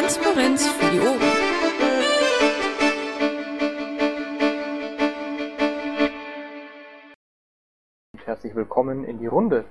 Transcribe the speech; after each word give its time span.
Transparenz 0.00 0.66
für 0.66 0.90
die 0.92 1.00
Ohren. 1.00 1.20
Herzlich 8.24 8.54
willkommen 8.54 9.04
in 9.04 9.18
die 9.18 9.26
Runde. 9.26 9.66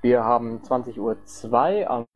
Wir 0.00 0.24
haben 0.24 0.62
20.02 0.62 0.98
Uhr 0.98 1.18
am 1.90 2.06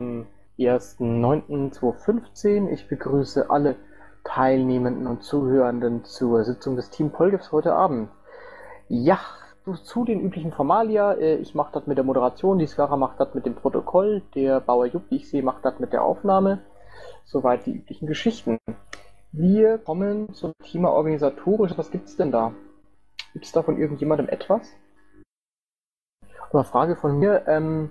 1.9.2015. 0.58 2.70
Ich 2.70 2.88
begrüße 2.88 3.50
alle 3.50 3.76
Teilnehmenden 4.24 5.06
und 5.06 5.22
Zuhörenden 5.22 6.06
zur 6.06 6.44
Sitzung 6.44 6.76
des 6.76 6.88
Team 6.88 7.10
Polgefs 7.10 7.52
heute 7.52 7.74
Abend. 7.74 8.08
Ja, 8.88 9.18
zu 9.84 10.06
den 10.06 10.22
üblichen 10.22 10.52
Formalia. 10.52 11.12
Äh, 11.12 11.36
ich 11.36 11.54
mache 11.54 11.72
das 11.74 11.86
mit 11.86 11.98
der 11.98 12.06
Moderation, 12.06 12.58
die 12.58 12.66
Skara 12.66 12.96
macht 12.96 13.20
das 13.20 13.34
mit 13.34 13.44
dem 13.44 13.54
Protokoll, 13.54 14.22
der 14.34 14.60
Bauer 14.60 14.86
Jupp, 14.86 15.10
wie 15.10 15.16
ich 15.16 15.28
sehe, 15.28 15.42
macht 15.42 15.66
das 15.66 15.78
mit 15.78 15.92
der 15.92 16.02
Aufnahme. 16.02 16.60
Soweit 17.24 17.66
die 17.66 17.72
üblichen 17.72 18.06
Geschichten. 18.06 18.58
Wir 19.32 19.78
kommen 19.78 20.34
zum 20.34 20.52
Thema 20.64 20.90
organisatorisch. 20.90 21.72
Was 21.76 21.90
gibt 21.90 22.08
es 22.08 22.16
denn 22.16 22.32
da? 22.32 22.52
Gibt 23.32 23.44
es 23.44 23.52
da 23.52 23.62
von 23.62 23.78
irgendjemandem 23.78 24.28
etwas? 24.28 24.68
Eine 26.52 26.64
Frage 26.64 26.96
von 26.96 27.18
mir. 27.18 27.44
Ähm, 27.46 27.90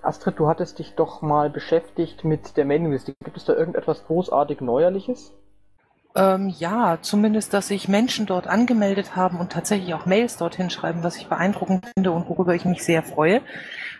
Astrid, 0.00 0.38
du 0.38 0.48
hattest 0.48 0.78
dich 0.78 0.94
doch 0.94 1.20
mal 1.20 1.50
beschäftigt 1.50 2.24
mit 2.24 2.56
der 2.56 2.64
Mailingliste. 2.64 3.14
Gibt 3.22 3.36
es 3.36 3.44
da 3.44 3.54
irgendetwas 3.54 4.06
großartig 4.06 4.60
Neuerliches? 4.62 5.34
Ähm, 6.16 6.48
ja, 6.58 6.98
zumindest, 7.02 7.52
dass 7.52 7.68
sich 7.68 7.86
Menschen 7.86 8.24
dort 8.24 8.46
angemeldet 8.46 9.14
haben 9.14 9.38
und 9.38 9.52
tatsächlich 9.52 9.92
auch 9.92 10.06
Mails 10.06 10.38
dorthin 10.38 10.70
schreiben, 10.70 11.02
was 11.02 11.16
ich 11.16 11.28
beeindruckend 11.28 11.86
finde 11.94 12.12
und 12.12 12.28
worüber 12.28 12.54
ich 12.54 12.64
mich 12.64 12.82
sehr 12.82 13.02
freue. 13.02 13.42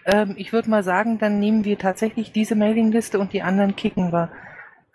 Ähm, 0.07 0.35
ich 0.39 0.53
würde 0.53 0.71
mal 0.71 0.83
sagen, 0.83 1.19
dann 1.19 1.39
nehmen 1.39 1.65
wir 1.65 1.79
tatsächlich 1.79 2.33
diese 2.33 2.55
Mailingliste 2.55 3.19
und 3.19 3.35
die 3.35 3.43
anderen 3.43 3.77
kicken 3.77 4.11
wir. 4.11 4.31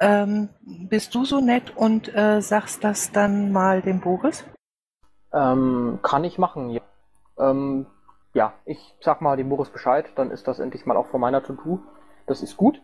Ähm, 0.03 0.49
bist 0.61 1.15
du 1.15 1.23
so 1.23 1.39
nett 1.39 1.77
und 1.77 2.13
äh, 2.13 2.41
sagst 2.41 2.83
das 2.83 3.13
dann 3.13 3.53
mal 3.53 3.81
dem 3.81 4.01
Boris? 4.01 4.43
Ähm, 5.31 5.99
kann 6.01 6.25
ich 6.25 6.37
machen, 6.37 6.71
ja. 6.71 6.81
Ähm, 7.39 7.85
ja, 8.33 8.51
ich 8.65 8.95
sag 8.99 9.21
mal 9.21 9.37
dem 9.37 9.47
Boris 9.47 9.69
Bescheid, 9.69 10.05
dann 10.15 10.29
ist 10.29 10.45
das 10.45 10.59
endlich 10.59 10.85
mal 10.85 10.97
auch 10.97 11.07
von 11.07 11.21
meiner 11.21 11.41
To-Do. 11.41 11.79
Das 12.27 12.43
ist 12.43 12.57
gut. 12.57 12.81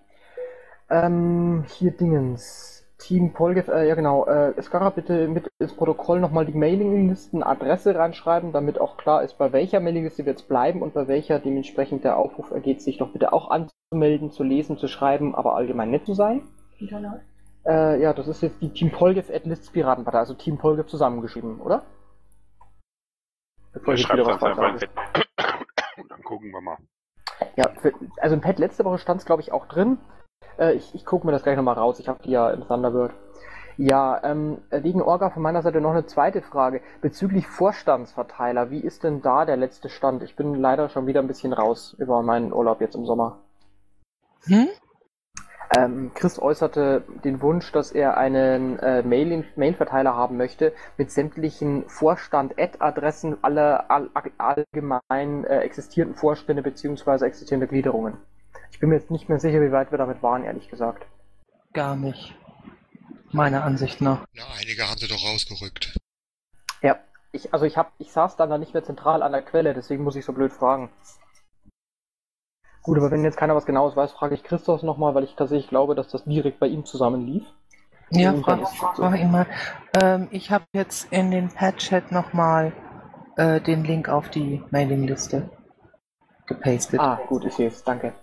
Ähm, 0.90 1.66
hier 1.68 1.92
Dingens. 1.92 2.86
Team 3.00 3.34
Polgef, 3.34 3.68
äh, 3.68 3.88
ja 3.88 3.96
genau, 3.96 4.26
äh, 4.26 4.62
Skara 4.62 4.90
bitte 4.90 5.28
mit 5.28 5.50
ins 5.60 5.74
Protokoll 5.74 6.22
nochmal 6.22 6.46
die 6.46 6.58
Mailinglisten 6.58 7.44
Adresse 7.44 7.96
reinschreiben, 7.96 8.54
damit 8.54 8.80
auch 8.80 8.96
klar 8.96 9.24
ist, 9.24 9.38
bei 9.38 9.52
welcher 9.52 9.82
Mailingliste 9.82 10.26
wir 10.26 10.32
jetzt 10.32 10.48
bleiben 10.48 10.82
und 10.82 10.94
bei 10.94 11.10
welcher 11.10 11.40
dementsprechend 11.40 12.06
der 12.06 12.16
Aufruf 12.16 12.52
ergeht, 12.52 12.82
sich 12.82 12.98
doch 12.98 13.12
bitte 13.12 13.34
auch 13.34 13.52
anzumelden, 13.52 14.32
zu 14.32 14.44
lesen, 14.44 14.78
zu 14.78 14.88
schreiben, 14.88 15.36
aber 15.36 15.56
allgemein 15.56 15.92
nett 15.92 16.06
zu 16.06 16.14
sein. 16.14 16.44
Äh, 17.66 18.02
ja, 18.02 18.14
das 18.14 18.28
ist 18.28 18.42
jetzt 18.42 18.62
die 18.62 18.70
Team 18.70 18.92
Polgef 18.92 19.30
at 19.30 19.46
Listspiratenpartei, 19.46 20.20
also 20.20 20.34
Team 20.34 20.58
Polgef 20.58 20.88
zusammengeschrieben, 20.88 21.60
oder? 21.60 21.84
Bevor 23.74 23.94
ich 23.94 24.02
schreibe 24.02 24.24
das 24.24 24.42
einfach 24.42 24.74
ins 24.74 24.86
Dann 26.10 26.24
gucken 26.24 26.52
wir 26.52 26.62
mal. 26.62 26.78
Ja, 27.56 27.70
für, 27.82 27.94
also 28.18 28.36
im 28.36 28.42
Pad 28.42 28.60
letzte 28.60 28.86
Woche 28.86 28.98
stand 28.98 29.20
es 29.22 29.26
glaube 29.26 29.42
ich 29.42 29.52
auch 29.52 29.68
drin. 29.68 29.98
Äh, 30.58 30.74
ich 30.74 30.96
ich 30.96 31.06
gucke 31.06 31.26
mir 31.26 31.32
das 31.32 31.44
gleich 31.44 31.58
nochmal 31.58 31.76
raus. 31.76 32.00
Ich 32.00 32.08
habe 32.08 32.24
die 32.24 32.32
ja 32.32 32.50
im 32.50 32.66
Thunderbird. 32.68 33.14
Ja, 33.78 34.22
ähm, 34.24 34.58
wegen 34.72 35.02
Orga 35.02 35.30
von 35.30 35.42
meiner 35.42 35.62
Seite 35.62 35.80
noch 35.80 35.92
eine 35.92 36.06
zweite 36.06 36.42
Frage. 36.42 36.82
Bezüglich 37.02 37.48
Vorstandsverteiler, 37.48 38.72
wie 38.72 38.82
ist 38.82 39.06
denn 39.06 39.22
da 39.22 39.46
der 39.46 39.56
letzte 39.56 39.88
Stand? 39.88 40.22
Ich 40.22 40.36
bin 40.36 40.54
leider 40.56 40.90
schon 40.90 41.08
wieder 41.08 41.22
ein 41.22 41.28
bisschen 41.28 41.54
raus 41.54 41.96
über 41.98 42.22
meinen 42.22 42.52
Urlaub 42.52 42.82
jetzt 42.82 42.96
im 42.96 43.06
Sommer. 43.06 43.40
Hm? 44.48 44.68
Ähm, 45.76 46.12
Chris 46.16 46.40
äußerte 46.40 47.04
den 47.24 47.42
Wunsch, 47.42 47.72
dass 47.72 47.92
er 47.92 48.18
einen 48.18 48.80
äh, 48.80 49.04
Mail-Verteiler 49.04 50.16
haben 50.16 50.36
möchte 50.36 50.74
mit 50.98 51.12
sämtlichen 51.12 51.88
Vorstand-Ad-Adressen 51.88 53.44
aller 53.44 53.92
all, 53.92 54.10
allgemein 54.38 55.44
äh, 55.44 55.60
existierenden 55.60 56.18
Vorstände 56.18 56.64
bzw. 56.64 57.24
existierende 57.26 57.68
Gliederungen. 57.68 58.18
Ich 58.72 58.80
bin 58.80 58.90
mir 58.90 58.96
jetzt 58.96 59.12
nicht 59.12 59.30
mehr 59.30 59.40
sicher, 59.40 59.62
wie 59.62 59.72
weit 59.72 59.92
wir 59.92 60.00
damit 60.00 60.24
waren, 60.24 60.44
ehrlich 60.44 60.70
gesagt. 60.70 61.06
Gar 61.74 61.96
nicht. 61.96 62.36
Meiner 63.32 63.64
Ansicht 63.64 64.02
nach. 64.02 64.26
Na, 64.34 64.44
einige 64.60 64.90
haben 64.90 64.98
sie 64.98 65.08
doch 65.08 65.24
rausgerückt. 65.24 65.98
Ja, 66.82 66.98
ich, 67.32 67.54
also 67.54 67.66
ich 67.66 67.78
hab, 67.78 67.92
ich 68.00 68.12
saß 68.12 68.38
dann 68.38 68.50
da 68.50 68.58
nicht 68.58 68.74
mehr 68.74 68.84
zentral 68.84 69.22
an 69.22 69.34
der 69.34 69.44
Quelle, 69.44 69.76
deswegen 69.76 70.04
muss 70.04 70.16
ich 70.16 70.26
so 70.26 70.34
blöd 70.34 70.52
fragen. 70.52 70.90
Gut, 72.82 72.98
aber 72.98 73.12
wenn 73.12 73.24
jetzt 73.24 73.38
keiner 73.38 73.56
was 73.56 73.66
genaues 73.66 73.96
weiß, 73.96 74.14
frage 74.14 74.36
ich 74.36 74.44
Christoph 74.44 74.84
nochmal, 74.84 75.14
weil 75.16 75.24
ich 75.24 75.36
tatsächlich 75.36 75.70
glaube, 75.70 75.96
dass 75.96 76.08
das 76.08 76.24
direkt 76.26 76.60
bei 76.60 76.68
ihm 76.68 76.86
zusammen 76.86 77.26
lief. 77.26 77.44
Ja, 78.12 78.34
frag, 78.34 78.68
frag 78.68 79.20
ihn 79.20 79.32
mal. 79.32 79.46
Ähm, 79.94 80.28
ich 80.32 80.50
habe 80.50 80.66
jetzt 80.74 81.12
in 81.12 81.30
den 81.30 81.50
Pad-Chat 81.50 82.12
nochmal 82.12 82.74
äh, 83.36 83.62
den 83.62 83.84
Link 83.84 84.10
auf 84.10 84.30
die 84.30 84.64
Mailingliste 84.72 85.50
gepastet. 86.48 87.00
Ah, 87.00 87.20
gut, 87.28 87.46
ich 87.46 87.54
sehe 87.54 87.68
es, 87.68 87.84
danke. 87.84 88.14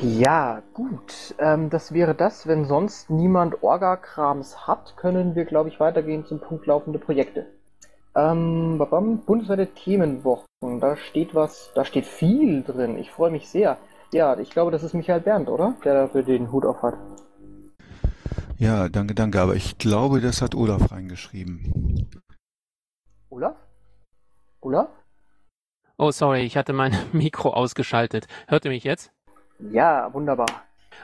Ja, 0.00 0.62
gut. 0.74 1.34
Ähm, 1.38 1.70
das 1.70 1.92
wäre 1.92 2.14
das. 2.14 2.46
Wenn 2.46 2.66
sonst 2.66 3.10
niemand 3.10 3.62
Orga-Krams 3.62 4.66
hat, 4.66 4.96
können 4.96 5.34
wir, 5.34 5.44
glaube 5.44 5.68
ich, 5.68 5.80
weitergehen 5.80 6.26
zum 6.26 6.40
Punkt 6.40 6.66
laufende 6.66 6.98
Projekte. 6.98 7.46
Ähm, 8.16 8.78
bundesweite 9.26 9.66
Themenwochen. 9.74 10.46
Da 10.80 10.96
steht 10.96 11.34
was, 11.34 11.72
da 11.74 11.84
steht 11.84 12.06
viel 12.06 12.62
drin. 12.62 12.96
Ich 12.98 13.10
freue 13.10 13.30
mich 13.30 13.48
sehr. 13.48 13.78
Ja, 14.12 14.38
ich 14.38 14.50
glaube, 14.50 14.70
das 14.70 14.82
ist 14.82 14.94
Michael 14.94 15.20
Berndt, 15.20 15.48
oder? 15.48 15.74
Der 15.84 15.94
dafür 15.94 16.22
den 16.22 16.52
Hut 16.52 16.64
auf 16.64 16.82
hat. 16.82 16.94
Ja, 18.58 18.88
danke, 18.88 19.14
danke. 19.14 19.40
Aber 19.40 19.56
ich 19.56 19.78
glaube, 19.78 20.20
das 20.20 20.40
hat 20.40 20.54
Olaf 20.54 20.92
reingeschrieben. 20.92 22.08
Olaf? 23.30 23.56
Olaf? 24.60 24.88
Oh, 25.96 26.12
sorry, 26.12 26.42
ich 26.42 26.56
hatte 26.56 26.72
mein 26.72 26.96
Mikro 27.12 27.52
ausgeschaltet. 27.52 28.28
Hört 28.46 28.64
ihr 28.64 28.70
mich 28.70 28.84
jetzt? 28.84 29.12
Ja, 29.58 30.12
wunderbar. 30.12 30.46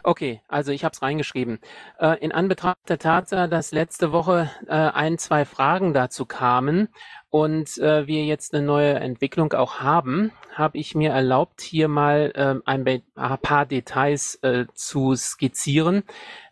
Okay, 0.03 0.41
also 0.49 0.73
ich 0.73 0.85
habe 0.85 0.93
es 0.95 1.03
reingeschrieben. 1.03 1.59
Äh, 1.99 2.19
in 2.21 2.33
Anbetracht 2.33 2.79
der 2.89 2.99
Tatsache, 2.99 3.49
dass 3.49 3.73
letzte 3.73 4.13
Woche 4.13 4.51
äh, 4.67 4.73
ein, 4.73 5.19
zwei 5.19 5.45
Fragen 5.45 5.93
dazu 5.93 6.27
kamen 6.27 6.89
und 7.31 7.79
äh, 7.79 8.07
wir 8.07 8.25
jetzt 8.25 8.55
eine 8.55 8.65
neue 8.65 8.95
Entwicklung 8.95 9.53
auch 9.53 9.81
haben, 9.81 10.33
habe 10.53 10.79
ich 10.79 10.95
mir 10.95 11.11
erlaubt, 11.11 11.61
hier 11.61 11.89
mal 11.89 12.33
ähm, 12.35 12.63
ein, 12.65 12.87
ein, 13.15 13.39
paar 13.39 13.67
Details 13.67 14.37
äh, 14.43 14.67
zu 14.75 15.15
skizzieren, 15.15 16.03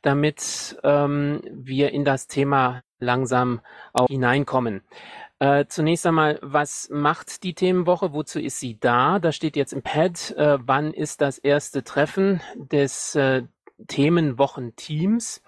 damit 0.03 0.78
ähm, 0.84 1.41
wir 1.50 1.93
in 1.93 2.05
das 2.05 2.28
Thema 2.28 2.82
langsam 3.00 3.60
auch 3.93 4.09
hineinkommen. 4.09 4.82
Äh, 5.41 5.66
zunächst 5.69 6.04
einmal, 6.04 6.38
was 6.43 6.88
macht 6.91 7.44
die 7.44 7.54
Themenwoche? 7.54 8.12
Wozu 8.12 8.41
ist 8.41 8.59
sie 8.59 8.78
da? 8.81 9.21
Da 9.21 9.31
steht 9.31 9.54
jetzt 9.54 9.72
im 9.72 9.82
Pad, 9.82 10.32
äh, 10.37 10.59
wann 10.60 10.93
ist 10.93 11.21
das 11.21 11.38
erste 11.38 11.84
Treffen 11.84 12.41
des 12.56 13.15
äh, 13.15 13.43
Themenwochenteams 13.87 15.41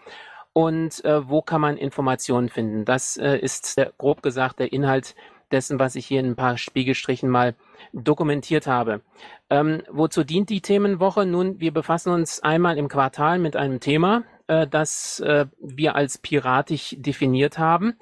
und 0.52 1.04
äh, 1.04 1.28
wo 1.28 1.42
kann 1.42 1.60
man 1.60 1.76
Informationen 1.76 2.50
finden? 2.50 2.84
Das 2.84 3.16
äh, 3.16 3.36
ist 3.38 3.78
der, 3.78 3.92
grob 3.98 4.22
gesagt 4.22 4.60
der 4.60 4.72
Inhalt 4.72 5.16
dessen, 5.50 5.80
was 5.80 5.96
ich 5.96 6.06
hier 6.06 6.20
in 6.20 6.26
ein 6.26 6.36
paar 6.36 6.56
Spiegelstrichen 6.56 7.28
mal 7.28 7.56
dokumentiert 7.92 8.68
habe. 8.68 9.00
Ähm, 9.48 9.82
wozu 9.90 10.22
dient 10.22 10.50
die 10.50 10.60
Themenwoche? 10.60 11.26
Nun, 11.26 11.58
wir 11.58 11.72
befassen 11.72 12.12
uns 12.12 12.40
einmal 12.44 12.78
im 12.78 12.86
Quartal 12.86 13.40
mit 13.40 13.56
einem 13.56 13.80
Thema, 13.80 14.22
äh, 14.46 14.68
das 14.68 15.20
wir 15.60 15.96
als 15.96 16.18
piratisch 16.18 16.94
definiert 16.96 17.58
haben. 17.58 17.96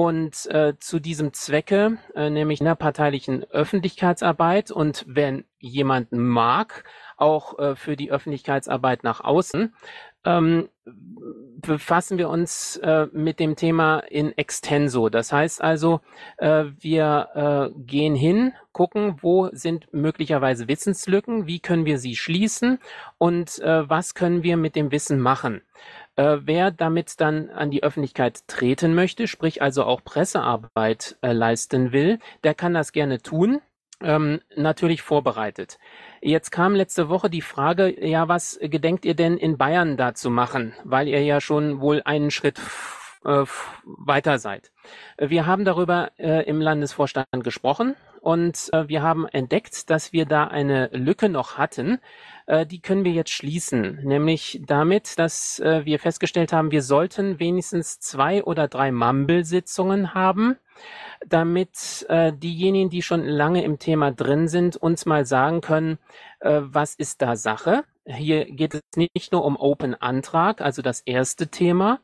Und 0.00 0.46
äh, 0.46 0.78
zu 0.78 0.98
diesem 0.98 1.34
Zwecke, 1.34 1.98
äh, 2.14 2.30
nämlich 2.30 2.62
innerparteilichen 2.62 3.44
Öffentlichkeitsarbeit 3.50 4.70
und 4.70 5.04
wenn 5.06 5.44
jemand 5.58 6.10
mag, 6.10 6.84
auch 7.18 7.58
äh, 7.58 7.76
für 7.76 7.96
die 7.96 8.10
Öffentlichkeitsarbeit 8.10 9.04
nach 9.04 9.20
außen, 9.20 9.74
ähm, 10.24 10.70
befassen 11.60 12.16
wir 12.16 12.30
uns 12.30 12.76
äh, 12.78 13.08
mit 13.12 13.40
dem 13.40 13.56
Thema 13.56 13.98
in 13.98 14.36
extenso. 14.38 15.10
Das 15.10 15.32
heißt 15.32 15.60
also, 15.60 16.00
äh, 16.38 16.64
wir 16.78 17.72
äh, 17.74 17.80
gehen 17.82 18.14
hin, 18.14 18.54
gucken, 18.72 19.16
wo 19.20 19.50
sind 19.52 19.92
möglicherweise 19.92 20.66
Wissenslücken, 20.66 21.46
wie 21.46 21.60
können 21.60 21.84
wir 21.84 21.98
sie 21.98 22.16
schließen 22.16 22.78
und 23.18 23.58
äh, 23.58 23.86
was 23.86 24.14
können 24.14 24.42
wir 24.42 24.56
mit 24.56 24.76
dem 24.76 24.92
Wissen 24.92 25.20
machen. 25.20 25.60
Äh, 26.20 26.46
wer 26.46 26.70
damit 26.70 27.18
dann 27.18 27.48
an 27.48 27.70
die 27.70 27.82
Öffentlichkeit 27.82 28.46
treten 28.46 28.94
möchte, 28.94 29.26
sprich 29.26 29.62
also 29.62 29.84
auch 29.84 30.04
Pressearbeit 30.04 31.16
äh, 31.22 31.32
leisten 31.32 31.92
will, 31.92 32.18
der 32.44 32.52
kann 32.52 32.74
das 32.74 32.92
gerne 32.92 33.22
tun. 33.22 33.62
Ähm, 34.02 34.40
natürlich 34.54 35.00
vorbereitet. 35.00 35.78
Jetzt 36.20 36.50
kam 36.50 36.74
letzte 36.74 37.08
Woche 37.08 37.30
die 37.30 37.40
Frage, 37.40 38.06
ja, 38.06 38.28
was 38.28 38.58
gedenkt 38.60 39.06
ihr 39.06 39.14
denn 39.14 39.38
in 39.38 39.56
Bayern 39.56 39.96
dazu 39.96 40.30
machen? 40.30 40.74
Weil 40.84 41.08
ihr 41.08 41.22
ja 41.22 41.40
schon 41.40 41.80
wohl 41.80 42.02
einen 42.04 42.30
Schritt 42.30 42.60
äh, 43.24 43.44
weiter 43.84 44.38
seid. 44.38 44.72
Wir 45.18 45.46
haben 45.46 45.64
darüber 45.64 46.10
äh, 46.18 46.44
im 46.46 46.60
Landesvorstand 46.60 47.44
gesprochen 47.44 47.94
und 48.20 48.68
äh, 48.72 48.88
wir 48.88 49.02
haben 49.02 49.26
entdeckt, 49.26 49.88
dass 49.90 50.12
wir 50.12 50.26
da 50.26 50.44
eine 50.46 50.88
Lücke 50.92 51.28
noch 51.28 51.56
hatten. 51.56 51.98
Äh, 52.50 52.66
die 52.66 52.80
können 52.80 53.04
wir 53.04 53.12
jetzt 53.12 53.30
schließen, 53.30 54.00
nämlich 54.02 54.60
damit, 54.66 55.20
dass 55.20 55.60
äh, 55.60 55.84
wir 55.84 56.00
festgestellt 56.00 56.52
haben, 56.52 56.72
wir 56.72 56.82
sollten 56.82 57.38
wenigstens 57.38 58.00
zwei 58.00 58.42
oder 58.42 58.66
drei 58.66 58.90
Mumble-Sitzungen 58.90 60.14
haben 60.14 60.56
damit 61.26 62.06
äh, 62.08 62.32
diejenigen, 62.32 62.88
die 62.88 63.02
schon 63.02 63.22
lange 63.22 63.62
im 63.62 63.78
Thema 63.78 64.10
drin 64.10 64.48
sind, 64.48 64.76
uns 64.78 65.04
mal 65.04 65.26
sagen 65.26 65.60
können, 65.60 65.98
was 66.42 66.94
ist 66.94 67.20
da 67.20 67.36
Sache. 67.36 67.84
Hier 68.16 68.44
geht 68.44 68.74
es 68.74 68.82
nicht 68.96 69.32
nur 69.32 69.44
um 69.44 69.56
Open 69.56 69.94
Antrag, 69.94 70.60
also 70.60 70.82
das 70.82 71.00
erste 71.00 71.48
Thema, 71.48 72.00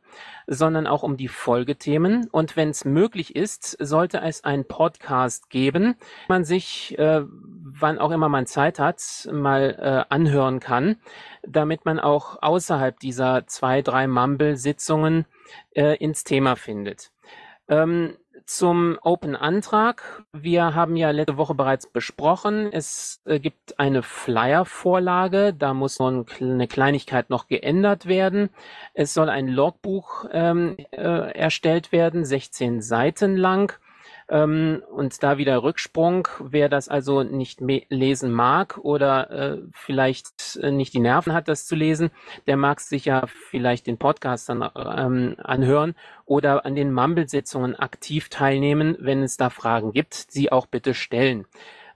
sondern 0.46 0.86
auch 0.86 1.02
um 1.02 1.16
die 1.16 1.28
Folgethemen. 1.28 2.28
Und 2.30 2.56
wenn 2.56 2.70
es 2.70 2.84
möglich 2.84 3.34
ist, 3.34 3.76
sollte 3.84 4.20
es 4.20 4.44
einen 4.44 4.66
Podcast 4.66 5.50
geben, 5.50 5.96
man 6.28 6.44
sich, 6.44 6.96
äh, 6.98 7.22
wann 7.24 7.98
auch 7.98 8.10
immer 8.12 8.28
man 8.28 8.46
Zeit 8.46 8.78
hat, 8.78 9.28
mal 9.32 9.76
äh, 10.08 10.14
anhören 10.14 10.60
kann, 10.60 10.96
damit 11.42 11.84
man 11.84 11.98
auch 11.98 12.40
außerhalb 12.40 12.98
dieser 13.00 13.46
zwei, 13.46 13.82
drei 13.82 14.06
Mumble-Sitzungen 14.06 15.26
äh, 15.74 15.96
ins 15.96 16.24
Thema 16.24 16.56
findet. 16.56 17.10
Ähm, 17.68 18.16
zum 18.44 18.98
Open-Antrag. 19.02 20.24
Wir 20.32 20.74
haben 20.74 20.96
ja 20.96 21.10
letzte 21.10 21.36
Woche 21.36 21.54
bereits 21.54 21.86
besprochen, 21.86 22.70
es 22.72 23.20
äh, 23.24 23.40
gibt 23.40 23.78
eine 23.78 24.02
Flyer-Vorlage, 24.02 25.54
da 25.54 25.74
muss 25.74 26.00
eine 26.00 26.68
Kleinigkeit 26.68 27.30
noch 27.30 27.48
geändert 27.48 28.06
werden. 28.06 28.50
Es 28.94 29.14
soll 29.14 29.28
ein 29.28 29.48
Logbuch 29.48 30.26
ähm, 30.32 30.76
äh, 30.90 31.32
erstellt 31.32 31.92
werden, 31.92 32.24
16 32.24 32.82
Seiten 32.82 33.36
lang. 33.36 33.78
Ähm, 34.28 34.82
und 34.90 35.22
da 35.22 35.38
wieder 35.38 35.62
Rücksprung, 35.62 36.26
wer 36.40 36.68
das 36.68 36.88
also 36.88 37.22
nicht 37.22 37.60
lesen 37.60 38.32
mag 38.32 38.78
oder 38.78 39.30
äh, 39.30 39.58
vielleicht 39.72 40.58
äh, 40.62 40.72
nicht 40.72 40.94
die 40.94 41.00
Nerven 41.00 41.32
hat, 41.32 41.46
das 41.46 41.66
zu 41.66 41.76
lesen, 41.76 42.10
der 42.48 42.56
mag 42.56 42.80
sich 42.80 43.04
ja 43.04 43.26
vielleicht 43.26 43.86
den 43.86 43.98
Podcast 43.98 44.48
dann 44.48 44.68
ähm, 44.74 45.36
anhören 45.38 45.94
oder 46.24 46.66
an 46.66 46.74
den 46.74 46.92
Mumble-Sitzungen 46.92 47.76
aktiv 47.76 48.28
teilnehmen, 48.28 48.96
wenn 48.98 49.22
es 49.22 49.36
da 49.36 49.48
Fragen 49.48 49.92
gibt, 49.92 50.14
sie 50.14 50.50
auch 50.50 50.66
bitte 50.66 50.92
stellen. 50.92 51.46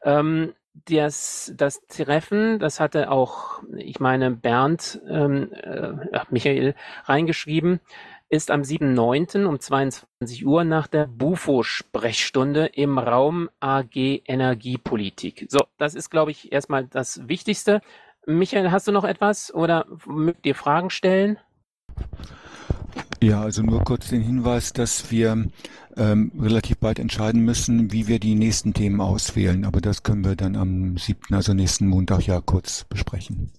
Ähm, 0.05 0.53
das, 0.89 1.53
das 1.57 1.87
Treffen, 1.89 2.59
das 2.59 2.81
hatte 2.81 3.11
auch, 3.11 3.63
ich 3.77 4.01
meine, 4.01 4.31
Bernd, 4.31 5.01
ähm, 5.09 5.53
äh, 5.53 5.93
Michael 6.31 6.75
reingeschrieben, 7.05 7.81
ist 8.31 8.53
am 8.53 8.63
7.9. 8.63 9.45
um 9.45 9.59
22 9.59 10.47
Uhr 10.47 10.63
nach 10.63 10.87
der 10.87 11.07
Bufo-Sprechstunde 11.07 12.67
im 12.67 12.97
Raum 12.97 13.51
AG 13.59 14.23
Energiepolitik. 14.25 15.47
So, 15.51 15.65
das 15.79 15.97
ist, 15.97 16.11
glaube 16.11 16.31
ich, 16.31 16.53
erstmal 16.53 16.87
das 16.87 17.29
Wichtigste. 17.29 17.83
Michael, 18.27 18.71
hast 18.71 18.87
du 18.87 18.93
noch 18.93 19.05
etwas 19.05 19.53
oder 19.53 19.87
mögt 20.07 20.47
ihr 20.47 20.55
Fragen 20.55 20.91
stellen? 20.91 21.39
Ja, 23.21 23.43
also 23.43 23.63
nur 23.63 23.83
kurz 23.83 24.09
den 24.09 24.23
Hinweis, 24.23 24.73
dass 24.73 25.11
wir 25.11 25.49
ähm, 25.97 26.33
relativ 26.39 26.79
bald 26.79 27.01
entscheiden 27.01 27.45
müssen, 27.45 27.93
wie 27.93 28.07
wir 28.07 28.21
die 28.21 28.37
nächsten 28.37 28.75
Themen 28.75 29.01
auswählen. 29.01 29.65
Aber 29.65 29.81
das 29.81 30.05
können 30.05 30.25
wir 30.25 30.37
dann 30.37 30.55
am 30.55 30.97
7., 30.97 31.35
also 31.35 31.53
nächsten 31.53 31.89
Montag 31.89 32.27
ja 32.27 32.41
kurz 32.41 32.85
besprechen 32.85 33.51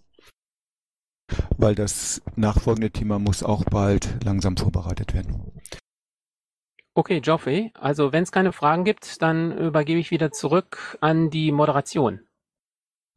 weil 1.58 1.76
das 1.76 2.22
nachfolgende 2.36 2.92
Thema 2.92 3.20
muss 3.20 3.44
auch 3.44 3.64
bald 3.66 4.24
langsam 4.24 4.58
vorbereitet 4.58 5.14
werden. 5.14 5.52
Okay, 6.94 7.22
Geoffrey, 7.22 7.72
also 7.74 8.12
wenn 8.12 8.24
es 8.24 8.34
keine 8.34 8.52
Fragen 8.52 8.84
gibt, 8.84 9.22
dann 9.22 9.58
übergebe 9.58 10.00
ich 10.00 10.12
wieder 10.12 10.32
zurück 10.32 10.98
an 11.00 11.30
die 11.30 11.52
Moderation. 11.52 12.20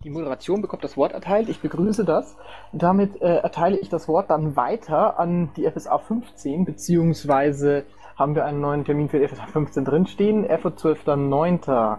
Die 0.04 0.10
Moderation 0.10 0.60
bekommt 0.60 0.84
das 0.84 0.96
Wort 0.96 1.12
erteilt. 1.12 1.48
Ich 1.48 1.60
begrüße 1.60 2.04
das. 2.04 2.36
Damit 2.72 3.20
äh, 3.22 3.36
erteile 3.38 3.78
ich 3.78 3.88
das 3.88 4.06
Wort 4.06 4.30
dann 4.30 4.54
weiter 4.54 5.18
an 5.18 5.50
die 5.56 5.68
FSA 5.68 5.98
15, 5.98 6.64
beziehungsweise 6.64 7.84
haben 8.16 8.34
wir 8.34 8.44
einen 8.44 8.60
neuen 8.60 8.84
Termin 8.84 9.08
für 9.08 9.18
die 9.18 9.26
FSA 9.26 9.46
15 9.46 9.84
drinstehen. 9.84 10.44
FO 10.58 10.68
12.09. 10.68 11.98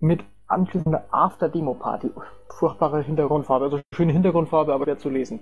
mit 0.00 0.24
anschließende 0.48 1.04
After-Demo-Party. 1.10 2.10
Furchtbare 2.48 3.02
Hintergrundfarbe, 3.02 3.64
also 3.66 3.80
schöne 3.94 4.12
Hintergrundfarbe, 4.12 4.72
aber 4.72 4.86
der 4.86 4.98
zu 4.98 5.10
lesen. 5.10 5.40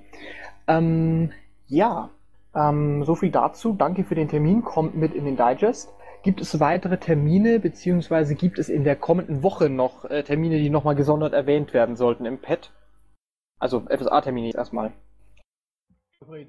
Ähm, 0.66 1.30
ja, 1.66 2.10
ähm, 2.54 3.04
so 3.04 3.14
viel 3.14 3.30
dazu. 3.30 3.72
Danke 3.72 4.04
für 4.04 4.14
den 4.14 4.28
Termin. 4.28 4.62
Kommt 4.62 4.96
mit 4.96 5.14
in 5.14 5.24
den 5.24 5.36
Digest. 5.36 5.92
Gibt 6.22 6.40
es 6.40 6.58
weitere 6.58 6.96
Termine, 6.96 7.60
beziehungsweise 7.60 8.34
gibt 8.34 8.58
es 8.58 8.70
in 8.70 8.84
der 8.84 8.96
kommenden 8.96 9.42
Woche 9.42 9.68
noch 9.68 10.06
äh, 10.06 10.22
Termine, 10.22 10.58
die 10.58 10.70
nochmal 10.70 10.94
gesondert 10.94 11.34
erwähnt 11.34 11.74
werden 11.74 11.96
sollten 11.96 12.24
im 12.24 12.40
Pad? 12.40 12.70
Also 13.58 13.80
FSA-Termine 13.80 14.54
erstmal. 14.54 14.92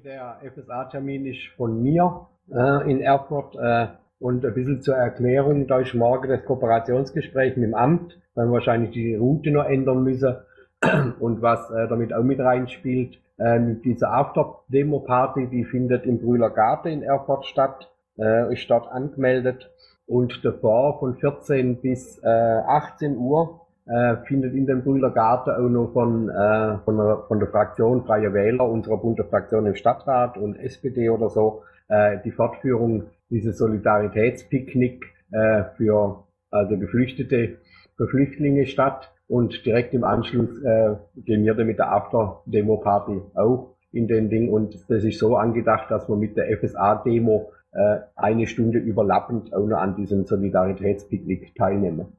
Der 0.04 0.40
FSA-Termin 0.42 1.26
ist 1.26 1.46
von 1.56 1.82
mir 1.82 2.26
äh, 2.50 2.90
in 2.90 3.02
Erfurt. 3.02 3.54
Äh, 3.56 3.88
und 4.18 4.44
ein 4.44 4.54
bisschen 4.54 4.82
zur 4.82 4.96
Erklärung, 4.96 5.66
da 5.66 5.80
ist 5.80 5.94
morgen 5.94 6.28
das 6.28 6.44
Kooperationsgespräch 6.44 7.56
mit 7.56 7.68
dem 7.68 7.74
Amt, 7.74 8.18
weil 8.34 8.46
wir 8.46 8.52
wahrscheinlich 8.52 8.90
die 8.92 9.14
Route 9.14 9.50
noch 9.50 9.64
ändern 9.64 10.02
müssen. 10.02 10.36
Und 11.20 11.42
was 11.42 11.70
äh, 11.70 11.88
damit 11.88 12.12
auch 12.12 12.22
mit 12.22 12.38
reinspielt, 12.38 13.18
äh, 13.38 13.60
diese 13.84 14.08
After-Demo-Party, 14.08 15.48
die 15.48 15.64
findet 15.64 16.04
im 16.06 16.18
Brühler 16.18 16.50
Garten 16.50 16.88
in 16.88 17.02
Erfurt 17.02 17.46
statt, 17.46 17.90
äh, 18.18 18.52
ist 18.52 18.68
dort 18.70 18.90
angemeldet. 18.90 19.70
Und 20.06 20.44
davor 20.44 20.98
von 20.98 21.16
14 21.16 21.80
bis 21.80 22.18
äh, 22.22 22.28
18 22.28 23.16
Uhr 23.16 23.60
äh, 23.86 24.16
findet 24.26 24.54
in 24.54 24.66
dem 24.66 24.82
Brühler 24.82 25.10
Garten 25.10 25.50
auch 25.50 25.68
noch 25.68 25.92
von, 25.92 26.28
äh, 26.28 26.78
von, 26.84 26.96
der, 26.96 27.24
von 27.28 27.38
der 27.38 27.48
Fraktion 27.48 28.04
Freie 28.04 28.32
Wähler, 28.32 28.68
unserer 28.68 28.98
bunten 28.98 29.28
Fraktion 29.28 29.66
im 29.66 29.74
Stadtrat 29.74 30.36
und 30.38 30.56
SPD 30.56 31.10
oder 31.10 31.28
so, 31.28 31.62
äh, 31.88 32.18
die 32.24 32.32
Fortführung 32.32 33.04
dieses 33.30 33.58
Solidaritätspicknick 33.58 35.04
äh, 35.32 35.64
für 35.76 36.24
also 36.50 36.78
Geflüchtete, 36.78 37.58
für 37.96 38.08
Flüchtlinge 38.08 38.66
statt. 38.66 39.12
Und 39.28 39.66
direkt 39.66 39.92
im 39.92 40.04
Anschluss 40.04 40.62
äh, 40.62 40.94
gehen 41.16 41.44
wir 41.44 41.54
dann 41.54 41.66
mit 41.66 41.78
der 41.78 41.90
After-Demo-Party 41.90 43.22
auch 43.34 43.74
in 43.90 44.06
den 44.06 44.30
Ding. 44.30 44.50
Und 44.50 44.74
das 44.88 45.04
ist 45.04 45.18
so 45.18 45.36
angedacht, 45.36 45.90
dass 45.90 46.08
wir 46.08 46.16
mit 46.16 46.36
der 46.36 46.56
FSA-Demo 46.56 47.50
äh, 47.72 47.98
eine 48.14 48.46
Stunde 48.46 48.78
überlappend 48.78 49.52
auch 49.52 49.66
noch 49.66 49.78
an 49.78 49.96
diesem 49.96 50.24
Solidaritätspicknick 50.24 51.54
teilnehmen. 51.56 52.16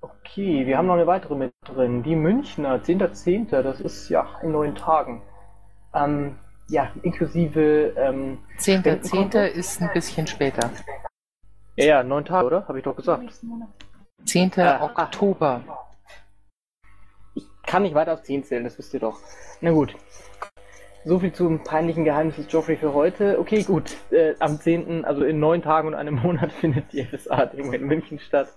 Okay, 0.00 0.66
wir 0.66 0.76
haben 0.76 0.86
noch 0.86 0.94
eine 0.94 1.06
weitere 1.06 1.36
mit 1.36 1.52
drin. 1.64 2.02
Die 2.02 2.16
Münchner, 2.16 2.80
10.10., 2.82 3.62
das 3.62 3.80
ist 3.80 4.08
ja 4.08 4.26
in 4.42 4.52
neun 4.52 4.74
Tagen. 4.74 5.22
Ähm, 5.94 6.36
ja, 6.68 6.90
inklusive. 7.02 7.94
Ähm, 7.96 8.38
10.10. 8.58 9.46
ist 9.46 9.80
ein 9.80 9.90
bisschen 9.92 10.26
später. 10.26 10.70
Ja, 11.76 11.84
ja, 11.84 12.02
neun 12.02 12.24
Tage, 12.24 12.46
oder? 12.46 12.68
Habe 12.68 12.78
ich 12.78 12.84
doch 12.84 12.96
gesagt. 12.96 13.32
10. 14.24 14.52
Äh, 14.56 14.78
Oktober. 14.80 15.62
Ich 17.34 17.46
kann 17.64 17.82
nicht 17.82 17.94
weiter 17.94 18.14
auf 18.14 18.22
10 18.22 18.44
zählen, 18.44 18.64
das 18.64 18.78
wisst 18.78 18.92
ihr 18.94 19.00
doch. 19.00 19.20
Na 19.60 19.70
gut. 19.70 19.94
So 21.04 21.20
viel 21.20 21.32
zum 21.32 21.62
peinlichen 21.62 22.04
Geheimnis 22.04 22.36
des 22.36 22.52
Joffrey 22.52 22.76
für 22.76 22.92
heute. 22.92 23.38
Okay, 23.38 23.62
gut. 23.62 23.96
Äh, 24.10 24.34
am 24.40 24.60
10., 24.60 25.04
also 25.04 25.24
in 25.24 25.38
neun 25.38 25.62
Tagen 25.62 25.88
und 25.88 25.94
einem 25.94 26.14
Monat 26.22 26.52
findet 26.52 26.92
die 26.92 27.04
FSA-Demo 27.04 27.72
in 27.72 27.84
München 27.84 28.18
statt. 28.18 28.48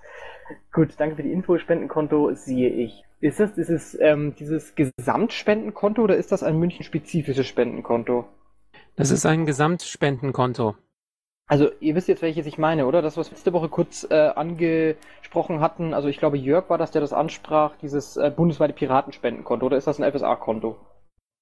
Gut, 0.74 0.96
danke 0.98 1.16
für 1.16 1.24
die 1.24 1.32
Info. 1.32 1.58
Spendenkonto 1.58 2.34
sehe 2.34 2.70
ich. 2.70 3.06
Ist 3.22 3.40
das 3.40 3.54
dieses, 3.54 3.98
ähm, 4.00 4.34
dieses 4.36 4.74
Gesamtspendenkonto 4.76 6.02
oder 6.02 6.18
ist 6.18 6.32
das 6.32 6.42
ein 6.42 6.58
München-spezifisches 6.58 7.46
Spendenkonto? 7.46 8.26
Das 8.96 9.12
ist 9.12 9.28
ein 9.28 9.46
Gesamtspendenkonto. 9.46 10.76
Also 11.48 11.70
ihr 11.80 11.96
wisst 11.96 12.08
jetzt, 12.08 12.24
welches 12.24 12.48
ich 12.48 12.58
meine, 12.58 12.88
oder? 12.88 13.02
Das, 13.02 13.18
was 13.18 13.30
wir 13.30 13.36
letzte 13.36 13.54
Woche 13.54 13.70
kurz 13.70 14.08
äh, 14.10 14.16
angesprochen 14.16 15.60
hatten. 15.60 15.94
Also 15.94 16.08
ich 16.08 16.18
glaube, 16.18 16.38
Jörg 16.38 16.70
war 16.70 16.78
das, 16.78 16.92
der 16.92 17.02
das 17.02 17.14
ansprach, 17.14 17.76
dieses 17.82 18.18
äh, 18.18 18.32
bundesweite 18.36 18.74
Piratenspendenkonto. 18.74 19.66
Oder 19.68 19.78
ist 19.78 19.86
das 19.86 20.02
ein 20.02 20.12
FSA-Konto? 20.12 20.78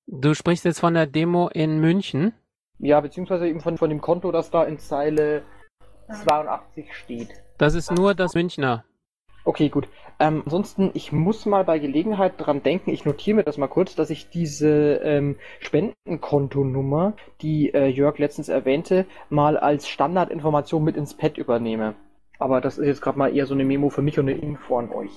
Du 0.08 0.34
sprichst 0.34 0.66
jetzt 0.66 0.80
von 0.80 0.96
der 0.96 1.06
Demo 1.06 1.48
in 1.50 1.80
München? 1.80 2.34
Ja, 2.80 3.00
beziehungsweise 3.00 3.48
eben 3.48 3.62
von, 3.62 3.78
von 3.78 3.90
dem 3.90 4.02
Konto, 4.02 4.32
das 4.32 4.50
da 4.50 4.64
in 4.64 4.80
Zeile 4.80 5.44
82 6.12 6.94
steht. 6.94 7.30
Das 7.58 7.76
ist 7.76 7.92
nur 7.92 8.16
das 8.16 8.34
Münchner. 8.34 8.86
Okay, 9.46 9.70
gut. 9.70 9.88
Ähm, 10.20 10.42
ansonsten, 10.46 10.92
ich 10.94 11.12
muss 11.12 11.46
mal 11.46 11.64
bei 11.64 11.80
Gelegenheit 11.80 12.34
dran 12.38 12.62
denken, 12.62 12.92
ich 12.92 13.06
notiere 13.06 13.38
mir 13.38 13.44
das 13.44 13.58
mal 13.58 13.68
kurz, 13.68 13.96
dass 13.96 14.10
ich 14.10 14.30
diese 14.30 14.96
ähm, 15.04 15.38
Spendenkontonummer, 15.60 17.14
die 17.42 17.74
äh, 17.74 17.88
Jörg 17.88 18.18
letztens 18.18 18.50
erwähnte, 18.50 19.06
mal 19.30 19.58
als 19.58 19.88
Standardinformation 19.88 20.84
mit 20.84 20.98
ins 20.98 21.14
Pad 21.14 21.38
übernehme. 21.38 21.96
Aber 22.38 22.60
das 22.62 22.78
ist 22.78 22.86
jetzt 22.86 23.02
gerade 23.02 23.18
mal 23.18 23.36
eher 23.36 23.46
so 23.46 23.54
eine 23.54 23.66
Memo 23.66 23.90
für 23.90 24.02
mich 24.02 24.20
und 24.20 24.30
eine 24.30 24.38
Info 24.38 24.78
an 24.78 24.92
euch. 24.92 25.12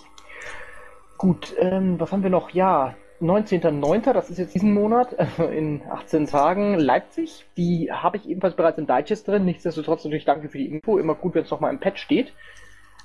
Gut, 1.18 1.54
ähm, 1.58 1.98
was 1.98 2.12
haben 2.12 2.22
wir 2.22 2.30
noch? 2.30 2.50
Ja, 2.50 2.94
19.09., 3.20 4.12
das 4.12 4.30
ist 4.30 4.38
jetzt 4.38 4.54
diesen 4.54 4.74
Monat, 4.74 5.16
in 5.38 5.82
18 5.88 6.26
Tagen, 6.26 6.78
Leipzig. 6.78 7.46
Die 7.56 7.92
habe 7.92 8.16
ich 8.16 8.28
ebenfalls 8.28 8.56
bereits 8.56 8.78
im 8.78 8.86
Digest 8.86 9.26
drin. 9.28 9.44
Nichtsdestotrotz 9.44 10.04
natürlich 10.04 10.24
danke 10.24 10.48
für 10.48 10.58
die 10.58 10.68
Info. 10.68 10.98
Immer 10.98 11.14
gut, 11.14 11.34
wenn 11.34 11.44
es 11.44 11.50
nochmal 11.50 11.72
im 11.72 11.80
Pad 11.80 11.98
steht. 11.98 12.32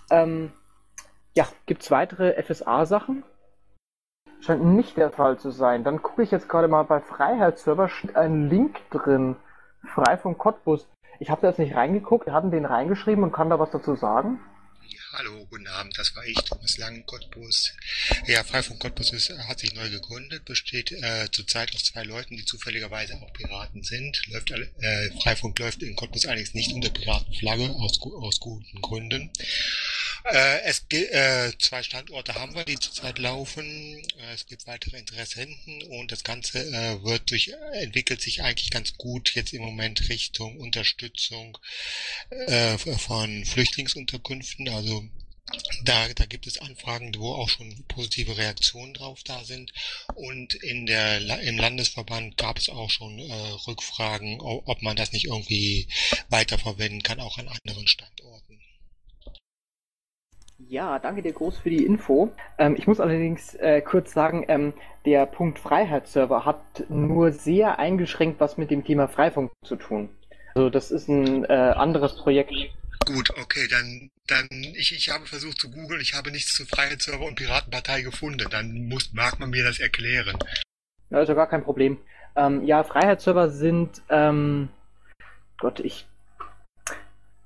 Ähm, 0.10 0.52
ja, 1.38 1.48
gibt 1.68 1.84
es 1.84 1.92
weitere 1.92 2.42
FSA-Sachen? 2.42 3.24
Scheint 4.42 4.66
nicht 4.66 4.98
der 4.98 5.12
Fall 5.12 5.38
zu 5.38 5.52
sein. 5.52 5.84
Dann 5.84 6.02
gucke 6.02 6.24
ich 6.24 6.32
jetzt 6.32 6.50
gerade 6.50 6.68
mal 6.68 6.82
bei 6.84 7.00
Freiheitsserver, 7.00 7.90
steht 7.90 8.16
ein 8.16 8.50
Link 8.50 8.78
drin. 8.90 9.36
Frei 9.94 10.18
vom 10.18 10.38
Cottbus. 10.40 10.88
Ich 11.20 11.30
habe 11.30 11.42
da 11.42 11.50
jetzt 11.50 11.60
nicht 11.60 11.76
reingeguckt, 11.76 12.26
wir 12.26 12.34
hatten 12.34 12.50
den 12.50 12.66
reingeschrieben 12.66 13.24
und 13.24 13.34
kann 13.34 13.52
da 13.52 13.60
was 13.60 13.70
dazu 13.70 13.96
sagen. 13.96 14.40
Hallo, 15.14 15.46
guten 15.50 15.68
Abend, 15.68 15.98
das 15.98 16.16
war 16.16 16.26
ich, 16.26 16.36
Thomas 16.36 16.78
Lang, 16.78 17.06
Cottbus. 17.06 17.74
Ja, 18.28 18.44
Freifunk 18.44 18.80
Cottbus 18.80 19.14
ist, 19.14 19.32
hat 19.48 19.60
sich 19.60 19.74
neu 19.74 19.90
gegründet, 19.90 20.46
besteht 20.46 20.92
äh, 20.92 21.28
zurzeit 21.32 21.74
aus 21.74 21.86
zwei 21.86 22.04
Leuten, 22.04 22.36
die 22.36 22.46
zufälligerweise 22.46 23.16
auch 23.16 23.34
Piraten 23.34 23.84
sind. 23.84 24.22
Läuft, 24.28 24.52
äh, 24.52 25.10
Freifunk 25.24 25.58
läuft 25.60 25.82
in 25.82 25.96
Cottbus 25.96 26.26
allerdings 26.26 26.54
nicht 26.54 26.74
unter 26.74 26.90
Piratenflagge, 26.90 27.70
aus, 27.80 28.00
aus 28.02 28.40
guten 28.40 28.82
Gründen. 28.82 29.32
Äh, 30.30 30.62
es 30.64 30.84
äh, 30.92 31.54
zwei 31.58 31.84
Standorte 31.84 32.36
haben 32.36 32.54
wir, 32.54 32.66
die 32.66 32.78
zurzeit 32.80 33.18
laufen. 33.18 33.66
Äh, 34.20 34.34
es 34.34 34.46
gibt 34.46 34.68
weitere 34.68 34.98
Interessenten 34.98 35.84
und 35.84 36.12
das 36.12 36.24
Ganze 36.24 36.60
äh, 36.60 37.02
wird 37.04 37.32
durch 37.32 37.54
entwickelt 37.74 38.22
sich 38.22 38.44
eigentlich 38.44 38.70
ganz 38.70 38.98
gut 38.98 39.36
jetzt 39.36 39.54
im 39.54 39.62
Moment 39.62 40.10
Richtung 40.10 40.58
Unterstützung 40.60 41.58
äh, 42.30 42.78
von 42.78 43.46
Flüchtlingsunterkünften. 43.46 44.68
Also 44.70 45.06
da, 45.84 46.10
da 46.10 46.26
gibt 46.26 46.46
es 46.46 46.58
Anfragen, 46.60 47.14
wo 47.18 47.34
auch 47.34 47.48
schon 47.48 47.86
positive 47.88 48.38
Reaktionen 48.38 48.94
drauf 48.94 49.24
da 49.24 49.46
sind. 49.46 49.72
Und 50.16 50.56
in 50.56 50.86
der, 50.88 51.40
im 51.40 51.58
Landesverband 51.58 52.36
gab 52.36 52.58
es 52.58 52.68
auch 52.68 52.90
schon 52.90 53.18
äh, 53.20 53.34
Rückfragen, 53.66 54.42
ob 54.42 54.82
man 54.82 54.98
das 54.98 55.14
nicht 55.14 55.26
irgendwie 55.26 55.88
weiterverwenden 56.30 57.02
kann, 57.02 57.22
auch 57.22 57.38
an 57.38 57.48
anderen 57.48 57.88
Standorten. 57.88 58.60
Ja, 60.60 61.00
danke 61.00 61.22
dir 61.22 61.34
groß 61.34 61.60
für 61.60 61.70
die 61.70 61.86
Info. 61.86 62.32
Ähm, 62.58 62.76
ich 62.78 62.88
muss 62.88 63.00
allerdings 63.00 63.54
äh, 63.56 63.82
kurz 63.82 64.12
sagen, 64.12 64.46
ähm, 64.48 64.74
der 65.06 65.26
Punkt 65.26 65.60
Freiheitsserver 65.60 66.46
hat 66.46 66.90
nur 66.90 67.32
sehr 67.32 67.80
eingeschränkt 67.80 68.40
was 68.40 68.58
mit 68.58 68.72
dem 68.72 68.84
Thema 68.84 69.08
Freifunk 69.08 69.52
zu 69.64 69.76
tun. 69.76 70.10
Also 70.56 70.70
das 70.70 70.92
ist 70.92 71.08
ein 71.08 71.46
äh, 71.46 71.54
anderes 71.54 72.16
Projekt. 72.18 72.52
Gut, 73.06 73.30
okay, 73.40 73.68
dann, 73.70 74.10
dann 74.26 74.48
ich, 74.52 74.94
ich 74.94 75.10
habe 75.10 75.26
versucht 75.26 75.60
zu 75.60 75.70
googeln, 75.70 76.02
ich 76.02 76.16
habe 76.16 76.32
nichts 76.32 76.56
zu 76.56 76.66
Freiheitsserver 76.66 77.26
und 77.26 77.36
Piratenpartei 77.36 78.02
gefunden. 78.02 78.48
Dann 78.50 78.90
muss, 78.90 79.14
mag 79.14 79.40
man 79.40 79.52
mir 79.52 79.64
das 79.64 79.80
erklären. 79.80 80.38
Ja, 81.12 81.22
ist 81.22 81.30
ja 81.30 81.36
gar 81.36 81.48
kein 81.48 81.64
Problem. 81.64 81.98
Ähm, 82.36 82.66
ja, 82.66 82.84
Freiheitsserver 82.84 83.50
sind, 83.50 84.02
ähm, 84.10 84.70
Gott, 85.60 85.80
ich 85.80 86.06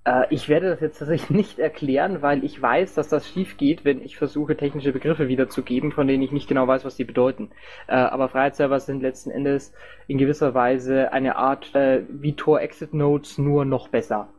äh, 0.04 0.26
ich 0.30 0.50
werde 0.50 0.70
das 0.70 0.80
jetzt 0.80 1.00
tatsächlich 1.00 1.30
nicht 1.38 1.60
erklären, 1.60 2.22
weil 2.22 2.44
ich 2.44 2.62
weiß, 2.62 2.94
dass 2.96 3.08
das 3.08 3.28
schief 3.28 3.58
geht, 3.58 3.86
wenn 3.86 4.02
ich 4.02 4.18
versuche, 4.18 4.58
technische 4.58 4.92
Begriffe 4.92 5.28
wiederzugeben, 5.28 5.92
von 5.92 6.08
denen 6.08 6.24
ich 6.24 6.32
nicht 6.32 6.48
genau 6.48 6.68
weiß, 6.68 6.86
was 6.86 6.96
die 6.96 7.04
bedeuten. 7.04 7.52
Äh, 7.88 7.96
aber 7.96 8.30
Freiheitsserver 8.30 8.80
sind 8.80 9.02
letzten 9.02 9.32
Endes 9.32 9.74
in 10.08 10.18
gewisser 10.18 10.54
Weise 10.54 11.12
eine 11.12 11.36
Art 11.36 11.74
äh, 11.76 12.04
wie 12.10 12.36
Tor 12.36 12.62
Exit 12.62 12.94
Nodes, 12.94 13.38
nur 13.38 13.66
noch 13.66 13.90
besser. 13.90 14.30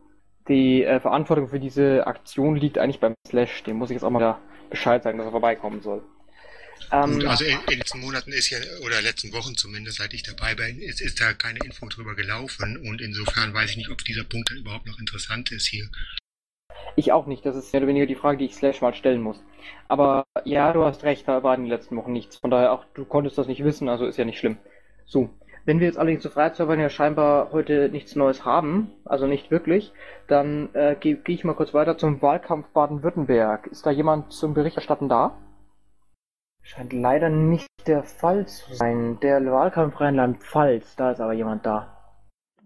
Die 0.49 0.83
äh, 0.83 0.99
Verantwortung 0.99 1.49
für 1.49 1.61
diese 1.61 2.07
Aktion 2.07 2.57
liegt 2.57 2.79
eigentlich 2.79 3.01
beim 3.01 3.15
Slash. 3.27 3.63
Dem 3.63 3.77
muss 3.77 3.91
ich 3.91 3.95
jetzt 3.95 4.05
auch 4.05 4.11
mal 4.11 4.39
Bescheid 4.71 5.03
sagen, 5.03 5.19
dass 5.19 5.27
er 5.27 5.33
vorbeikommen 5.33 5.81
soll. 5.81 6.03
Ähm, 6.91 7.15
Gut, 7.15 7.27
also 7.27 7.45
in, 7.45 7.53
in, 7.53 7.67
den 7.67 7.79
letzten 7.79 8.01
Monaten 8.01 8.33
ist 8.33 8.51
ja, 8.51 8.59
oder 8.85 9.01
letzten 9.03 9.33
Wochen 9.33 9.57
zumindest, 9.57 9.99
seit 9.99 10.13
ich 10.15 10.23
dabei 10.23 10.55
bin, 10.55 10.81
ist, 10.81 11.01
ist 11.01 11.21
da 11.21 11.33
keine 11.33 11.59
Info 11.65 11.87
drüber 11.89 12.15
gelaufen 12.15 12.77
und 12.89 13.01
insofern 13.01 13.55
weiß 13.55 13.71
ich 13.71 13.77
nicht, 13.77 13.91
ob 13.91 14.05
dieser 14.05 14.25
Punkt 14.25 14.51
dann 14.51 14.59
überhaupt 14.59 14.87
noch 14.87 14.99
interessant 14.99 15.53
ist 15.53 15.67
hier. 15.67 15.89
Ich 16.97 17.13
auch 17.13 17.27
nicht, 17.27 17.47
das 17.47 17.57
ist 17.57 17.73
mehr 17.73 17.81
oder 17.81 17.89
weniger 17.89 18.07
die 18.07 18.15
Frage, 18.15 18.39
die 18.39 18.47
ich 18.47 18.55
Slash 18.55 18.81
mal 18.81 18.95
stellen 18.95 19.23
muss. 19.23 19.43
Aber 19.89 20.25
ja, 20.45 20.73
du 20.73 20.85
hast 20.85 21.05
recht, 21.05 21.27
da 21.27 21.43
war 21.43 21.55
in 21.55 21.63
den 21.63 21.71
letzten 21.71 21.97
Wochen 21.97 22.13
nichts. 22.13 22.37
Von 22.37 22.51
daher 22.51 22.73
auch, 22.73 22.85
du 22.95 23.05
konntest 23.05 23.39
das 23.39 23.47
nicht 23.47 23.65
wissen, 23.65 23.89
also 23.89 24.07
ist 24.07 24.19
ja 24.19 24.25
nicht 24.25 24.39
schlimm. 24.39 24.59
So. 25.07 25.31
Wenn 25.65 25.79
wir 25.79 25.87
jetzt 25.87 25.97
allerdings 25.97 26.23
zu 26.23 26.31
Freiheitsservern 26.31 26.81
ja 26.81 26.91
scheinbar 26.91 27.53
heute 27.53 27.89
nichts 27.89 28.17
Neues 28.17 28.45
haben, 28.45 28.91
also 29.05 29.29
nicht 29.29 29.53
wirklich, 29.53 29.93
dann 30.27 30.75
äh, 30.75 30.97
gehe 30.99 31.15
geh 31.15 31.35
ich 31.35 31.45
mal 31.45 31.55
kurz 31.55 31.73
weiter 31.73 31.97
zum 31.97 32.21
Wahlkampf 32.21 32.67
Baden-Württemberg. 32.71 33.69
Ist 33.69 33.87
da 33.87 33.93
jemand 33.93 34.33
zum 34.33 34.55
Berichterstatten 34.55 35.09
da? 35.09 35.39
Scheint 36.63 36.93
leider 36.93 37.29
nicht 37.29 37.69
der 37.87 38.03
Fall 38.03 38.47
zu 38.47 38.75
sein. 38.75 39.19
Der 39.21 39.45
Wahlkampf 39.45 40.01
Rheinland-Pfalz, 40.01 40.97
da 40.97 41.11
ist 41.11 41.21
aber 41.21 41.33
jemand 41.33 41.67
da. 41.67 41.97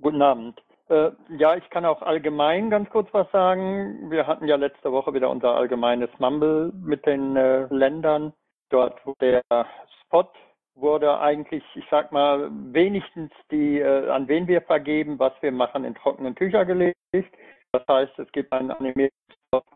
Guten 0.01 0.23
Abend. 0.23 0.63
Äh, 0.89 1.11
ja, 1.37 1.57
ich 1.57 1.69
kann 1.71 1.85
auch 1.85 2.03
allgemein 2.03 2.71
ganz 2.71 2.89
kurz 2.91 3.09
was 3.13 3.31
sagen. 3.33 4.11
Wir 4.11 4.27
hatten 4.27 4.47
ja 4.47 4.57
letzte 4.57 4.93
Woche 4.93 5.15
wieder 5.15 5.31
unser 5.31 5.57
allgemeines 5.57 6.11
Mumble 6.19 6.73
mit 6.75 7.05
den 7.07 7.37
äh, 7.37 7.67
Ländern. 7.71 8.33
Dort 8.71 9.05
wurde 9.05 9.43
der 9.51 9.67
Spot 10.03 10.31
wurde 10.77 11.19
eigentlich, 11.19 11.65
ich 11.75 11.85
sag 11.91 12.13
mal, 12.13 12.51
wenigstens 12.51 13.33
die, 13.51 13.79
äh, 13.79 14.11
an 14.11 14.29
wen 14.29 14.47
wir 14.47 14.61
vergeben, 14.61 15.19
was 15.19 15.33
wir 15.41 15.51
machen, 15.51 15.85
in 15.85 15.95
trockenen 15.95 16.35
Tücher 16.35 16.65
gelegt. 16.65 16.99
Das 17.73 17.83
heißt, 17.89 18.19
es 18.19 18.31
gibt 18.33 18.53
einen 18.53 18.71
animierten 18.71 19.11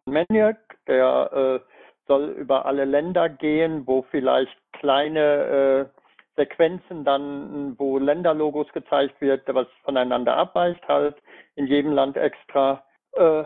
Maniac, 0.04 0.58
der 0.86 1.30
äh, 1.32 1.79
soll 2.10 2.30
über 2.30 2.66
alle 2.66 2.84
Länder 2.84 3.28
gehen, 3.28 3.86
wo 3.86 4.02
vielleicht 4.10 4.56
kleine 4.72 5.88
äh, 5.94 6.00
Sequenzen 6.34 7.04
dann, 7.04 7.78
wo 7.78 7.98
Länderlogos 7.98 8.66
gezeigt 8.72 9.20
wird, 9.20 9.42
was 9.46 9.68
voneinander 9.84 10.36
abweicht 10.36 10.82
halt, 10.88 11.14
in 11.54 11.68
jedem 11.68 11.92
Land 11.92 12.16
extra. 12.16 12.82
Äh, 13.12 13.44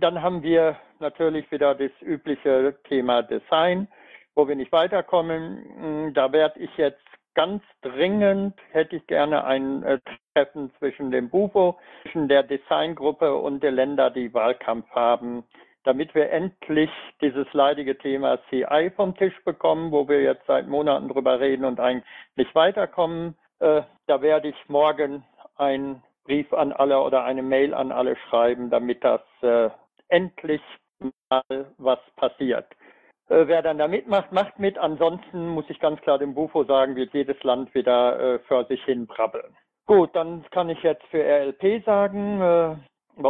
dann 0.00 0.22
haben 0.22 0.42
wir 0.42 0.76
natürlich 1.00 1.50
wieder 1.52 1.74
das 1.74 1.90
übliche 2.00 2.76
Thema 2.88 3.22
Design, 3.22 3.88
wo 4.34 4.48
wir 4.48 4.56
nicht 4.56 4.72
weiterkommen. 4.72 5.66
Hm, 5.78 6.14
da 6.14 6.32
werde 6.32 6.60
ich 6.60 6.74
jetzt 6.78 7.04
ganz 7.34 7.62
dringend, 7.82 8.54
hätte 8.70 8.96
ich 8.96 9.06
gerne 9.06 9.44
ein 9.44 9.82
äh, 9.82 9.98
Treffen 10.32 10.72
zwischen 10.78 11.10
dem 11.10 11.28
BUFO, 11.28 11.78
zwischen 12.02 12.26
der 12.26 12.42
Designgruppe 12.42 13.34
und 13.34 13.62
der 13.62 13.72
Länder, 13.72 14.08
die 14.08 14.32
Wahlkampf 14.32 14.88
haben 14.92 15.44
damit 15.88 16.14
wir 16.14 16.30
endlich 16.30 16.90
dieses 17.22 17.50
leidige 17.54 17.96
Thema 17.96 18.38
CI 18.50 18.92
vom 18.94 19.16
Tisch 19.16 19.32
bekommen, 19.46 19.90
wo 19.90 20.06
wir 20.06 20.20
jetzt 20.20 20.46
seit 20.46 20.68
Monaten 20.68 21.08
drüber 21.08 21.40
reden 21.40 21.64
und 21.64 21.80
eigentlich 21.80 22.04
nicht 22.36 22.54
weiterkommen. 22.54 23.38
Äh, 23.60 23.80
da 24.06 24.20
werde 24.20 24.48
ich 24.48 24.68
morgen 24.68 25.24
einen 25.56 26.02
Brief 26.24 26.52
an 26.52 26.74
alle 26.74 27.00
oder 27.00 27.24
eine 27.24 27.42
Mail 27.42 27.72
an 27.72 27.90
alle 27.90 28.16
schreiben, 28.28 28.68
damit 28.68 29.02
das 29.02 29.22
äh, 29.40 29.70
endlich 30.08 30.60
mal 31.30 31.72
was 31.78 32.00
passiert. 32.16 32.66
Äh, 33.30 33.46
wer 33.46 33.62
dann 33.62 33.78
da 33.78 33.88
mitmacht, 33.88 34.30
macht 34.30 34.58
mit. 34.58 34.76
Ansonsten 34.76 35.48
muss 35.48 35.64
ich 35.70 35.80
ganz 35.80 36.02
klar 36.02 36.18
dem 36.18 36.34
Bufo 36.34 36.64
sagen, 36.64 36.96
wird 36.96 37.14
jedes 37.14 37.42
Land 37.44 37.74
wieder 37.74 38.34
äh, 38.34 38.38
für 38.40 38.66
sich 38.66 38.84
hin 38.84 39.06
brabbeln. 39.06 39.56
Gut, 39.86 40.14
dann 40.14 40.44
kann 40.50 40.68
ich 40.68 40.82
jetzt 40.82 41.06
für 41.06 41.24
RLP 41.24 41.82
sagen, 41.86 42.42
äh, 42.42 42.76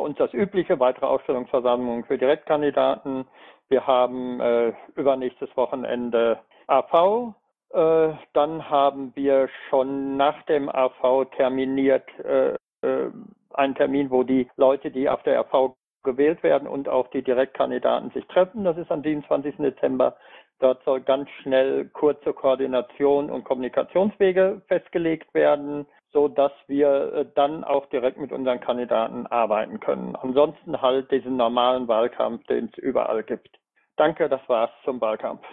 uns 0.09 0.19
das 0.19 0.33
übliche, 0.33 0.81
weitere 0.81 1.07
Ausstellungsversammlungen 1.07 2.05
für 2.05 2.19
Direktkandidaten. 2.19 3.27
Wir 3.69 3.87
haben 3.87 4.41
äh, 4.41 4.73
übernächstes 4.97 5.51
Wochenende 5.57 6.41
AV. 6.67 7.35
Äh, 7.71 8.15
dann 8.33 8.71
haben 8.71 9.13
wir 9.15 9.49
schon 9.69 10.17
nach 10.17 10.43
dem 10.45 10.69
AV 10.71 11.27
terminiert 11.37 12.09
äh, 12.25 12.55
äh, 12.83 13.11
einen 13.53 13.75
Termin, 13.75 14.11
wo 14.11 14.23
die 14.23 14.49
Leute, 14.57 14.91
die 14.91 15.09
auf 15.09 15.23
der 15.25 15.41
AV 15.41 15.75
gewählt 16.03 16.43
werden 16.43 16.67
und 16.67 16.89
auch 16.89 17.09
die 17.09 17.23
Direktkandidaten 17.23 18.11
sich 18.13 18.27
treffen. 18.29 18.65
Das 18.65 18.79
ist 18.79 18.91
am 18.91 19.03
27. 19.03 19.57
Dezember. 19.57 20.17
Dort 20.61 20.83
soll 20.85 21.01
ganz 21.01 21.29
schnell 21.43 21.85
kurze 21.91 22.33
Koordination 22.33 23.31
und 23.31 23.45
Kommunikationswege 23.45 24.63
festgelegt 24.67 25.33
werden 25.35 25.87
so 26.13 26.29
dass 26.29 26.53
wir 26.67 27.13
äh, 27.13 27.27
dann 27.35 27.65
auch 27.65 27.87
direkt 27.87 28.19
mit 28.19 28.33
unseren 28.33 28.61
Kandidaten 28.61 29.27
arbeiten 29.27 29.81
können. 29.81 30.17
Ansonsten 30.17 30.81
halt 30.81 31.11
diesen 31.11 31.37
normalen 31.37 31.89
Wahlkampf, 31.89 32.45
den 32.47 32.71
es 32.73 32.79
überall 32.79 33.23
gibt. 33.23 33.59
Danke, 33.97 34.29
das 34.29 34.41
war's 34.49 34.71
zum 34.85 35.01
Wahlkampf. 35.01 35.45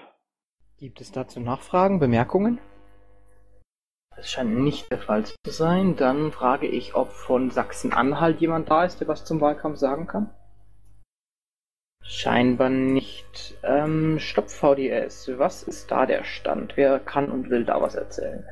Gibt 0.77 1.01
es 1.01 1.11
dazu 1.11 1.39
Nachfragen, 1.39 1.99
Bemerkungen? 1.99 2.59
Das 4.15 4.29
scheint 4.29 4.55
nicht 4.55 4.91
der 4.91 4.99
Fall 4.99 5.25
zu 5.25 5.35
sein. 5.47 5.95
Dann 5.97 6.31
frage 6.31 6.67
ich, 6.67 6.95
ob 6.95 7.09
von 7.09 7.49
Sachsen-Anhalt 7.49 8.39
jemand 8.39 8.69
da 8.69 8.85
ist, 8.85 9.01
der 9.01 9.07
was 9.07 9.25
zum 9.25 9.41
Wahlkampf 9.41 9.77
sagen 9.77 10.07
kann. 10.07 10.33
Scheinbar 12.01 12.69
nicht. 12.69 13.57
Ähm, 13.63 14.19
Stopp 14.19 14.49
VDS. 14.49 15.31
Was 15.37 15.63
ist 15.63 15.91
da 15.91 16.05
der 16.05 16.23
Stand? 16.23 16.77
Wer 16.77 16.99
kann 16.99 17.31
und 17.31 17.49
will 17.49 17.65
da 17.65 17.81
was 17.81 17.95
erzählen? 17.95 18.45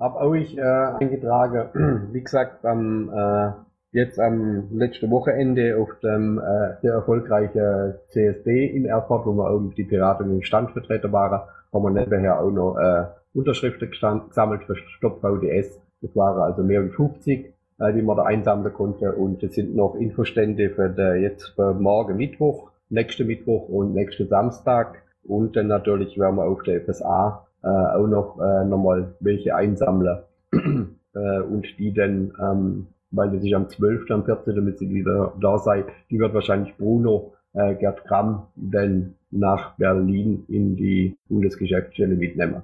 Hab 0.00 0.16
euch 0.16 0.56
äh, 0.56 0.62
eingetragen, 0.62 2.08
wie 2.12 2.22
gesagt, 2.22 2.64
am 2.64 3.10
äh, 3.14 3.52
jetzt 3.92 4.18
am 4.18 4.68
letzten 4.72 5.10
Wochenende 5.10 5.76
auf 5.76 5.90
dem 6.02 6.38
äh, 6.38 6.80
sehr 6.80 6.94
erfolgreichen 6.94 7.96
CSD 8.08 8.66
in 8.66 8.86
Erfurt, 8.86 9.26
wo 9.26 9.32
wir 9.34 9.50
irgendwie 9.50 9.82
die 9.82 9.84
Piraten 9.84 10.30
im 10.30 10.42
Stand 10.42 10.70
vertreten 10.70 11.12
waren, 11.12 11.42
haben 11.70 11.82
wir 11.82 11.90
nebenher 11.90 12.40
auch 12.40 12.50
noch 12.50 12.78
äh, 12.78 13.04
Unterschriften 13.34 13.90
gesammelt 13.90 14.64
für 14.64 14.76
Stop 14.76 15.20
VDS. 15.20 15.78
Das 16.00 16.16
waren 16.16 16.40
also 16.40 16.62
mehr 16.62 16.80
als 16.80 16.94
50, 16.94 17.52
äh, 17.78 17.92
die 17.92 18.00
man 18.00 18.16
da 18.16 18.22
einsammeln 18.22 18.72
konnte. 18.72 19.12
Und 19.12 19.42
es 19.42 19.54
sind 19.54 19.76
noch 19.76 19.96
Infostände 19.96 20.70
für 20.70 20.88
der, 20.88 21.16
jetzt 21.16 21.48
für 21.56 21.74
morgen 21.74 22.16
Mittwoch, 22.16 22.70
nächsten 22.88 23.26
Mittwoch 23.26 23.68
und 23.68 23.92
nächsten 23.92 24.28
Samstag. 24.28 25.02
Und 25.24 25.56
dann 25.56 25.66
natürlich 25.66 26.18
werden 26.18 26.36
wir 26.36 26.44
auf 26.44 26.62
der 26.62 26.80
FSA 26.80 27.46
äh, 27.62 27.68
auch 27.68 28.06
noch 28.06 28.40
äh, 28.40 28.64
nochmal 28.64 29.14
welche 29.20 29.54
einsammeln. 29.54 30.20
äh, 30.52 31.40
und 31.40 31.66
die 31.78 31.92
dann, 31.92 32.32
ähm, 32.40 32.86
weil 33.10 33.30
das 33.30 33.42
ist 33.42 33.54
am 33.54 33.68
12., 33.68 34.10
am 34.10 34.24
14., 34.24 34.54
damit 34.54 34.78
sie 34.78 34.90
wieder 34.90 35.32
da 35.40 35.58
sei, 35.58 35.84
die 36.10 36.18
wird 36.18 36.34
wahrscheinlich 36.34 36.76
Bruno 36.76 37.34
äh, 37.52 37.74
Gerd 37.74 38.04
Gramm 38.04 38.46
dann 38.56 39.14
nach 39.30 39.76
Berlin 39.76 40.44
in 40.48 40.76
die 40.76 41.16
Bundesgeschäftsstelle 41.28 42.14
mitnehmen. 42.14 42.62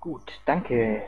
Gut, 0.00 0.40
danke. 0.46 1.02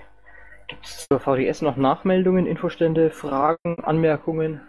Gibt 0.68 0.84
es 0.84 1.06
zur 1.08 1.20
VDS 1.20 1.62
noch 1.62 1.76
Nachmeldungen, 1.76 2.46
Infostände, 2.46 3.10
Fragen, 3.10 3.82
Anmerkungen? 3.82 4.60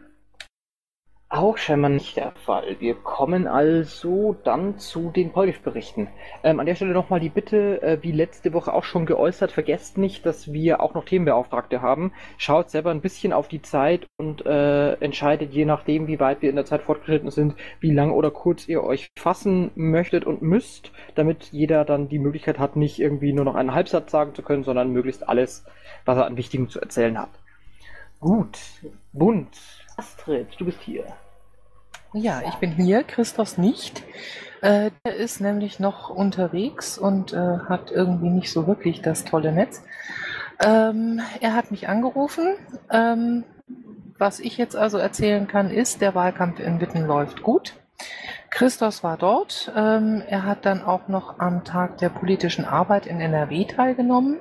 Auch 1.34 1.58
scheinbar 1.58 1.90
nicht 1.90 2.18
der 2.18 2.34
Fall. 2.34 2.76
Wir 2.80 2.94
kommen 2.94 3.48
also 3.48 4.36
dann 4.44 4.78
zu 4.80 5.12
den 5.12 5.32
Polgif-Berichten. 5.32 6.10
Ähm, 6.44 6.60
an 6.60 6.66
der 6.66 6.76
Stelle 6.76 6.92
nochmal 6.92 7.22
die 7.22 7.30
Bitte, 7.30 7.82
äh, 7.82 8.00
wie 8.02 8.12
letzte 8.12 8.52
Woche 8.52 8.74
auch 8.74 8.84
schon 8.84 9.06
geäußert, 9.06 9.54
vergesst 9.54 9.98
nicht, 9.98 10.26
dass 10.26 10.52
wir 10.52 10.82
auch 10.82 10.94
noch 10.94 11.06
Themenbeauftragte 11.06 11.82
haben. 11.82 12.12
Schaut 12.38 12.70
selber 12.70 12.92
ein 12.92 13.00
bisschen 13.00 13.32
auf 13.32 13.48
die 13.48 13.62
Zeit 13.62 14.08
und 14.18 14.46
äh, 14.46 14.96
entscheidet 14.96 15.54
je 15.54 15.64
nachdem, 15.64 16.08
wie 16.08 16.20
weit 16.20 16.42
wir 16.42 16.50
in 16.50 16.58
der 16.58 16.66
Zeit 16.66 16.82
fortgeschritten 16.82 17.32
sind, 17.32 17.56
wie 17.80 17.94
lang 17.94 18.12
oder 18.12 18.30
kurz 18.30 18.68
ihr 18.68 18.84
euch 18.84 19.08
fassen 19.18 19.72
möchtet 19.76 20.26
und 20.26 20.42
müsst, 20.42 20.92
damit 21.16 21.46
jeder 21.54 21.86
dann 21.86 22.10
die 22.10 22.20
Möglichkeit 22.20 22.60
hat, 22.60 22.76
nicht 22.76 23.00
irgendwie 23.00 23.32
nur 23.32 23.46
noch 23.46 23.56
einen 23.56 23.74
Halbsatz 23.74 24.12
sagen 24.12 24.36
zu 24.36 24.42
können, 24.42 24.66
sondern 24.66 24.92
möglichst 24.92 25.30
alles, 25.30 25.66
was 26.04 26.18
er 26.18 26.26
an 26.26 26.36
Wichtigem 26.36 26.68
zu 26.68 26.82
erzählen 26.82 27.18
hat. 27.18 27.30
Gut, 28.20 28.60
bunt. 29.14 29.81
Astrid, 30.02 30.48
du 30.58 30.66
bist 30.66 30.82
hier. 30.82 31.06
Ja, 32.14 32.42
ich 32.48 32.56
bin 32.56 32.72
hier, 32.72 33.04
Christos 33.04 33.60
nicht. 33.60 34.02
Äh, 34.62 34.90
der 35.06 35.16
ist 35.16 35.42
nämlich 35.42 35.80
noch 35.80 36.10
unterwegs 36.10 36.98
und 36.98 37.34
äh, 37.34 37.60
hat 37.70 37.92
irgendwie 37.92 38.32
nicht 38.32 38.52
so 38.52 38.66
wirklich 38.66 39.04
das 39.04 39.26
tolle 39.26 39.52
Netz. 39.52 39.84
Ähm, 40.60 41.22
er 41.40 41.54
hat 41.54 41.70
mich 41.70 41.88
angerufen. 41.88 42.56
Ähm, 42.90 43.44
was 44.18 44.40
ich 44.40 44.58
jetzt 44.58 44.76
also 44.76 44.98
erzählen 44.98 45.48
kann, 45.48 45.70
ist, 45.70 46.02
der 46.02 46.16
Wahlkampf 46.16 46.60
in 46.60 46.82
Witten 46.82 47.06
läuft 47.06 47.44
gut. 47.44 47.76
Christos 48.50 49.04
war 49.04 49.18
dort. 49.18 49.72
Ähm, 49.76 50.24
er 50.28 50.48
hat 50.48 50.66
dann 50.66 50.84
auch 50.84 51.10
noch 51.10 51.38
am 51.40 51.64
Tag 51.64 52.00
der 52.00 52.10
politischen 52.10 52.66
Arbeit 52.66 53.06
in 53.06 53.22
NRW 53.22 53.66
teilgenommen. 53.66 54.40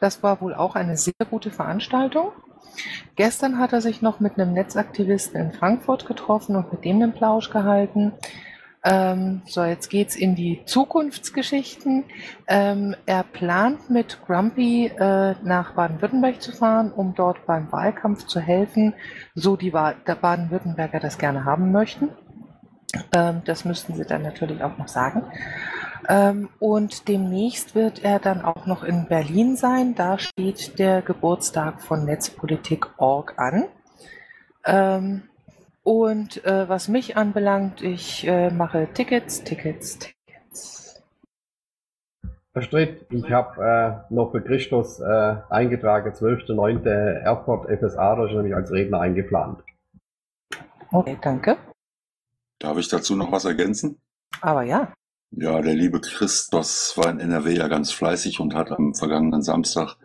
Das 0.00 0.24
war 0.24 0.40
wohl 0.40 0.52
auch 0.52 0.74
eine 0.74 0.96
sehr 0.96 1.14
gute 1.30 1.52
Veranstaltung. 1.52 2.32
Gestern 3.16 3.58
hat 3.58 3.72
er 3.72 3.80
sich 3.80 4.02
noch 4.02 4.20
mit 4.20 4.38
einem 4.38 4.52
Netzaktivisten 4.52 5.40
in 5.40 5.52
Frankfurt 5.52 6.06
getroffen 6.06 6.56
und 6.56 6.72
mit 6.72 6.84
dem 6.84 6.96
einen 6.96 7.12
Plausch 7.12 7.50
gehalten. 7.50 8.12
Ähm, 8.84 9.42
so, 9.46 9.64
jetzt 9.64 9.88
geht's 9.90 10.14
in 10.14 10.36
die 10.36 10.62
Zukunftsgeschichten. 10.64 12.04
Ähm, 12.46 12.94
er 13.04 13.24
plant 13.24 13.90
mit 13.90 14.20
Grumpy 14.24 14.86
äh, 14.86 15.34
nach 15.42 15.72
Baden-Württemberg 15.72 16.40
zu 16.40 16.52
fahren, 16.52 16.92
um 16.92 17.14
dort 17.14 17.46
beim 17.46 17.72
Wahlkampf 17.72 18.26
zu 18.26 18.38
helfen, 18.38 18.94
so 19.34 19.56
die 19.56 19.70
Baden-Württemberger 19.70 21.00
das 21.00 21.18
gerne 21.18 21.44
haben 21.44 21.72
möchten. 21.72 22.10
Ähm, 23.12 23.42
das 23.44 23.64
müssten 23.64 23.94
sie 23.94 24.04
dann 24.04 24.22
natürlich 24.22 24.62
auch 24.62 24.78
noch 24.78 24.88
sagen. 24.88 25.24
Ähm, 26.08 26.48
und 26.58 27.08
demnächst 27.08 27.74
wird 27.74 28.04
er 28.04 28.18
dann 28.18 28.42
auch 28.42 28.66
noch 28.66 28.84
in 28.84 29.06
Berlin 29.08 29.56
sein. 29.56 29.94
Da 29.94 30.18
steht 30.18 30.78
der 30.78 31.02
Geburtstag 31.02 31.82
von 31.82 32.04
Netzpolitik.org 32.04 33.34
an. 33.38 33.64
Ähm, 34.64 35.22
und 35.82 36.44
äh, 36.44 36.68
was 36.68 36.88
mich 36.88 37.16
anbelangt, 37.16 37.82
ich 37.82 38.26
äh, 38.26 38.50
mache 38.50 38.88
Tickets, 38.92 39.44
Tickets, 39.44 39.98
Tickets. 39.98 41.02
Herr 42.52 42.62
Stritt, 42.62 43.06
ich 43.10 43.30
habe 43.30 44.06
äh, 44.10 44.14
noch 44.14 44.32
für 44.32 44.42
Christus 44.42 44.98
äh, 44.98 45.36
eingetragen, 45.50 46.12
12.09. 46.12 46.88
Erfurt 46.88 47.68
FSA, 47.68 48.16
da 48.16 48.26
ist 48.26 48.32
nämlich 48.32 48.54
als 48.54 48.72
Redner 48.72 49.00
eingeplant. 49.00 49.62
Okay, 50.90 51.18
danke. 51.20 51.56
Darf 52.58 52.78
ich 52.78 52.88
dazu 52.88 53.14
noch 53.14 53.30
was 53.30 53.44
ergänzen? 53.44 54.00
Aber 54.40 54.62
ja. 54.62 54.92
Ja, 55.30 55.60
der 55.60 55.74
liebe 55.74 56.00
Christos 56.00 56.96
war 56.96 57.10
in 57.10 57.20
NRW 57.20 57.54
ja 57.54 57.68
ganz 57.68 57.90
fleißig 57.90 58.40
und 58.40 58.54
hat 58.54 58.70
am 58.70 58.94
vergangenen 58.94 59.42
Samstag 59.42 59.96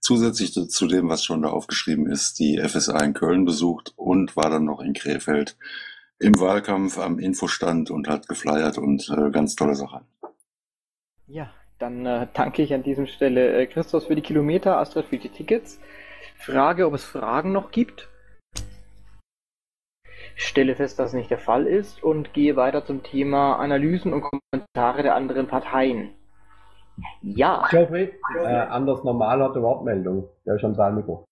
zusätzlich 0.00 0.52
zu 0.52 0.86
dem, 0.86 1.08
was 1.08 1.24
schon 1.24 1.42
da 1.42 1.48
aufgeschrieben 1.48 2.06
ist, 2.06 2.38
die 2.38 2.58
FSA 2.58 3.02
in 3.02 3.14
Köln 3.14 3.44
besucht 3.44 3.92
und 3.96 4.36
war 4.36 4.50
dann 4.50 4.64
noch 4.64 4.80
in 4.80 4.94
Krefeld 4.94 5.56
im 6.18 6.40
Wahlkampf 6.40 6.98
am 6.98 7.18
Infostand 7.18 7.90
und 7.90 8.08
hat 8.08 8.28
geflyert 8.28 8.78
und 8.78 9.08
äh, 9.10 9.30
ganz 9.30 9.56
tolle 9.56 9.74
Sache. 9.74 10.02
Ja, 11.26 11.50
dann 11.78 12.06
äh, 12.06 12.26
danke 12.32 12.62
ich 12.62 12.74
an 12.74 12.82
diesem 12.82 13.06
Stelle 13.06 13.52
äh, 13.52 13.66
Christos 13.66 14.06
für 14.06 14.16
die 14.16 14.22
Kilometer, 14.22 14.78
Astrid 14.78 15.06
für 15.06 15.18
die 15.18 15.28
Tickets. 15.28 15.78
Frage, 16.36 16.86
ob 16.86 16.94
es 16.94 17.04
Fragen 17.04 17.52
noch 17.52 17.70
gibt? 17.70 18.08
Stelle 20.38 20.76
fest, 20.76 20.98
dass 20.98 21.08
es 21.08 21.14
nicht 21.14 21.30
der 21.30 21.38
Fall 21.38 21.66
ist 21.66 22.02
und 22.02 22.32
gehe 22.32 22.56
weiter 22.56 22.84
zum 22.84 23.02
Thema 23.02 23.56
Analysen 23.56 24.12
und 24.12 24.22
Kommentare 24.22 25.02
der 25.02 25.16
anderen 25.16 25.48
Parteien. 25.48 26.10
Ja. 27.22 27.66
Geoffrey, 27.70 28.12
äh, 28.36 28.46
Anders 28.46 29.04
Normal 29.04 29.42
hat 29.42 29.52
eine 29.52 29.62
Wortmeldung. 29.62 30.28
Der 30.46 30.54
ist 30.54 30.64
am 30.64 30.74
Saalmikro. 30.74 31.24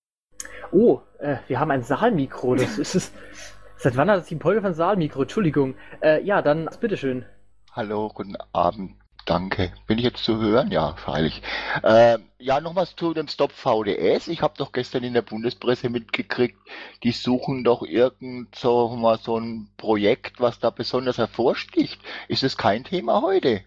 Oh, 0.73 1.01
äh, 1.19 1.37
wir 1.47 1.61
haben 1.61 1.71
ein 1.71 1.83
Saalmikro. 1.83 2.57
Das 2.57 2.79
ist 2.79 2.95
es. 2.95 3.13
Seit 3.77 3.97
wann 3.97 4.11
hat 4.11 4.19
es 4.19 4.27
die 4.27 4.37
Folge 4.37 4.61
von 4.61 4.75
Saalmikro? 4.75 5.23
Entschuldigung. 5.23 5.77
Äh, 6.01 6.23
ja, 6.23 6.43
dann 6.43 6.69
bitteschön. 6.81 7.25
Hallo, 7.73 8.11
guten 8.13 8.37
Abend. 8.53 8.97
Danke. 9.27 9.73
Bin 9.89 9.99
ich 9.99 10.05
jetzt 10.05 10.23
zu 10.23 10.41
hören? 10.41 10.71
Ja, 10.71 10.95
freilich. 10.95 11.43
Äh, 11.83 12.19
ja, 12.39 12.61
noch 12.61 12.77
was 12.77 12.95
zu 12.95 13.13
dem 13.13 13.27
Stop 13.27 13.51
VDS. 13.51 14.29
Ich 14.29 14.41
habe 14.41 14.55
doch 14.57 14.71
gestern 14.71 15.03
in 15.03 15.15
der 15.15 15.23
Bundespresse 15.23 15.91
mitgekriegt, 15.91 16.57
die 17.03 17.11
suchen 17.11 17.65
doch 17.65 17.83
irgend 17.83 18.55
so, 18.55 18.89
mal 18.91 19.19
so 19.19 19.37
ein 19.37 19.69
Projekt, 19.79 20.41
was 20.41 20.61
da 20.61 20.71
besonders 20.71 21.19
hervorsticht. 21.19 22.01
Ist 22.29 22.45
es 22.45 22.57
kein 22.57 22.85
Thema 22.85 23.21
heute? 23.21 23.63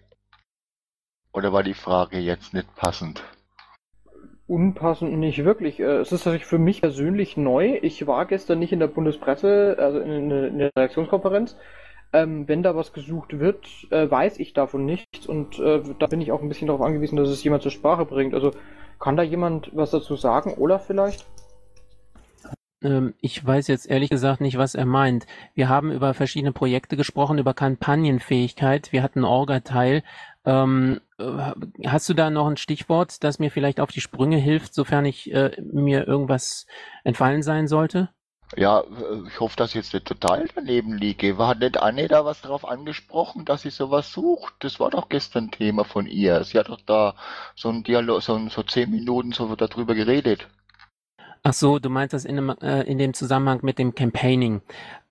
Oder 1.34 1.52
war 1.52 1.62
die 1.62 1.74
Frage 1.74 2.18
jetzt 2.18 2.54
nicht 2.54 2.74
passend? 2.74 3.22
Unpassend 4.46 5.12
nicht 5.18 5.44
wirklich. 5.44 5.78
Äh, 5.78 5.98
es 5.98 6.10
ist 6.10 6.24
natürlich 6.24 6.46
für 6.46 6.58
mich 6.58 6.80
persönlich 6.80 7.36
neu. 7.36 7.78
Ich 7.82 8.06
war 8.06 8.24
gestern 8.24 8.60
nicht 8.60 8.72
in 8.72 8.80
der 8.80 8.88
Bundespresse, 8.88 9.76
also 9.78 10.00
in, 10.00 10.30
in 10.30 10.58
der 10.58 10.70
Redaktionskonferenz. 10.74 11.54
Ähm, 12.12 12.48
wenn 12.48 12.62
da 12.62 12.74
was 12.74 12.92
gesucht 12.92 13.38
wird, 13.38 13.66
äh, 13.90 14.10
weiß 14.10 14.40
ich 14.40 14.52
davon 14.52 14.84
nichts 14.84 15.26
und 15.26 15.60
äh, 15.60 15.80
da 15.98 16.06
bin 16.06 16.20
ich 16.20 16.32
auch 16.32 16.42
ein 16.42 16.48
bisschen 16.48 16.66
darauf 16.66 16.82
angewiesen, 16.82 17.16
dass 17.16 17.28
es 17.28 17.44
jemand 17.44 17.62
zur 17.62 17.70
Sprache 17.70 18.04
bringt. 18.04 18.34
Also 18.34 18.52
kann 18.98 19.16
da 19.16 19.22
jemand 19.22 19.70
was 19.74 19.92
dazu 19.92 20.16
sagen? 20.16 20.54
Olaf 20.58 20.86
vielleicht? 20.86 21.24
Ähm, 22.82 23.14
ich 23.20 23.44
weiß 23.44 23.68
jetzt 23.68 23.88
ehrlich 23.88 24.10
gesagt 24.10 24.40
nicht, 24.40 24.58
was 24.58 24.74
er 24.74 24.86
meint. 24.86 25.26
Wir 25.54 25.68
haben 25.68 25.92
über 25.92 26.14
verschiedene 26.14 26.52
Projekte 26.52 26.96
gesprochen, 26.96 27.38
über 27.38 27.54
Kampagnenfähigkeit. 27.54 28.92
Wir 28.92 29.02
hatten 29.02 29.24
Orga-Teil. 29.24 30.02
Ähm, 30.44 31.00
äh, 31.18 31.52
hast 31.86 32.08
du 32.08 32.14
da 32.14 32.30
noch 32.30 32.46
ein 32.46 32.56
Stichwort, 32.56 33.22
das 33.22 33.38
mir 33.38 33.50
vielleicht 33.50 33.80
auf 33.80 33.90
die 33.90 34.00
Sprünge 34.00 34.38
hilft, 34.38 34.74
sofern 34.74 35.04
ich 35.04 35.32
äh, 35.32 35.50
mir 35.60 36.06
irgendwas 36.06 36.66
entfallen 37.04 37.42
sein 37.42 37.68
sollte? 37.68 38.10
Ja, 38.56 38.80
äh, 38.80 39.28
ich 39.28 39.40
hoffe, 39.40 39.56
dass 39.56 39.70
ich 39.70 39.76
jetzt 39.76 39.94
nicht 39.94 40.06
total 40.06 40.48
daneben 40.54 40.94
liege. 40.94 41.38
War 41.38 41.54
nicht 41.54 41.80
Anne 41.80 42.08
da 42.08 42.24
was 42.24 42.40
drauf 42.40 42.68
angesprochen, 42.68 43.44
dass 43.44 43.62
sie 43.62 43.70
sowas 43.70 44.12
sucht? 44.12 44.54
Das 44.60 44.80
war 44.80 44.90
doch 44.90 45.08
gestern 45.08 45.50
Thema 45.50 45.84
von 45.84 46.06
ihr. 46.06 46.42
Sie 46.44 46.58
hat 46.58 46.68
doch 46.68 46.80
da 46.84 47.14
so 47.54 47.68
ein 47.68 47.82
Dialog, 47.82 48.22
so, 48.22 48.48
so 48.48 48.62
zehn 48.62 48.90
Minuten 48.90 49.32
so 49.32 49.54
darüber 49.54 49.94
geredet. 49.94 50.48
Ach 51.42 51.54
so, 51.54 51.78
du 51.78 51.88
meinst 51.88 52.12
das 52.12 52.24
in 52.24 52.36
dem, 52.36 52.50
äh, 52.60 52.82
in 52.82 52.98
dem 52.98 53.14
Zusammenhang 53.14 53.60
mit 53.62 53.78
dem 53.78 53.94
Campaigning. 53.94 54.60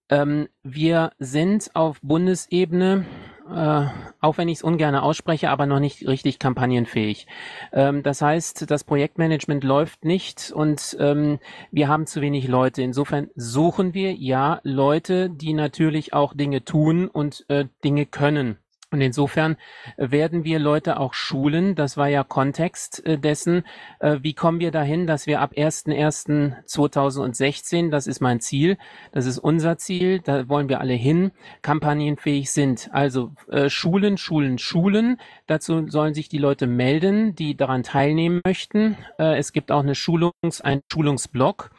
Ähm, 0.10 0.50
wir 0.64 1.12
sind 1.18 1.72
auf 1.76 2.00
Bundesebene, 2.02 3.06
äh, 3.54 3.88
auch 4.22 4.38
wenn 4.38 4.48
ich 4.48 4.60
es 4.60 4.64
ungern 4.64 4.96
ausspreche, 4.96 5.50
aber 5.50 5.66
noch 5.66 5.80
nicht 5.80 6.08
richtig 6.08 6.40
kampagnenfähig. 6.40 7.28
Ähm, 7.74 8.04
das 8.04 8.22
heißt, 8.22 8.70
das 8.70 8.84
Projektmanagement 8.84 9.64
läuft 9.64 10.06
nicht 10.06 10.52
und 10.52 10.98
ähm, 11.00 11.40
wir 11.72 11.88
haben 11.88 12.06
zu 12.06 12.22
wenig 12.22 12.48
Leute. 12.48 12.82
Insofern 12.82 13.30
suchen 13.36 13.94
wir 13.94 14.14
ja 14.14 14.60
Leute, 14.64 15.30
die 15.30 15.54
natürlich 15.54 16.14
auch 16.14 16.34
Dinge 16.34 16.64
tun 16.64 17.08
und 17.08 17.46
äh, 17.50 17.66
Dinge 17.84 18.06
können. 18.06 18.58
Und 18.92 19.02
insofern 19.02 19.56
werden 19.98 20.44
wir 20.44 20.58
Leute 20.58 21.00
auch 21.00 21.14
schulen. 21.14 21.76
Das 21.76 21.96
war 21.96 22.08
ja 22.08 22.24
Kontext 22.24 23.06
äh, 23.06 23.20
dessen. 23.20 23.64
Äh, 24.00 24.18
wie 24.22 24.34
kommen 24.34 24.60
wir 24.60 24.72
dahin, 24.72 25.06
dass 25.06 25.28
wir 25.28 25.42
ab 25.42 25.52
01.01.2016, 25.56 27.92
das 27.92 28.08
ist 28.08 28.20
mein 28.20 28.40
Ziel, 28.40 28.80
das 29.12 29.28
ist 29.28 29.38
unser 29.38 29.78
Ziel, 29.78 30.22
da 30.22 30.50
wollen 30.50 30.70
wir 30.70 30.80
alle 30.80 30.94
hin, 30.94 31.30
kampagnenfähig 31.62 32.50
sind. 32.52 32.90
Also 32.92 33.32
äh, 33.52 33.70
Schulen, 33.70 34.18
Schulen, 34.18 34.58
Schulen. 34.58 35.18
Dazu 35.46 35.88
sollen 35.88 36.16
sich 36.16 36.28
die 36.28 36.40
Leute 36.40 36.66
melden, 36.66 37.36
die 37.36 37.56
daran 37.56 37.84
teilnehmen 37.84 38.42
möchten. 38.44 38.98
Äh, 39.20 39.38
es 39.38 39.54
gibt 39.54 39.72
auch 39.72 39.84
eine 39.84 39.94
Schulungs-, 39.94 40.62
einen 40.62 40.82
Schulungsblog 40.92 41.70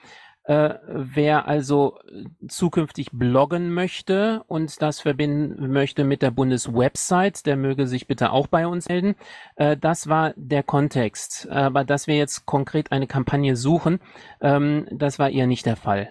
äh, 0.50 0.80
wer 0.88 1.46
also 1.46 2.00
zukünftig 2.48 3.10
bloggen 3.12 3.72
möchte 3.72 4.42
und 4.48 4.82
das 4.82 4.98
verbinden 4.98 5.70
möchte 5.70 6.02
mit 6.02 6.22
der 6.22 6.32
Bundeswebsite, 6.32 7.44
der 7.44 7.56
möge 7.56 7.86
sich 7.86 8.08
bitte 8.08 8.32
auch 8.32 8.48
bei 8.48 8.66
uns 8.66 8.88
melden. 8.88 9.14
Äh, 9.54 9.76
das 9.76 10.08
war 10.08 10.32
der 10.34 10.64
Kontext. 10.64 11.48
Aber 11.48 11.84
dass 11.84 12.08
wir 12.08 12.16
jetzt 12.16 12.46
konkret 12.46 12.90
eine 12.90 13.06
Kampagne 13.06 13.54
suchen, 13.54 14.00
ähm, 14.40 14.88
das 14.90 15.20
war 15.20 15.30
eher 15.30 15.46
nicht 15.46 15.66
der 15.66 15.76
Fall. 15.76 16.10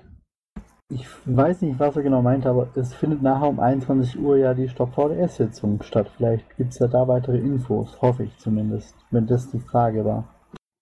Ich 0.87 1.05
weiß 1.25 1.61
nicht, 1.63 1.77
was 1.77 1.97
er 1.97 2.03
genau 2.03 2.21
meint, 2.21 2.45
aber 2.45 2.69
es 2.75 2.93
findet 2.93 3.21
nachher 3.21 3.49
um 3.49 3.59
21 3.59 4.17
Uhr 4.21 4.37
ja 4.37 4.53
die 4.53 4.69
Stop-VDS-Sitzung 4.69 5.83
statt. 5.83 6.09
Vielleicht 6.15 6.55
gibt 6.55 6.71
es 6.71 6.79
ja 6.79 6.87
da 6.87 7.09
weitere 7.09 7.39
Infos, 7.39 8.01
hoffe 8.01 8.23
ich 8.23 8.37
zumindest, 8.37 8.95
wenn 9.11 9.27
das 9.27 9.51
die 9.51 9.59
Frage 9.59 10.05
war. 10.05 10.38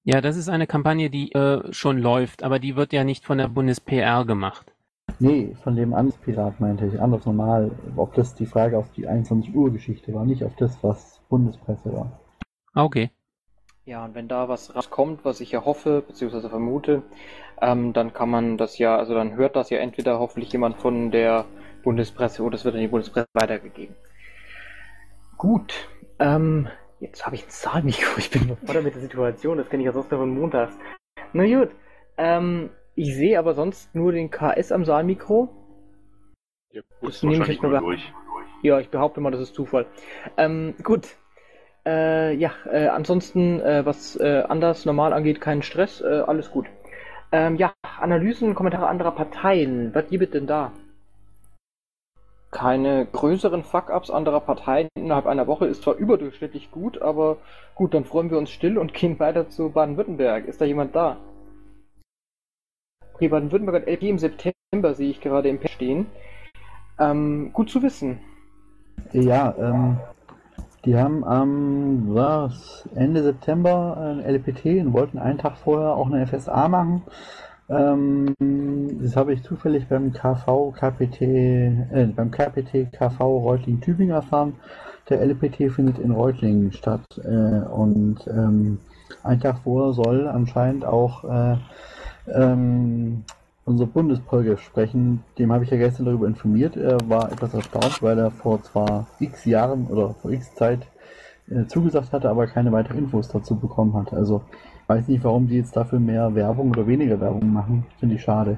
Ja, 0.08 0.22
das 0.22 0.38
ist 0.38 0.48
eine 0.48 0.67
Kampagne, 0.67 1.10
die 1.10 1.34
äh, 1.34 1.74
schon 1.74 1.98
läuft, 1.98 2.41
aber 2.41 2.60
die 2.60 2.78
wird 2.78 2.93
ja 2.93 3.04
nicht 3.04 3.26
von 3.26 3.39
der 3.39 3.50
BundesPR 3.50 4.24
gemacht. 4.24 4.72
Nee, 5.20 5.54
von 5.62 5.76
dem 5.76 5.93
Amtspirat 5.93 6.62
meinte 6.62 6.86
ich, 6.86 7.02
anders 7.02 7.26
normal, 7.26 7.72
ob 7.98 8.13
das 8.13 8.34
die 8.34 8.46
Frage 8.46 8.78
auf 8.78 8.89
die 8.93 9.06
21 9.06 9.54
Uhr 9.54 9.70
Geschichte 9.70 10.13
war, 10.13 10.24
nicht 10.24 10.46
auf 10.46 10.56
das, 10.56 10.82
was 10.82 11.20
Bundespresse 11.28 11.91
war. 11.91 12.22
Ah, 12.74 12.86
okay. 12.86 13.12
Ja, 13.84 14.06
und 14.06 14.15
wenn 14.15 14.30
da 14.30 14.48
was 14.48 14.74
rauskommt, 14.74 15.26
was 15.26 15.41
ich 15.41 15.52
ja 15.52 15.65
hoffe, 15.65 16.02
beziehungsweise 16.08 16.50
vermute, 16.50 17.04
ähm, 17.62 17.91
dann 17.91 18.13
kann 18.13 18.30
man 18.30 18.58
das 18.58 18.78
ja, 18.78 18.96
also 18.96 19.13
dann 19.13 19.36
hört 19.36 19.58
das 19.58 19.70
ja 19.70 19.80
entweder 19.80 20.20
hoffentlich 20.20 20.54
jemand 20.54 20.78
von 20.78 21.12
der 21.12 21.43
Bundespresse 21.84 22.43
oder 22.43 22.56
es 22.56 22.63
wird 22.63 22.76
an 22.76 22.82
die 22.82 22.88
Bundespresse 22.88 23.28
weitergegeben. 23.34 23.93
Gut, 25.38 25.74
ähm, 26.20 26.70
Jetzt 26.99 27.25
habe 27.25 27.36
ich 27.36 27.45
ein 27.45 27.49
Zahlmikro. 27.49 28.17
Ich 28.17 28.31
bin 28.31 28.43
überfordert 28.43 28.83
mit 28.83 28.95
der 28.95 29.01
Situation. 29.01 29.57
Das 29.57 29.69
kenne 29.69 29.83
ich 29.83 29.86
ja 29.88 29.93
sonst 29.93 30.10
nur 30.12 30.19
von 30.19 30.29
montags. 30.29 30.73
Na 31.33 31.45
gut. 31.45 31.69
Ähm, 32.17 32.71
ich 32.95 33.15
sehe 33.15 33.38
aber 33.38 33.53
sonst 33.53 33.93
nur 33.93 34.12
den 34.12 34.31
KS 34.31 34.71
am 34.71 34.83
Saalmikro. 34.83 35.49
Ja, 36.71 36.81
das 37.01 37.21
nehme 37.21 37.43
ich 37.43 37.49
jetzt 37.49 37.62
mal 37.62 37.79
durch. 37.79 38.12
Ja, 38.63 38.79
ich 38.79 38.89
behaupte 38.89 39.21
mal, 39.21 39.31
das 39.31 39.41
ist 39.41 39.53
Zufall. 39.53 39.86
Ähm, 40.36 40.73
gut. 40.83 41.07
Äh, 41.86 42.33
ja, 42.33 42.51
äh, 42.65 42.88
ansonsten, 42.88 43.62
äh, 43.62 43.86
was 43.86 44.15
äh, 44.15 44.43
anders 44.49 44.86
normal 44.86 45.13
angeht, 45.13 45.39
keinen 45.39 45.62
Stress, 45.62 46.01
äh, 46.01 46.23
alles 46.25 46.51
gut. 46.51 46.65
Ähm, 47.31 47.55
ja, 47.55 47.73
Analysen, 47.99 48.55
Kommentare 48.55 48.88
anderer 48.88 49.12
Parteien. 49.12 49.93
Was 49.93 50.10
gibt 50.10 50.23
es 50.23 50.31
denn 50.31 50.47
da? 50.47 50.71
Keine 52.58 53.06
größeren 53.06 53.63
Fuck-ups 53.63 54.10
anderer 54.10 54.39
Parteien 54.39 54.89
innerhalb 54.96 55.28
einer 55.28 55.46
Woche 55.46 55.67
ist 55.67 55.84
zwar 55.84 55.93
überdurchschnittlich 55.93 56.72
gut, 56.72 57.00
aber 57.00 57.38
gut, 57.76 57.93
dann 57.93 58.04
freuen 58.04 58.32
wir 58.32 58.39
uns 58.39 58.50
still 58.50 58.80
und 58.80 58.93
gehen 58.96 59.20
weiter 59.20 59.48
zu 59.48 59.70
Baden-Württemberg. 59.70 60.48
Ist 60.48 60.60
da 60.60 60.65
jemand 60.65 60.96
da? 60.96 61.17
Okay, 63.13 63.28
Baden-Württemberg 63.28 63.84
hat 63.84 63.88
LP 63.88 64.10
im 64.10 64.17
September, 64.17 64.96
sehe 64.96 65.12
ich 65.12 65.22
gerade 65.22 65.50
im 65.50 65.60
Pad 65.60 65.70
stehen. 65.70 66.08
Ähm, 66.98 67.52
gut 67.54 67.70
zu 67.70 67.84
wissen. 67.84 68.22
Ja, 69.13 69.54
ähm, 69.60 69.98
die 70.84 70.98
haben 70.98 71.24
am 71.24 72.15
was, 72.15 72.89
Ende 72.96 73.22
September 73.22 73.98
ein 73.98 74.20
LPT 74.20 74.82
und 74.82 74.93
wollten 74.93 75.20
einen 75.20 75.38
Tag 75.38 75.58
vorher 75.58 75.93
auch 75.93 76.08
eine 76.08 76.26
FSA 76.26 76.67
machen. 76.70 77.04
Ähm, 77.69 78.36
das 79.01 79.15
habe 79.15 79.34
ich 79.34 79.43
zufällig 79.43 79.88
beim 79.88 80.13
KV, 80.13 80.73
KPT, 80.73 81.21
äh, 81.21 82.10
beim 82.15 82.32
KPT 82.32 82.91
KV 82.91 83.19
Reutling 83.19 83.82
Tübingen 83.82 84.15
erfahren. 84.15 84.56
Der 85.10 85.21
LPT 85.21 85.71
findet 85.71 85.99
in 85.99 86.12
Reutlingen 86.12 86.71
statt 86.71 87.06
äh, 87.23 87.27
und 87.27 88.27
ähm, 88.27 88.80
ein 89.23 89.39
Tag 89.39 89.60
vorher 89.63 89.93
soll 89.93 90.27
anscheinend 90.27 90.86
auch 90.86 91.23
äh, 91.23 91.58
ähm, 92.27 93.23
unser 93.65 93.86
Bundespolge 93.86 94.58
sprechen. 94.58 95.23
Dem 95.38 95.51
habe 95.51 95.63
ich 95.63 95.69
ja 95.69 95.77
gestern 95.77 96.06
darüber 96.06 96.27
informiert. 96.27 96.77
Er 96.77 96.97
war 97.08 97.32
etwas 97.32 97.53
erstaunt, 97.53 98.01
weil 98.01 98.17
er 98.17 98.32
vor 98.32 98.62
zwar 98.63 99.08
x 99.19 99.45
Jahren 99.45 99.88
oder 99.88 100.13
vor 100.13 100.32
x 100.32 100.56
Zeit 100.56 100.88
äh, 101.49 101.65
zugesagt 101.67 102.13
hatte, 102.13 102.30
aber 102.30 102.47
keine 102.47 102.71
weiteren 102.71 102.99
Infos 102.99 103.30
dazu 103.30 103.56
bekommen 103.56 103.93
hat. 103.93 104.13
Also 104.13 104.41
weiß 104.88 105.08
nicht, 105.08 105.23
warum 105.23 105.47
die 105.47 105.58
jetzt 105.58 105.76
dafür 105.76 106.00
mehr 106.00 106.34
Werbung 106.34 106.69
oder 106.71 106.88
weniger 106.88 107.19
Werbung 107.19 107.52
machen. 107.52 107.86
Finde 108.00 108.15
ich 108.15 108.21
schade. 108.21 108.58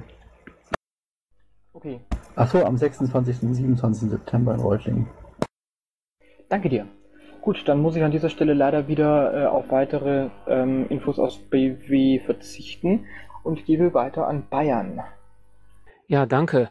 Okay. 1.73 1.99
Achso, 2.35 2.63
am 2.63 2.77
26. 2.77 3.43
und 3.43 3.53
27. 3.53 4.09
September 4.09 4.53
in 4.53 4.59
Reutlingen. 4.59 5.07
Danke 6.47 6.69
dir. 6.69 6.87
Gut, 7.41 7.67
dann 7.67 7.81
muss 7.81 7.95
ich 7.95 8.03
an 8.03 8.11
dieser 8.11 8.29
Stelle 8.29 8.53
leider 8.53 8.87
wieder 8.87 9.33
äh, 9.33 9.45
auf 9.45 9.71
weitere 9.71 10.29
ähm, 10.47 10.87
Infos 10.89 11.19
aus 11.19 11.37
BW 11.37 12.19
verzichten 12.19 13.05
und 13.43 13.65
gebe 13.65 13.93
weiter 13.93 14.27
an 14.27 14.43
Bayern. 14.49 15.01
Ja, 16.07 16.25
danke. 16.25 16.69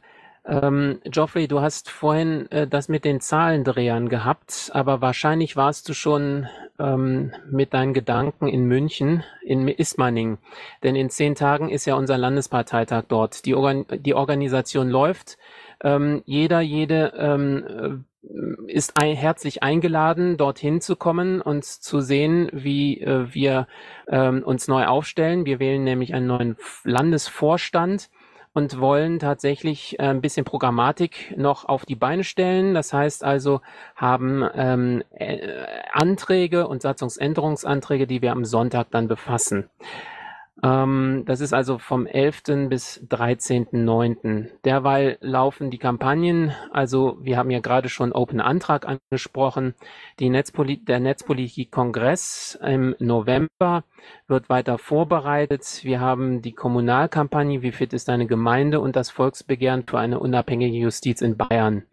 Ähm, 0.49 1.01
Geoffrey, 1.05 1.47
du 1.47 1.61
hast 1.61 1.91
vorhin 1.91 2.51
äh, 2.51 2.67
das 2.67 2.89
mit 2.89 3.05
den 3.05 3.21
Zahlendrehern 3.21 4.09
gehabt, 4.09 4.71
aber 4.73 5.03
wahrscheinlich 5.03 5.57
warst 5.57 5.87
du 5.91 5.93
schon 5.93 6.49
ähm, 6.79 7.33
mit 7.51 7.75
deinen 7.75 7.93
Gedanken 7.93 8.49
in 8.49 8.65
München, 8.65 9.23
in 9.43 9.69
Ismaning. 9.69 10.39
Denn 10.83 10.97
in 10.97 11.11
zehn 11.11 11.35
Tagen 11.35 11.69
ist 11.69 11.85
ja 11.85 11.97
unser 11.97 12.17
Landesparteitag 12.17 13.05
dort. 13.09 13.45
Die, 13.45 13.55
Organ 13.55 13.85
die 13.91 14.15
Organisation 14.15 14.89
läuft. 14.89 15.37
Ähm, 15.83 16.23
jeder, 16.25 16.63
jede 16.63 17.13
ähm, 17.19 18.05
äh, 18.27 18.73
ist 18.73 18.99
ein, 18.99 19.15
herzlich 19.17 19.63
eingeladen, 19.63 20.39
dorthin 20.39 20.81
zu 20.81 20.97
kommen 20.97 21.43
und 21.43 21.67
zu 21.67 22.01
sehen, 22.01 22.49
wie 22.53 23.03
äh, 23.03 23.35
wir 23.35 23.67
ähm, 24.09 24.43
uns 24.45 24.67
neu 24.67 24.87
aufstellen. 24.87 25.45
Wir 25.45 25.61
wählen 25.61 25.85
nämlich 25.85 26.15
einen 26.15 26.27
neuen 26.27 26.57
Landesvorstand 26.85 28.09
und 28.55 28.81
wollen 28.81 29.19
tatsächlich 29.19 29.99
äh, 29.99 30.05
ein 30.05 30.21
bisschen 30.21 30.45
Programmatik 30.45 31.35
noch 31.37 31.65
auf 31.65 31.87
die 31.87 31.97
Beine 31.97 32.25
stellen. 32.25 32.75
Das 32.75 32.93
heißt 32.93 33.25
also, 33.25 33.61
haben 33.97 34.49
ähm, 34.55 35.03
äh, 35.11 35.39
Anträge 35.93 36.69
und 36.69 36.83
Satzungsänderungsanträge, 36.83 38.07
die 38.07 38.23
wir 38.23 38.33
am 38.33 38.45
Sonntag 38.45 38.89
dann 38.91 39.09
befassen. 39.09 39.69
Ähm, 40.62 41.23
das 41.27 41.40
ist 41.40 41.53
also 41.53 41.79
vom 41.79 42.07
11. 42.07 42.68
bis 42.68 43.05
13.9. 43.09 44.49
Derweil 44.64 45.18
laufen 45.21 45.71
die 45.71 45.79
Kampagnen. 45.79 46.53
Also 46.73 47.18
wir 47.21 47.37
haben 47.37 47.51
ja 47.51 47.61
gerade 47.61 47.88
schon 47.88 48.12
Open 48.12 48.40
Antrag 48.40 48.87
angesprochen. 48.87 49.75
Netzpoli 50.21 50.85
der 50.85 51.01
Netzpolitik-Kongress 51.01 52.59
im 52.62 52.94
November 52.99 53.85
wird 54.27 54.49
weiter 54.49 54.79
vorbereitet. 54.79 55.81
Wir 55.83 56.01
haben 56.01 56.42
die 56.42 56.53
Kommunalkampagne 56.53 57.62
Wie 57.62 57.73
fit 57.73 57.92
ist 57.92 58.09
deine 58.09 58.27
Gemeinde 58.27 58.81
und 58.81 58.97
das 58.97 59.11
Volksbegehren 59.11 59.85
für 59.87 59.99
eine 59.99 60.18
unabhängige 60.18 60.77
Justiz 60.77 61.21
in 61.21 61.37
Bayern. 61.37 61.85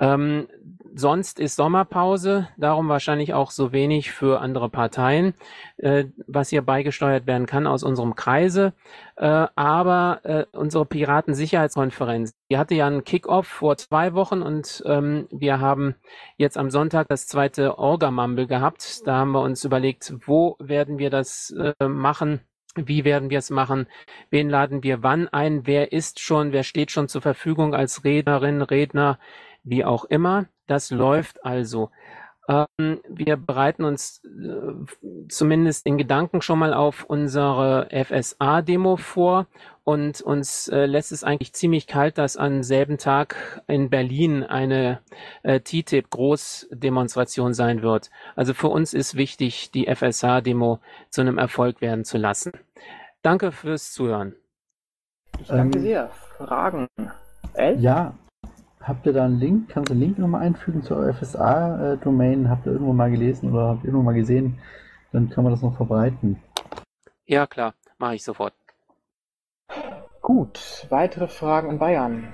Ähm, 0.00 0.48
sonst 0.94 1.38
ist 1.38 1.56
Sommerpause, 1.56 2.48
darum 2.56 2.88
wahrscheinlich 2.88 3.34
auch 3.34 3.50
so 3.50 3.72
wenig 3.72 4.10
für 4.10 4.40
andere 4.40 4.68
Parteien, 4.68 5.34
äh, 5.76 6.06
was 6.26 6.48
hier 6.48 6.62
beigesteuert 6.62 7.26
werden 7.26 7.46
kann 7.46 7.66
aus 7.66 7.82
unserem 7.82 8.14
Kreise. 8.14 8.72
Äh, 9.16 9.46
aber 9.54 10.20
äh, 10.24 10.46
unsere 10.52 10.86
Piratensicherheitskonferenz, 10.86 12.32
die 12.50 12.58
hatte 12.58 12.74
ja 12.74 12.86
einen 12.86 13.04
Kickoff 13.04 13.46
vor 13.46 13.76
zwei 13.76 14.14
Wochen 14.14 14.42
und 14.42 14.82
ähm, 14.86 15.28
wir 15.30 15.60
haben 15.60 15.94
jetzt 16.36 16.56
am 16.56 16.70
Sonntag 16.70 17.08
das 17.08 17.26
zweite 17.26 17.78
Orga-Mumble 17.78 18.46
gehabt. 18.46 19.06
Da 19.06 19.16
haben 19.16 19.32
wir 19.32 19.42
uns 19.42 19.64
überlegt, 19.64 20.14
wo 20.26 20.56
werden 20.58 20.98
wir 20.98 21.10
das 21.10 21.50
äh, 21.50 21.86
machen? 21.86 22.40
Wie 22.76 23.04
werden 23.04 23.30
wir 23.30 23.38
es 23.38 23.50
machen? 23.50 23.88
Wen 24.30 24.48
laden 24.48 24.84
wir 24.84 25.02
wann 25.02 25.26
ein? 25.28 25.66
Wer 25.66 25.92
ist 25.92 26.20
schon, 26.20 26.52
wer 26.52 26.62
steht 26.62 26.92
schon 26.92 27.08
zur 27.08 27.20
Verfügung 27.20 27.74
als 27.74 28.04
Rednerin, 28.04 28.62
Redner? 28.62 29.18
Wie 29.62 29.84
auch 29.84 30.04
immer. 30.04 30.46
Das 30.66 30.90
läuft 30.90 31.44
also. 31.44 31.90
Ähm, 32.50 33.00
wir 33.08 33.36
bereiten 33.36 33.84
uns 33.84 34.22
äh, 34.24 35.28
zumindest 35.28 35.86
in 35.86 35.98
Gedanken 35.98 36.42
schon 36.42 36.58
mal 36.58 36.74
auf 36.74 37.04
unsere 37.04 37.88
FSA-Demo 37.92 38.96
vor 38.96 39.46
und 39.84 40.20
uns 40.20 40.66
äh, 40.66 40.86
lässt 40.86 41.12
es 41.12 41.22
eigentlich 41.22 41.52
ziemlich 41.52 41.86
kalt, 41.86 42.18
dass 42.18 42.36
am 42.36 42.64
selben 42.64 42.98
Tag 42.98 43.62
in 43.68 43.88
Berlin 43.88 44.42
eine 44.42 45.00
äh, 45.44 45.60
TTIP-Großdemonstration 45.60 47.54
sein 47.54 47.82
wird. 47.82 48.10
Also 48.34 48.52
für 48.52 48.68
uns 48.68 48.94
ist 48.94 49.16
wichtig, 49.16 49.70
die 49.70 49.86
FSA-Demo 49.86 50.80
zu 51.08 51.20
einem 51.20 51.38
Erfolg 51.38 51.80
werden 51.80 52.04
zu 52.04 52.18
lassen. 52.18 52.52
Danke 53.22 53.52
fürs 53.52 53.92
Zuhören. 53.92 54.34
Ich 55.38 55.46
danke 55.46 55.78
ähm, 55.78 55.84
sehr. 55.84 56.10
Fragen? 56.36 56.88
Elf? 57.54 57.80
Ja, 57.80 58.14
Habt 58.82 59.04
ihr 59.04 59.12
da 59.12 59.26
einen 59.26 59.38
Link? 59.38 59.68
Kannst 59.68 59.90
du 59.90 59.92
einen 59.92 60.00
Link 60.00 60.18
nochmal 60.18 60.40
einfügen 60.40 60.82
zur 60.82 61.12
FSA-Domain? 61.12 62.48
Habt 62.48 62.64
ihr 62.64 62.72
irgendwo 62.72 62.94
mal 62.94 63.10
gelesen 63.10 63.52
oder 63.52 63.68
habt 63.68 63.84
ihr 63.84 63.88
irgendwo 63.88 64.04
mal 64.04 64.14
gesehen? 64.14 64.58
Dann 65.12 65.28
kann 65.28 65.44
man 65.44 65.52
das 65.52 65.60
noch 65.60 65.76
verbreiten. 65.76 66.42
Ja, 67.26 67.46
klar, 67.46 67.74
mache 67.98 68.14
ich 68.14 68.24
sofort. 68.24 68.54
Gut, 70.22 70.86
weitere 70.88 71.28
Fragen 71.28 71.70
in 71.70 71.78
Bayern. 71.78 72.32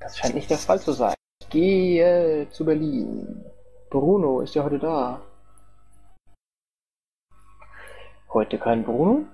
Das 0.00 0.18
scheint 0.18 0.34
nicht 0.34 0.50
der 0.50 0.58
Fall 0.58 0.80
zu 0.80 0.92
sein. 0.92 1.14
Ich 1.40 1.48
gehe 1.48 2.48
zu 2.50 2.64
Berlin. 2.64 3.44
Bruno 3.90 4.40
ist 4.40 4.54
ja 4.56 4.64
heute 4.64 4.80
da. 4.80 5.20
Heute 8.32 8.58
kein 8.58 8.84
Bruno. 8.84 9.24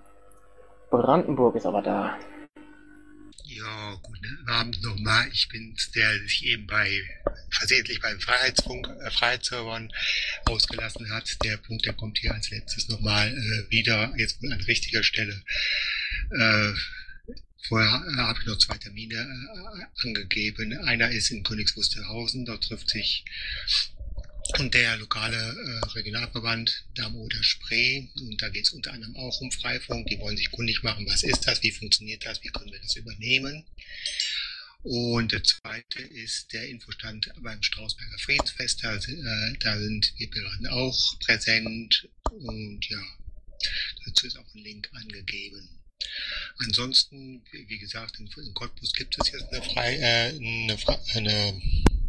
Brandenburg 0.90 1.56
ist 1.56 1.66
aber 1.66 1.80
da. 1.80 2.16
Ja, 3.54 3.98
guten 4.02 4.48
Abend 4.48 4.82
nochmal. 4.82 5.28
Ich 5.32 5.48
bin's, 5.48 5.90
der 5.90 6.18
sich 6.20 6.44
eben 6.46 6.66
bei 6.66 7.02
versehentlich 7.50 8.00
beim 8.00 8.18
Freiheitsfunk, 8.18 8.88
äh, 8.88 9.10
Freiheitsservern 9.10 9.92
ausgelassen 10.46 11.10
hat. 11.10 11.36
Der 11.44 11.58
Punkt, 11.58 11.84
der 11.84 11.92
kommt 11.92 12.18
hier 12.18 12.32
als 12.32 12.50
letztes 12.50 12.88
nochmal 12.88 13.28
äh, 13.28 13.70
wieder, 13.70 14.14
jetzt 14.16 14.42
an 14.42 14.60
richtiger 14.62 15.02
Stelle. 15.02 15.42
Äh, 16.30 16.72
Vorher 17.68 18.02
äh, 18.08 18.16
habe 18.16 18.40
ich 18.40 18.46
noch 18.46 18.58
zwei 18.58 18.76
Termine 18.78 19.16
äh, 19.16 20.06
angegeben. 20.06 20.76
Einer 20.78 21.10
ist 21.10 21.30
in 21.30 21.42
Königs 21.42 21.76
Wusterhausen, 21.76 22.44
dort 22.44 22.64
trifft 22.64 22.88
sich 22.88 23.24
und 24.58 24.74
der 24.74 24.96
lokale 24.96 25.36
äh, 25.36 25.86
Regionalverband 25.94 26.84
Damoder 26.94 27.42
Spree. 27.42 28.08
Und 28.16 28.42
da 28.42 28.48
geht 28.48 28.66
es 28.66 28.72
unter 28.72 28.92
anderem 28.92 29.16
auch 29.16 29.40
um 29.40 29.50
Freifunk. 29.50 30.08
Die 30.08 30.18
wollen 30.18 30.36
sich 30.36 30.50
kundig 30.50 30.82
machen, 30.82 31.06
was 31.08 31.22
ist 31.22 31.46
das, 31.46 31.62
wie 31.62 31.70
funktioniert 31.70 32.24
das, 32.24 32.42
wie 32.42 32.48
können 32.48 32.72
wir 32.72 32.80
das 32.80 32.96
übernehmen. 32.96 33.64
Und 34.82 35.30
der 35.30 35.44
zweite 35.44 36.02
ist 36.02 36.52
der 36.52 36.68
Infostand 36.68 37.32
beim 37.40 37.62
Strausberger 37.62 38.18
Friedensfest. 38.18 38.82
Da, 38.82 38.96
äh, 38.96 39.52
da 39.60 39.78
sind 39.78 40.12
wir 40.16 40.28
gerade 40.28 40.72
auch 40.72 41.18
präsent. 41.20 42.08
Und 42.30 42.80
ja, 42.88 43.02
dazu 44.04 44.26
ist 44.26 44.36
auch 44.36 44.54
ein 44.54 44.62
Link 44.62 44.90
angegeben. 44.92 45.68
Ansonsten, 46.58 47.42
wie 47.52 47.78
gesagt, 47.78 48.18
in, 48.18 48.26
in 48.26 48.54
Cottbus 48.54 48.92
gibt 48.92 49.16
es 49.20 49.30
jetzt 49.30 49.52
eine, 49.52 49.62
Frei, 49.62 49.96
äh, 49.96 50.28
eine, 50.36 50.76
eine 51.14 51.62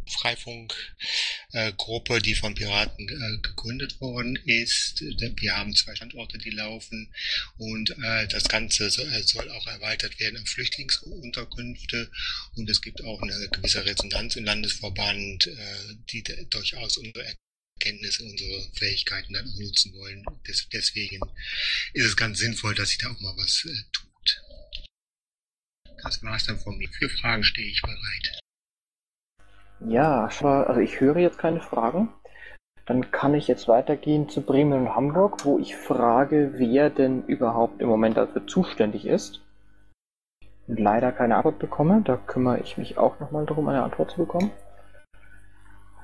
Freifunk-Gruppe, 0.08 2.22
die 2.22 2.36
von 2.36 2.56
Piraten 2.56 3.10
äh, 3.10 3.38
gegründet 3.42 4.00
worden 4.02 4.38
ist. 4.46 5.02
Wir 5.02 5.58
haben 5.58 5.76
zwei 5.76 5.96
Standorte, 5.96 6.38
die 6.38 6.52
laufen 6.52 7.14
und 7.58 7.92
äh, 8.04 8.28
das 8.28 8.44
Ganze 8.46 8.90
soll, 8.90 9.12
soll 9.24 9.50
auch 9.50 9.68
erweitert 9.68 10.20
werden 10.20 10.42
auf 10.42 10.50
Flüchtlingsunterkünfte 10.50 12.12
und 12.56 12.70
es 12.70 12.82
gibt 12.82 13.04
auch 13.04 13.22
eine 13.22 13.48
gewisse 13.50 13.86
Resonanz 13.86 14.36
im 14.36 14.46
Landesverband, 14.46 15.48
äh, 15.48 15.96
die 16.12 16.24
durchaus 16.50 16.98
unsere 16.98 17.36
Kenntnisse, 17.80 18.24
unsere 18.24 18.70
Fähigkeiten 18.74 19.34
dann 19.34 19.54
nutzen 19.58 19.94
wollen. 19.94 20.24
Des, 20.48 20.68
deswegen 20.70 21.20
ist 21.94 22.06
es 22.06 22.16
ganz 22.16 22.40
sinnvoll, 22.40 22.76
dass 22.76 22.90
sich 22.90 22.98
da 22.98 23.12
auch 23.12 23.20
mal 23.20 23.36
was 23.38 23.66
äh, 23.66 23.76
tut. 23.92 24.42
Das 26.04 26.22
war's 26.24 26.46
dann 26.46 26.60
von 26.60 26.78
mir. 26.78 26.90
Für 26.90 27.10
Fragen 27.10 27.44
stehe 27.44 27.68
ich 27.68 27.82
bereit. 27.82 28.40
Ja, 29.86 30.26
also 30.26 30.80
ich 30.80 31.00
höre 31.02 31.18
jetzt 31.18 31.38
keine 31.38 31.60
Fragen. 31.60 32.10
Dann 32.86 33.12
kann 33.12 33.34
ich 33.34 33.48
jetzt 33.48 33.68
weitergehen 33.68 34.30
zu 34.30 34.42
Bremen 34.42 34.74
und 34.74 34.96
Hamburg, 34.96 35.46
wo 35.46 35.58
ich 35.58 35.76
frage, 35.76 36.54
wer 36.56 36.90
denn 36.90 37.24
überhaupt 37.26 37.82
im 37.82 37.88
Moment 37.88 38.18
dafür 38.18 38.46
zuständig 38.46 39.06
ist. 39.06 39.42
Und 40.68 40.80
leider 40.80 41.12
keine 41.12 41.36
Antwort 41.36 41.60
bekomme. 41.60 42.02
Da 42.04 42.18
kümmere 42.18 42.60
ich 42.60 42.78
mich 42.78 42.98
auch 42.98 43.20
nochmal 43.20 43.46
darum, 43.46 43.68
eine 43.70 43.84
Antwort 43.84 44.12
zu 44.12 44.18
bekommen. 44.18 44.52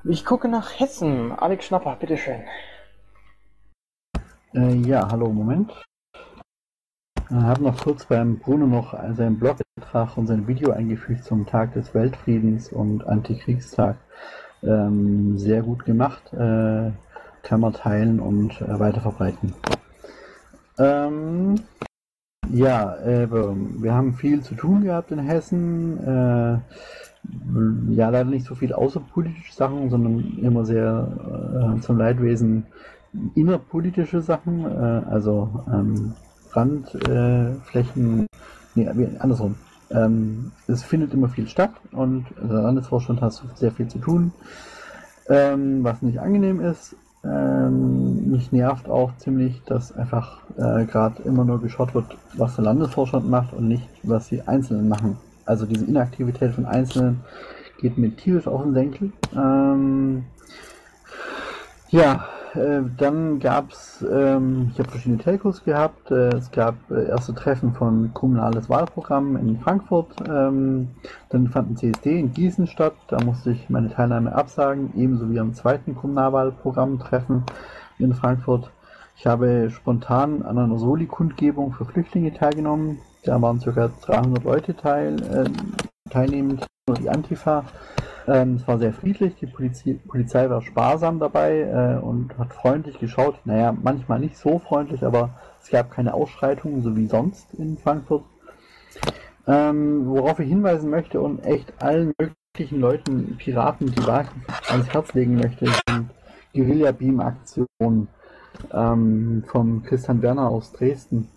Ich 0.05 0.25
gucke 0.25 0.47
nach 0.47 0.79
Hessen. 0.79 1.31
Alex 1.31 1.65
Schnapper, 1.65 1.95
bitteschön. 1.97 2.43
Äh, 4.53 4.75
ja, 4.75 5.07
hallo, 5.11 5.29
Moment. 5.29 5.71
Habe 7.31 7.61
noch 7.61 7.83
kurz 7.83 8.05
beim 8.05 8.39
Bruno 8.39 8.65
noch 8.65 8.97
seinen 9.15 9.37
Blogbeitrag 9.37 10.17
und 10.17 10.25
sein 10.25 10.47
Video 10.47 10.71
eingefügt 10.71 11.23
zum 11.23 11.45
Tag 11.45 11.73
des 11.73 11.93
Weltfriedens 11.93 12.71
und 12.71 13.07
Antikriegstag. 13.07 13.97
Ähm, 14.63 15.37
sehr 15.37 15.61
gut 15.61 15.85
gemacht. 15.85 16.33
Äh, 16.33 16.91
kann 17.43 17.59
man 17.59 17.73
teilen 17.73 18.19
und 18.19 18.59
äh, 18.61 18.79
weiterverbreiten. 18.79 19.53
Ähm, 20.79 21.55
ja, 22.51 22.95
äh, 22.95 23.27
wir 23.29 23.93
haben 23.93 24.15
viel 24.15 24.41
zu 24.41 24.55
tun 24.55 24.83
gehabt 24.83 25.11
in 25.11 25.19
Hessen. 25.19 25.99
Äh, 25.99 26.57
ja, 27.93 28.09
leider 28.09 28.25
nicht 28.29 28.45
so 28.47 28.55
viel 28.55 28.73
außerpolitische 28.73 29.53
Sachen, 29.53 29.91
sondern 29.91 30.39
immer 30.41 30.65
sehr 30.65 31.75
äh, 31.77 31.81
zum 31.81 31.99
Leidwesen 31.99 32.65
innerpolitische 33.35 34.21
Sachen. 34.21 34.65
Äh, 34.65 35.03
also 35.09 35.63
ähm, 35.71 36.15
Randflächen, 36.59 38.21
äh, 38.21 38.25
nee, 38.75 39.09
andersrum. 39.19 39.55
Ähm, 39.91 40.51
es 40.67 40.83
findet 40.83 41.13
immer 41.13 41.29
viel 41.29 41.47
statt 41.47 41.71
und 41.91 42.25
der 42.41 42.61
Landesvorstand 42.61 43.21
hat 43.21 43.41
sehr 43.55 43.71
viel 43.71 43.87
zu 43.87 43.99
tun, 43.99 44.31
ähm, 45.27 45.83
was 45.83 46.01
nicht 46.01 46.19
angenehm 46.19 46.61
ist. 46.61 46.95
Ähm, 47.23 48.29
mich 48.29 48.51
nervt 48.51 48.87
auch 48.87 49.15
ziemlich, 49.17 49.61
dass 49.65 49.91
einfach 49.91 50.41
äh, 50.57 50.85
gerade 50.85 51.21
immer 51.23 51.43
nur 51.43 51.59
geschaut 51.59 51.93
wird, 51.93 52.05
was 52.35 52.55
der 52.55 52.65
Landesvorstand 52.65 53.29
macht 53.29 53.53
und 53.53 53.67
nicht, 53.67 53.87
was 54.03 54.29
die 54.29 54.47
Einzelnen 54.47 54.87
machen. 54.87 55.17
Also 55.45 55.65
diese 55.65 55.85
Inaktivität 55.85 56.53
von 56.53 56.65
Einzelnen 56.65 57.21
geht 57.81 57.97
mir 57.97 58.15
tierisch 58.15 58.47
auf 58.47 58.61
den 58.63 58.73
Senkel. 58.73 59.11
Ähm, 59.35 60.25
ja, 61.89 62.25
äh, 62.55 62.81
dann 62.97 63.39
gab 63.39 63.71
es, 63.71 64.05
ähm, 64.09 64.69
ich 64.71 64.79
habe 64.79 64.89
verschiedene 64.89 65.21
Telcos 65.21 65.63
gehabt. 65.63 66.09
Äh, 66.11 66.29
es 66.35 66.51
gab 66.51 66.75
äh, 66.89 67.07
erste 67.07 67.33
Treffen 67.33 67.73
von 67.73 68.13
kommunales 68.13 68.69
Wahlprogramm 68.69 69.35
in 69.37 69.59
Frankfurt. 69.59 70.15
Ähm, 70.27 70.89
dann 71.29 71.47
fand 71.49 71.71
ein 71.71 71.77
CSD 71.77 72.19
in 72.19 72.33
Gießen 72.33 72.67
statt. 72.67 72.95
Da 73.07 73.19
musste 73.23 73.51
ich 73.51 73.69
meine 73.69 73.89
Teilnahme 73.89 74.33
absagen, 74.33 74.93
ebenso 74.95 75.29
wie 75.29 75.39
am 75.39 75.53
zweiten 75.53 75.95
Kommunalwahlprogramm-Treffen 75.95 77.43
in 77.99 78.13
Frankfurt. 78.13 78.71
Ich 79.15 79.27
habe 79.27 79.69
spontan 79.69 80.41
an 80.43 80.57
einer 80.57 80.79
Soli-Kundgebung 80.79 81.73
für 81.73 81.85
Flüchtlinge 81.85 82.33
teilgenommen. 82.33 82.99
Da 83.23 83.41
waren 83.41 83.59
ca. 83.59 83.89
300 84.05 84.43
Leute 84.43 84.75
teil, 84.75 85.21
äh, 85.21 86.09
teilnehmend, 86.09 86.65
nur 86.87 86.97
die 86.97 87.09
Antifa. 87.09 87.65
Ähm, 88.29 88.55
es 88.55 88.67
war 88.67 88.77
sehr 88.77 88.93
friedlich, 88.93 89.33
die 89.35 89.47
Polizei, 89.47 89.95
Polizei 90.07 90.49
war 90.51 90.61
sparsam 90.61 91.19
dabei 91.19 91.61
äh, 91.61 91.99
und 91.99 92.37
hat 92.37 92.53
freundlich 92.53 92.99
geschaut. 92.99 93.35
Naja, 93.45 93.75
manchmal 93.81 94.19
nicht 94.19 94.37
so 94.37 94.59
freundlich, 94.59 95.03
aber 95.03 95.31
es 95.61 95.71
gab 95.71 95.89
keine 95.89 96.13
Ausschreitungen, 96.13 96.83
so 96.83 96.95
wie 96.95 97.07
sonst 97.07 97.53
in 97.55 97.77
Frankfurt. 97.77 98.23
Ähm, 99.47 100.05
worauf 100.05 100.39
ich 100.39 100.47
hinweisen 100.47 100.91
möchte 100.91 101.19
und 101.19 101.43
echt 101.43 101.73
allen 101.81 102.13
möglichen 102.19 102.79
Leuten, 102.79 103.35
Piraten, 103.37 103.87
die 103.87 104.05
Wahlkampf 104.05 104.71
ans 104.71 104.89
Herz 104.89 105.13
legen 105.15 105.35
möchte, 105.35 105.65
sind 105.65 106.11
Guerilla-Beam-Aktionen 106.53 108.09
ähm, 108.71 109.43
vom 109.47 109.81
Christian 109.83 110.21
Werner 110.21 110.49
aus 110.49 110.71
Dresden. 110.73 111.29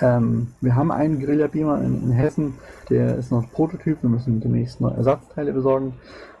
Ähm, 0.00 0.48
wir 0.60 0.74
haben 0.74 0.90
einen 0.90 1.20
Guerilla-Beamer 1.20 1.80
in, 1.82 2.02
in, 2.04 2.12
Hessen, 2.12 2.54
der 2.90 3.16
ist 3.16 3.30
noch 3.30 3.50
Prototyp, 3.52 4.02
wir 4.02 4.10
müssen 4.10 4.40
demnächst 4.40 4.80
noch 4.80 4.96
Ersatzteile 4.96 5.52
besorgen. 5.52 5.94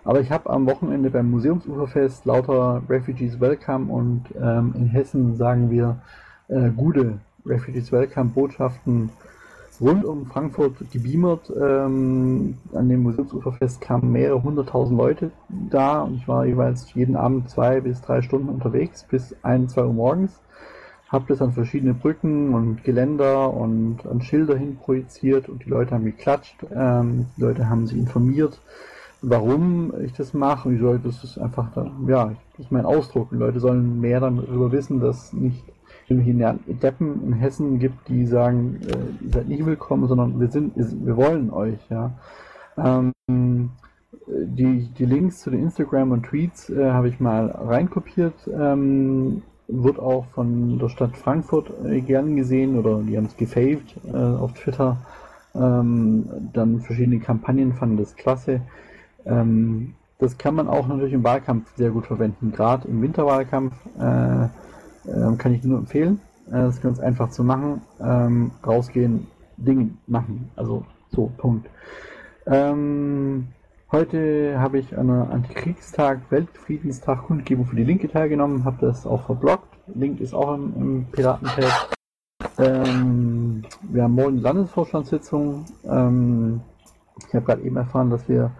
Aber 0.04 0.20
ich 0.20 0.30
habe 0.30 0.48
am 0.50 0.66
Wochenende 0.66 1.10
beim 1.10 1.30
Museumsuferfest 1.30 2.24
lauter 2.26 2.82
Refugees 2.88 3.40
Welcome 3.40 3.92
und 3.92 4.24
ähm, 4.40 4.72
in 4.76 4.86
Hessen 4.86 5.36
sagen 5.36 5.70
wir 5.70 6.00
äh, 6.48 6.70
gute 6.70 7.18
Refugees 7.44 7.92
Welcome 7.92 8.30
Botschaften 8.30 9.10
rund 9.80 10.04
um 10.04 10.26
Frankfurt 10.26 10.90
gebeamert. 10.90 11.52
Ähm, 11.60 12.56
an 12.72 12.88
dem 12.88 13.02
Museumsuferfest 13.02 13.80
kamen 13.80 14.12
mehrere 14.12 14.42
hunderttausend 14.42 14.96
Leute 14.96 15.30
da 15.48 16.02
und 16.02 16.14
ich 16.14 16.28
war 16.28 16.46
jeweils 16.46 16.94
jeden 16.94 17.16
Abend 17.16 17.50
zwei 17.50 17.80
bis 17.80 18.00
drei 18.00 18.22
Stunden 18.22 18.48
unterwegs 18.48 19.04
bis 19.04 19.34
ein, 19.42 19.68
zwei 19.68 19.84
Uhr 19.84 19.92
morgens 19.92 20.40
habe 21.08 21.26
das 21.28 21.40
an 21.40 21.52
verschiedene 21.52 21.94
Brücken 21.94 22.52
und 22.54 22.82
Geländer 22.82 23.52
und 23.52 24.06
an 24.06 24.22
Schilder 24.22 24.56
hin 24.56 24.76
projiziert 24.76 25.48
und 25.48 25.64
die 25.64 25.70
Leute 25.70 25.94
haben 25.94 26.04
geklatscht, 26.04 26.56
ähm, 26.74 27.26
die 27.36 27.42
Leute 27.42 27.68
haben 27.68 27.86
sich 27.86 27.96
informiert, 27.96 28.60
warum 29.22 29.92
ich 30.02 30.12
das 30.12 30.34
mache. 30.34 30.68
Und 30.68 30.78
Leute, 30.78 31.04
das 31.04 31.22
ist 31.22 31.38
einfach, 31.38 31.72
da, 31.74 31.90
ja, 32.06 32.32
das 32.56 32.66
ist 32.66 32.72
mein 32.72 32.84
Ausdruck. 32.84 33.30
Die 33.30 33.36
Leute 33.36 33.60
sollen 33.60 34.00
mehr 34.00 34.20
darüber 34.20 34.72
wissen, 34.72 35.00
dass 35.00 35.32
nicht 35.32 35.64
irgendwelche 36.08 36.58
Deppen 36.66 37.24
in 37.24 37.32
Hessen 37.34 37.78
gibt, 37.78 38.08
die 38.08 38.26
sagen, 38.26 38.80
äh, 38.82 39.24
ihr 39.24 39.32
seid 39.32 39.48
nicht 39.48 39.64
willkommen, 39.64 40.08
sondern 40.08 40.40
wir 40.40 40.48
sind, 40.48 40.72
wir 40.76 41.16
wollen 41.16 41.50
euch, 41.50 41.78
ja. 41.88 42.12
Ähm, 42.76 43.12
die, 44.28 44.88
die 44.98 45.04
Links 45.04 45.40
zu 45.40 45.50
den 45.50 45.62
Instagram 45.62 46.10
und 46.12 46.26
Tweets 46.26 46.70
äh, 46.70 46.90
habe 46.90 47.08
ich 47.08 47.20
mal 47.20 47.46
reinkopiert. 47.46 48.34
Ähm, 48.52 49.42
wird 49.68 49.98
auch 49.98 50.26
von 50.26 50.78
der 50.78 50.88
Stadt 50.88 51.16
Frankfurt 51.16 51.70
äh, 51.84 52.00
gern 52.00 52.36
gesehen 52.36 52.78
oder 52.78 53.00
die 53.02 53.16
haben 53.16 53.26
es 53.26 53.36
gefaved 53.36 53.96
äh, 54.12 54.16
auf 54.16 54.52
Twitter. 54.52 54.98
Ähm, 55.54 56.26
dann 56.52 56.80
verschiedene 56.80 57.18
Kampagnen 57.18 57.74
fanden 57.74 57.96
das 57.96 58.14
klasse. 58.16 58.60
Ähm, 59.24 59.94
das 60.18 60.38
kann 60.38 60.54
man 60.54 60.68
auch 60.68 60.86
natürlich 60.86 61.12
im 61.12 61.24
Wahlkampf 61.24 61.74
sehr 61.76 61.90
gut 61.90 62.06
verwenden. 62.06 62.52
Gerade 62.52 62.88
im 62.88 63.02
Winterwahlkampf 63.02 63.74
äh, 63.98 64.44
äh, 64.44 65.36
kann 65.36 65.52
ich 65.52 65.62
nur 65.64 65.78
empfehlen. 65.78 66.20
Äh, 66.48 66.52
das 66.52 66.76
ist 66.76 66.82
ganz 66.82 67.00
einfach 67.00 67.30
zu 67.30 67.42
machen. 67.44 67.82
Ähm, 68.00 68.52
rausgehen, 68.66 69.26
Dinge 69.56 69.90
machen. 70.06 70.50
Also 70.56 70.84
so, 71.10 71.30
Punkt. 71.36 71.68
Ähm, 72.46 73.48
heute 73.92 74.58
habe 74.58 74.78
ich 74.78 74.96
an 74.96 75.10
einer 75.10 75.30
Antikriegstag, 75.30 76.30
Weltfriedenstag 76.30 77.24
Kundgebung 77.24 77.66
für 77.66 77.76
die 77.76 77.84
Linke 77.84 78.08
teilgenommen, 78.08 78.64
habe 78.64 78.86
das 78.86 79.06
auch 79.06 79.24
verblockt. 79.26 79.76
Link 79.94 80.20
ist 80.20 80.34
auch 80.34 80.54
im, 80.54 80.74
im 80.76 81.06
Piratenfeld. 81.12 81.90
Ähm, 82.58 83.62
wir 83.82 84.02
haben 84.02 84.14
morgen 84.14 84.38
Landesvorstandssitzung. 84.38 85.64
Ähm, 85.84 86.60
ich 87.28 87.34
habe 87.34 87.44
gerade 87.44 87.62
eben 87.62 87.76
erfahren, 87.76 88.10
dass 88.10 88.28
wir 88.28 88.50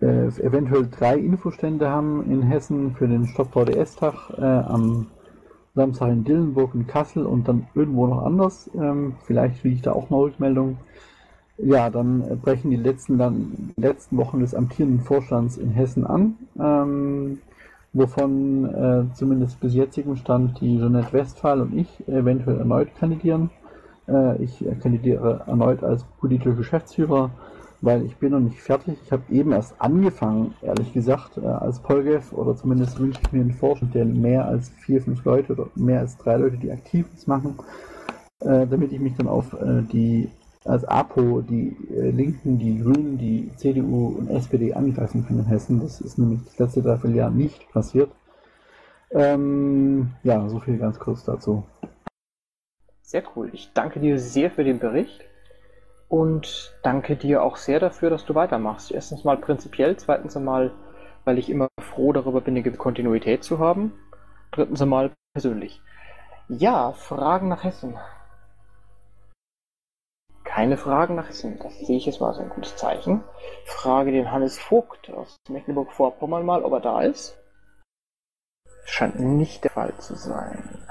äh, 0.00 0.26
eventuell 0.26 0.88
drei 0.88 1.16
Infostände 1.16 1.88
haben 1.88 2.30
in 2.30 2.42
Hessen 2.42 2.94
für 2.94 3.08
den 3.08 3.26
Stopp 3.26 3.52
VDS-Tag 3.52 4.14
äh, 4.38 4.42
am 4.42 5.06
Samstag 5.74 6.08
in 6.10 6.24
Dillenburg 6.24 6.74
und 6.74 6.88
Kassel 6.88 7.26
und 7.26 7.46
dann 7.48 7.66
irgendwo 7.74 8.06
noch 8.06 8.24
anders. 8.24 8.70
Ähm, 8.74 9.16
vielleicht 9.24 9.60
kriege 9.60 9.74
ich 9.74 9.82
da 9.82 9.92
auch 9.92 10.10
eine 10.10 10.20
Rückmeldung. 10.20 10.78
Ja, 11.62 11.90
dann 11.90 12.40
brechen 12.40 12.70
die 12.70 12.76
letzten, 12.76 13.18
dann, 13.18 13.72
letzten 13.76 14.16
Wochen 14.16 14.40
des 14.40 14.54
amtierenden 14.54 15.00
Vorstands 15.00 15.58
in 15.58 15.72
Hessen 15.72 16.06
an, 16.06 16.36
ähm, 16.58 17.38
wovon 17.92 18.64
äh, 18.66 19.14
zumindest 19.14 19.60
bis 19.60 19.74
jetzigem 19.74 20.16
Stand 20.16 20.60
die 20.60 20.78
Jeanette 20.78 21.12
Westphal 21.12 21.60
und 21.60 21.76
ich 21.76 22.08
eventuell 22.08 22.58
erneut 22.58 22.88
kandidieren. 22.98 23.50
Äh, 24.08 24.42
ich 24.42 24.64
kandidiere 24.80 25.42
erneut 25.46 25.82
als 25.82 26.04
politischer 26.18 26.54
Geschäftsführer 26.54 27.30
weil 27.82 28.04
ich 28.04 28.16
bin 28.16 28.32
noch 28.32 28.40
nicht 28.40 28.60
fertig. 28.60 28.98
Ich 29.04 29.12
habe 29.12 29.22
eben 29.30 29.52
erst 29.52 29.74
angefangen, 29.78 30.54
ehrlich 30.62 30.92
gesagt, 30.92 31.38
äh, 31.38 31.46
als 31.46 31.78
Polgef 31.80 32.32
oder 32.32 32.56
zumindest 32.56 32.98
wünsche 32.98 33.20
ich 33.22 33.32
mir 33.32 33.40
einen 33.40 33.52
Vorstand, 33.52 33.94
der 33.94 34.04
mehr 34.04 34.46
als 34.46 34.68
vier, 34.68 35.00
fünf 35.00 35.24
Leute 35.24 35.52
oder 35.52 35.66
mehr 35.74 36.00
als 36.00 36.16
drei 36.18 36.36
Leute, 36.36 36.58
die 36.58 36.70
aktiv 36.70 37.06
ist, 37.14 37.26
machen, 37.26 37.58
äh, 38.40 38.66
damit 38.66 38.92
ich 38.92 39.00
mich 39.00 39.14
dann 39.16 39.28
auf 39.28 39.54
äh, 39.54 39.82
die 39.92 40.28
als 40.64 40.84
APO 40.84 41.40
die 41.40 41.76
äh, 41.90 42.10
Linken, 42.10 42.58
die 42.58 42.80
Grünen, 42.80 43.18
die 43.18 43.50
CDU 43.56 44.08
und 44.18 44.28
SPD 44.28 44.74
angreifen 44.74 45.26
kann 45.26 45.38
in 45.38 45.46
Hessen. 45.46 45.80
Das 45.80 46.00
ist 46.00 46.18
nämlich 46.18 46.40
das 46.44 46.58
letzte 46.58 46.82
Dreivierteljahr 46.82 47.30
nicht 47.30 47.70
passiert. 47.72 48.10
Ähm, 49.10 50.12
ja, 50.22 50.48
so 50.48 50.60
viel 50.60 50.78
ganz 50.78 50.98
kurz 50.98 51.24
dazu. 51.24 51.64
Sehr 53.02 53.24
cool. 53.34 53.50
Ich 53.52 53.72
danke 53.72 54.00
dir 54.00 54.18
sehr 54.18 54.50
für 54.50 54.62
den 54.62 54.78
Bericht 54.78 55.20
und 56.08 56.72
danke 56.82 57.16
dir 57.16 57.42
auch 57.42 57.56
sehr 57.56 57.80
dafür, 57.80 58.10
dass 58.10 58.24
du 58.24 58.34
weitermachst. 58.34 58.92
Erstens 58.92 59.24
mal 59.24 59.36
prinzipiell, 59.36 59.96
zweitens 59.96 60.36
einmal, 60.36 60.72
weil 61.24 61.38
ich 61.38 61.50
immer 61.50 61.68
froh 61.80 62.12
darüber 62.12 62.40
bin, 62.40 62.56
eine 62.56 62.70
Kontinuität 62.70 63.42
zu 63.42 63.58
haben. 63.58 63.92
Drittens 64.52 64.82
einmal 64.82 65.10
persönlich. 65.32 65.80
Ja, 66.48 66.92
Fragen 66.92 67.48
nach 67.48 67.64
Hessen. 67.64 67.96
Keine 70.60 70.76
Fragen 70.76 71.14
nach 71.14 71.26
Hessen. 71.26 71.58
Das 71.62 71.78
sehe 71.78 71.96
ich 71.96 72.04
jetzt 72.04 72.20
mal 72.20 72.28
als 72.28 72.38
ein 72.38 72.50
gutes 72.50 72.76
Zeichen. 72.76 73.24
Frage 73.64 74.12
den 74.12 74.30
Hannes 74.30 74.58
Vogt 74.58 75.10
aus 75.10 75.34
Mecklenburg-Vorpommern 75.48 76.44
mal, 76.44 76.64
ob 76.64 76.74
er 76.74 76.80
da 76.80 77.00
ist. 77.00 77.42
Scheint 78.84 79.18
nicht 79.18 79.64
der 79.64 79.70
Fall 79.70 79.96
zu 79.96 80.16
sein. 80.16 80.86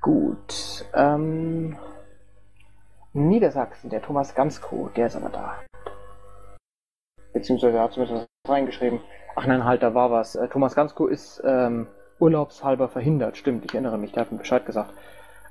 Gut. 0.00 0.86
Ähm, 0.94 1.76
Niedersachsen, 3.12 3.90
der 3.90 4.00
Thomas 4.00 4.36
Gansko, 4.36 4.88
der 4.94 5.08
ist 5.08 5.16
aber 5.16 5.30
da. 5.30 5.58
Beziehungsweise 7.32 7.78
er 7.78 7.82
hat 7.82 7.94
zumindest 7.94 8.28
reingeschrieben. 8.46 9.00
Ach 9.34 9.46
nein, 9.48 9.64
halt, 9.64 9.82
da 9.82 9.92
war 9.94 10.12
was. 10.12 10.36
Äh, 10.36 10.46
Thomas 10.46 10.76
Gansko 10.76 11.08
ist 11.08 11.42
ähm, 11.44 11.88
urlaubshalber 12.20 12.88
verhindert. 12.88 13.36
Stimmt, 13.36 13.64
ich 13.64 13.74
erinnere 13.74 13.98
mich, 13.98 14.12
der 14.12 14.20
hat 14.20 14.30
mir 14.30 14.38
Bescheid 14.38 14.64
gesagt. 14.64 14.94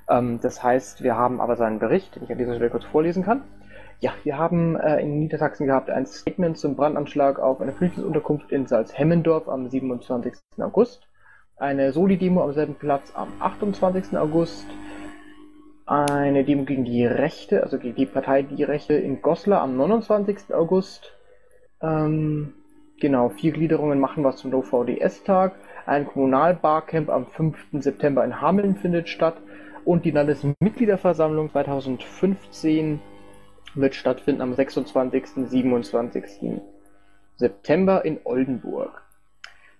Ähm, 0.08 0.40
das 0.42 0.62
heißt, 0.62 1.02
wir 1.02 1.16
haben 1.16 1.40
aber 1.40 1.56
seinen 1.56 1.78
Bericht, 1.78 2.16
den 2.16 2.24
ich 2.24 2.32
an 2.32 2.38
dieser 2.38 2.54
Stelle 2.54 2.70
kurz 2.70 2.84
vorlesen 2.84 3.24
kann. 3.24 3.42
Ja, 4.00 4.12
wir 4.24 4.36
haben 4.36 4.76
äh, 4.76 5.00
in 5.00 5.18
Niedersachsen 5.18 5.66
gehabt 5.66 5.88
ein 5.88 6.06
Statement 6.06 6.58
zum 6.58 6.76
Brandanschlag 6.76 7.38
auf 7.38 7.60
eine 7.60 7.72
Flüchtlingsunterkunft 7.72 8.52
in 8.52 8.66
Salzhemmendorf 8.66 9.48
am 9.48 9.68
27. 9.68 10.34
August, 10.58 11.08
eine 11.56 11.92
Soli-Demo 11.92 12.42
am 12.42 12.52
selben 12.52 12.74
Platz 12.74 13.12
am 13.14 13.28
28. 13.40 14.18
August, 14.18 14.66
eine 15.86 16.44
Demo 16.44 16.64
gegen 16.64 16.84
die 16.84 17.04
Rechte, 17.04 17.62
also 17.62 17.78
gegen 17.78 17.94
die 17.94 18.06
Partei 18.06 18.42
Die 18.42 18.62
Rechte 18.62 18.94
in 18.94 19.20
Goslar 19.22 19.62
am 19.62 19.76
29. 19.76 20.54
August. 20.54 21.12
Ähm, 21.82 22.54
genau, 23.00 23.28
vier 23.28 23.52
Gliederungen 23.52 24.00
machen 24.00 24.24
was 24.24 24.36
zum 24.36 24.50
No-VDS-Tag. 24.50 25.54
Ein 25.86 26.06
Kommunalbarcamp 26.06 27.10
am 27.10 27.26
5. 27.26 27.56
September 27.80 28.24
in 28.24 28.40
Hameln 28.40 28.76
findet 28.76 29.08
statt. 29.08 29.36
Und 29.84 30.04
die 30.04 30.10
Landesmitgliederversammlung 30.10 31.50
2015 31.50 33.00
wird 33.74 33.94
stattfinden 33.94 34.40
am 34.40 34.54
26. 34.54 35.48
27. 35.48 36.24
September 37.36 38.04
in 38.04 38.20
Oldenburg. 38.24 39.02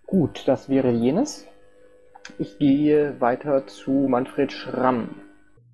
Gut, 0.06 0.42
das 0.46 0.68
wäre 0.68 0.90
jenes. 0.90 1.46
Ich 2.38 2.58
gehe 2.58 3.20
weiter 3.20 3.66
zu 3.66 4.06
Manfred 4.08 4.52
Schramm. 4.52 5.08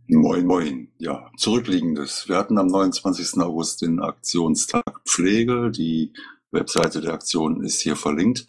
Moin, 0.08 0.46
moin. 0.46 0.88
Ja, 0.98 1.30
zurückliegendes. 1.36 2.28
Wir 2.28 2.36
hatten 2.36 2.58
am 2.58 2.66
29. 2.66 3.40
August 3.40 3.82
den 3.82 4.00
Aktionstag 4.00 5.00
Pflege. 5.04 5.70
Die 5.70 6.12
Webseite 6.50 7.00
der 7.00 7.14
Aktion 7.14 7.64
ist 7.64 7.80
hier 7.80 7.96
verlinkt. 7.96 8.46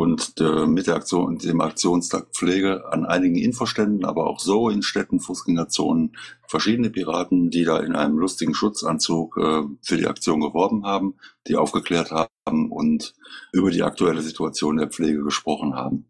Und 0.00 0.40
äh, 0.40 0.64
mit 0.64 0.86
der 0.86 0.96
Aktion, 0.96 1.36
dem 1.36 1.60
Aktionstag 1.60 2.28
Pflege 2.32 2.90
an 2.90 3.04
einigen 3.04 3.36
Infoständen, 3.36 4.06
aber 4.06 4.28
auch 4.28 4.40
so 4.40 4.70
in 4.70 4.80
Städten, 4.80 5.20
Fußgängerzonen, 5.20 6.16
verschiedene 6.48 6.88
Piraten, 6.88 7.50
die 7.50 7.64
da 7.64 7.80
in 7.80 7.94
einem 7.94 8.16
lustigen 8.16 8.54
Schutzanzug 8.54 9.36
äh, 9.36 9.62
für 9.82 9.98
die 9.98 10.06
Aktion 10.06 10.40
geworben 10.40 10.86
haben, 10.86 11.16
die 11.46 11.56
aufgeklärt 11.56 12.12
haben 12.12 12.72
und 12.72 13.12
über 13.52 13.70
die 13.70 13.82
aktuelle 13.82 14.22
Situation 14.22 14.78
der 14.78 14.88
Pflege 14.88 15.22
gesprochen 15.22 15.74
haben. 15.74 16.06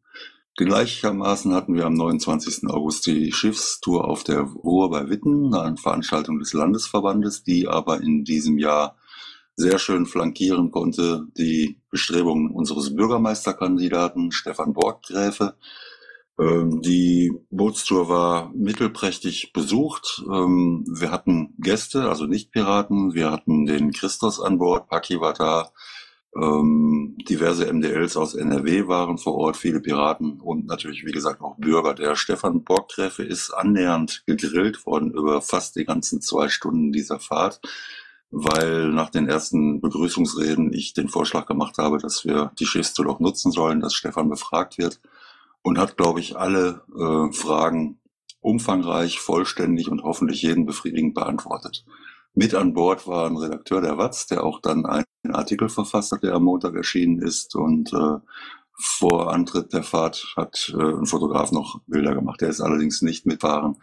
Gleichermaßen 0.57 1.53
hatten 1.53 1.75
wir 1.75 1.87
am 1.87 1.95
29. 1.95 2.69
August 2.69 3.07
die 3.07 3.33
Schiffstour 3.33 4.07
auf 4.07 4.23
der 4.23 4.43
Ruhr 4.43 4.89
bei 4.91 5.11
Witten, 5.11 5.53
eine 5.53 5.79
Veranstaltung 5.79 6.39
des 6.39 6.53
Landesverbandes, 6.53 7.43
die 7.43 7.67
aber 7.67 8.01
in 8.01 8.23
diesem 8.23 8.57
Jahr 8.57 8.95
sehr 9.57 9.79
schön 9.79 10.07
flankieren 10.07 10.71
konnte 10.71 11.27
die 11.37 11.81
Bestrebungen 11.91 12.51
unseres 12.51 12.95
Bürgermeisterkandidaten 12.95 14.33
Stefan 14.33 14.73
Borggräfe. 14.73 15.57
Ähm, 16.39 16.81
die 16.81 17.33
Bootstour 17.51 18.09
war 18.09 18.51
mittelprächtig 18.55 19.53
besucht. 19.53 20.23
Ähm, 20.33 20.87
wir 20.89 21.11
hatten 21.11 21.55
Gäste, 21.59 22.09
also 22.09 22.27
nicht 22.27 22.53
Piraten. 22.53 23.15
Wir 23.15 23.31
hatten 23.31 23.67
den 23.67 23.93
Christos 23.93 24.41
an 24.41 24.59
Bord, 24.59 24.89
Paki 24.89 25.21
war 25.21 25.35
da, 25.35 25.71
ähm, 26.37 27.17
diverse 27.29 27.67
MDLs 27.67 28.17
aus 28.17 28.35
NRW 28.35 28.87
waren 28.87 29.19
vor 29.19 29.35
Ort, 29.35 29.57
viele 29.57 29.81
Piraten 29.81 30.41
und 30.41 30.67
natürlich, 30.67 31.05
wie 31.05 31.13
gesagt, 31.13 31.41
auch 31.41 31.57
Bürger. 31.59 31.95
Der 31.95 32.15
Stefan 32.15 32.63
Borgtrefe 32.63 33.25
ist 33.25 33.51
annähernd 33.51 34.23
gegrillt 34.27 34.87
worden 34.87 35.11
über 35.11 35.43
fast 35.43 35.75
die 35.77 35.85
ganzen 35.85 36.21
zwei 36.21 36.49
Stunden 36.49 36.93
dieser 36.93 37.19
Fahrt, 37.19 37.61
weil 38.31 38.89
nach 38.89 39.11
den 39.11 39.29
ersten 39.29 39.81
Begrüßungsreden 39.81 40.73
ich 40.73 40.95
den 40.95 41.09
Vorschlag 41.09 41.47
gemacht 41.47 41.79
habe, 41.79 41.99
dass 41.99 42.25
wir 42.25 42.53
die 42.59 42.67
Schiffstour 42.67 43.07
doch 43.07 43.21
nutzen 43.21 43.51
sollen, 43.51 43.81
dass 43.81 43.95
Stefan 43.95 44.29
befragt 44.29 44.79
wird 44.79 45.01
und 45.63 45.79
hat, 45.79 45.97
glaube 45.97 46.21
ich, 46.21 46.37
alle 46.37 46.83
äh, 46.97 47.33
Fragen 47.33 48.01
umfangreich, 48.41 49.21
vollständig 49.21 49.91
und 49.91 50.03
hoffentlich 50.03 50.43
jeden 50.43 50.65
befriedigend 50.65 51.15
beantwortet. 51.15 51.85
Mit 52.35 52.55
an 52.55 52.75
Bord 52.75 53.07
war 53.07 53.27
ein 53.27 53.37
Redakteur 53.37 53.81
der 53.81 53.99
Watz, 53.99 54.27
der 54.27 54.45
auch 54.45 54.61
dann 54.61 54.87
einen 54.87 55.05
Artikel 55.33 55.69
verfasst 55.69 56.13
hat, 56.13 56.23
der 56.23 56.35
am 56.35 56.45
Montag 56.45 56.75
erschienen 56.75 57.21
ist 57.21 57.55
und 57.57 57.93
äh, 57.93 58.19
vor 58.83 59.31
Antritt 59.33 59.75
der 59.75 59.83
Fahrt 59.83 60.33
hat 60.37 60.73
äh, 60.75 60.83
ein 60.83 61.05
Fotograf 61.05 61.53
noch 61.53 61.81
Bilder 61.87 62.15
gemacht. 62.15 62.41
Der 62.41 62.49
ist 62.49 62.63
allerdings 62.63 63.03
nicht 63.03 63.27
mitfahren. 63.27 63.77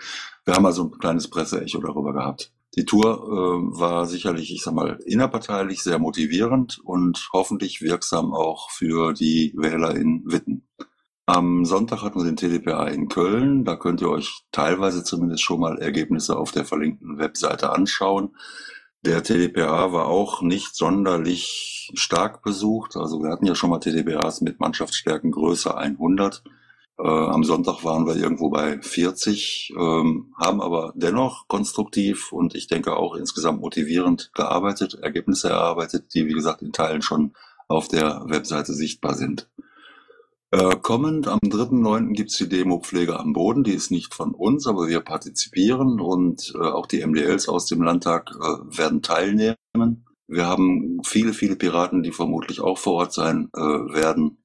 Wir 0.44 0.56
haben 0.56 0.66
also 0.66 0.86
ein 0.86 0.98
kleines 0.98 1.30
Presseecho 1.30 1.80
darüber 1.80 2.14
gehabt. 2.14 2.52
Die 2.78 2.86
Tour 2.86 3.24
äh, 3.24 3.80
war 3.80 4.06
sicherlich, 4.06 4.54
ich 4.54 4.62
sag 4.62 4.76
mal, 4.76 5.00
innerparteilich 5.06 5.82
sehr 5.82 5.98
motivierend 5.98 6.80
und 6.84 7.30
hoffentlich 7.34 7.82
wirksam 7.82 8.36
auch 8.36 8.70
für 8.70 9.14
die 9.14 9.52
Wähler 9.58 9.96
in 9.96 10.22
Witten. 10.26 10.68
Am 11.26 11.66
Sonntag 11.66 12.04
hatten 12.04 12.20
wir 12.20 12.26
den 12.26 12.38
TDPA 12.38 12.88
in 12.88 13.10
Köln. 13.10 13.66
Da 13.66 13.76
könnt 13.76 14.02
ihr 14.02 14.10
euch 14.12 14.44
teilweise 14.52 15.04
zumindest 15.04 15.44
schon 15.44 15.60
mal 15.60 15.80
Ergebnisse 15.80 16.38
auf 16.38 16.52
der 16.52 16.66
verlinkten 16.66 17.18
Webseite 17.18 17.72
anschauen. 17.72 18.36
Der 19.04 19.24
TDPA 19.24 19.92
war 19.92 20.06
auch 20.06 20.44
nicht 20.44 20.76
sonderlich 20.76 21.92
stark 21.96 22.44
besucht. 22.44 22.96
Also 22.96 23.24
wir 23.24 23.32
hatten 23.32 23.48
ja 23.48 23.56
schon 23.56 23.72
mal 23.72 23.80
TDPAs 23.80 24.42
mit 24.42 24.60
Mannschaftsstärken 24.60 25.32
größer 25.32 25.76
100. 25.76 26.44
Äh, 27.00 27.08
am 27.08 27.44
Sonntag 27.44 27.84
waren 27.84 28.08
wir 28.08 28.16
irgendwo 28.16 28.50
bei 28.50 28.82
40, 28.82 29.74
ähm, 29.78 30.34
haben 30.40 30.62
aber 30.62 30.94
dennoch 30.96 31.48
konstruktiv 31.48 32.32
und 32.32 32.56
ich 32.56 32.68
denke 32.68 32.96
auch 32.96 33.16
insgesamt 33.16 33.62
motivierend 33.62 34.32
gearbeitet, 34.34 34.96
Ergebnisse 35.02 35.50
erarbeitet, 35.50 36.14
die 36.14 36.26
wie 36.26 36.34
gesagt 36.34 36.62
in 36.62 36.72
Teilen 36.72 37.02
schon 37.02 37.34
auf 37.68 37.88
der 37.88 38.24
Webseite 38.28 38.74
sichtbar 38.74 39.14
sind. 39.14 39.48
Äh, 40.50 40.78
kommend 40.82 41.28
am 41.28 41.40
3.9. 41.40 42.14
gibt's 42.14 42.38
die 42.38 42.48
Demo 42.48 42.80
Pflege 42.80 43.20
am 43.20 43.34
Boden. 43.34 43.66
Die 43.66 43.74
ist 43.74 43.92
nicht 43.92 44.14
von 44.14 44.34
uns, 44.34 44.66
aber 44.66 44.88
wir 44.88 45.02
partizipieren 45.02 46.00
und 46.00 46.54
äh, 46.56 46.60
auch 46.60 46.86
die 46.86 47.06
MDLs 47.06 47.50
aus 47.50 47.66
dem 47.66 47.82
Landtag 47.82 48.32
äh, 48.32 48.78
werden 48.78 49.02
teilnehmen. 49.02 49.58
Wir 50.28 50.48
haben 50.48 51.02
viele, 51.04 51.34
viele 51.34 51.58
Piraten, 51.58 52.02
die 52.02 52.12
vermutlich 52.12 52.62
auch 52.62 52.78
vor 52.78 52.94
Ort 52.94 53.14
sein 53.14 53.50
äh, 53.54 53.60
werden. 53.60 54.38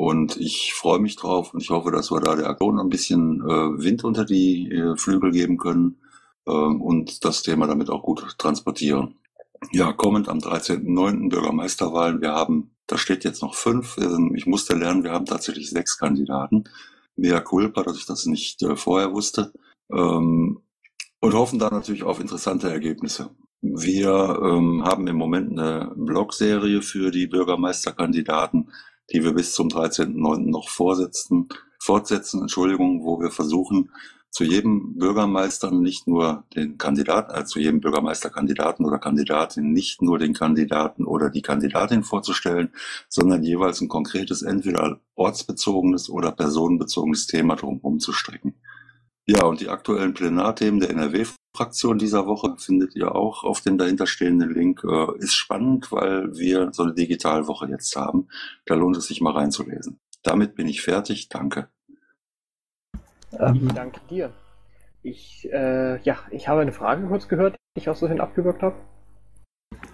Und 0.00 0.38
ich 0.38 0.72
freue 0.72 0.98
mich 0.98 1.16
drauf 1.16 1.52
und 1.52 1.62
ich 1.62 1.68
hoffe, 1.68 1.90
dass 1.90 2.10
wir 2.10 2.20
da 2.20 2.34
der 2.34 2.48
Aktion 2.48 2.78
ein 2.80 2.88
bisschen 2.88 3.42
äh, 3.42 3.82
Wind 3.84 4.02
unter 4.02 4.24
die 4.24 4.70
äh, 4.70 4.96
Flügel 4.96 5.30
geben 5.30 5.58
können 5.58 6.00
ähm, 6.48 6.80
und 6.80 7.22
das 7.24 7.42
Thema 7.42 7.66
damit 7.66 7.90
auch 7.90 8.02
gut 8.02 8.38
transportieren. 8.38 9.16
Ja, 9.72 9.92
kommend 9.92 10.30
am 10.30 10.38
13.9. 10.38 11.28
Bürgermeisterwahlen. 11.28 12.22
Wir 12.22 12.32
haben 12.32 12.70
da 12.90 12.98
steht 12.98 13.24
jetzt 13.24 13.42
noch 13.42 13.54
fünf. 13.54 13.98
Ich 14.34 14.46
musste 14.46 14.74
lernen, 14.74 15.04
wir 15.04 15.12
haben 15.12 15.26
tatsächlich 15.26 15.70
sechs 15.70 15.96
Kandidaten. 15.96 16.64
Mea 17.16 17.40
culpa, 17.40 17.82
dass 17.82 17.98
ich 17.98 18.06
das 18.06 18.26
nicht 18.26 18.62
äh, 18.62 18.76
vorher 18.76 19.12
wusste. 19.12 19.52
Ähm, 19.92 20.60
und 21.20 21.34
hoffen 21.34 21.58
da 21.58 21.70
natürlich 21.70 22.02
auf 22.02 22.20
interessante 22.20 22.70
Ergebnisse. 22.70 23.30
Wir 23.60 24.40
ähm, 24.42 24.82
haben 24.84 25.06
im 25.06 25.16
Moment 25.16 25.52
eine 25.52 25.92
Blogserie 25.94 26.82
für 26.82 27.10
die 27.10 27.26
Bürgermeisterkandidaten, 27.26 28.70
die 29.12 29.24
wir 29.24 29.32
bis 29.32 29.54
zum 29.54 29.68
13.09. 29.68 30.50
noch 30.50 30.68
vorsetzen, 30.68 31.48
fortsetzen, 31.78 32.42
Entschuldigung, 32.42 33.04
wo 33.04 33.20
wir 33.20 33.30
versuchen, 33.30 33.90
zu 34.30 34.44
jedem 34.44 34.96
Bürgermeister 34.96 35.72
nicht 35.72 36.06
nur 36.06 36.44
den 36.54 36.78
Kandidaten, 36.78 37.34
äh, 37.34 37.44
zu 37.44 37.58
jedem 37.58 37.80
Bürgermeisterkandidaten 37.80 38.86
oder 38.86 38.98
Kandidatin 38.98 39.72
nicht 39.72 40.02
nur 40.02 40.18
den 40.18 40.34
Kandidaten 40.34 41.04
oder 41.04 41.30
die 41.30 41.42
Kandidatin 41.42 42.04
vorzustellen, 42.04 42.70
sondern 43.08 43.42
jeweils 43.42 43.80
ein 43.80 43.88
konkretes, 43.88 44.42
entweder 44.42 45.00
ortsbezogenes 45.16 46.08
oder 46.08 46.30
personenbezogenes 46.30 47.26
Thema 47.26 47.56
drumherum 47.56 47.98
zu 47.98 48.12
strecken. 48.12 48.54
Ja, 49.30 49.44
und 49.44 49.60
die 49.60 49.68
aktuellen 49.68 50.12
Plenarthemen 50.12 50.80
der 50.80 50.90
NRW-Fraktion 50.90 51.98
dieser 51.98 52.26
Woche 52.26 52.56
findet 52.58 52.96
ihr 52.96 53.14
auch 53.14 53.44
auf 53.44 53.60
dem 53.60 53.78
dahinterstehenden 53.78 54.52
Link. 54.52 54.82
Äh, 54.82 55.18
ist 55.18 55.36
spannend, 55.36 55.92
weil 55.92 56.36
wir 56.36 56.72
so 56.72 56.82
eine 56.82 56.94
Digitalwoche 56.94 57.68
jetzt 57.68 57.94
haben. 57.94 58.26
Da 58.66 58.74
lohnt 58.74 58.96
es 58.96 59.06
sich 59.06 59.20
mal 59.20 59.32
reinzulesen. 59.32 60.00
Damit 60.24 60.56
bin 60.56 60.66
ich 60.66 60.82
fertig. 60.82 61.28
Danke. 61.28 61.68
Ähm, 63.38 63.68
ich 63.68 63.72
danke 63.72 64.00
dir. 64.10 64.32
Ich, 65.04 65.48
äh, 65.52 66.02
ja, 66.02 66.18
ich 66.32 66.48
habe 66.48 66.62
eine 66.62 66.72
Frage 66.72 67.06
kurz 67.06 67.28
gehört, 67.28 67.54
die 67.76 67.82
ich 67.82 67.88
auch 67.88 67.94
so 67.94 68.08
hin 68.08 68.20
abgewirkt 68.20 68.62
habe. 68.62 68.74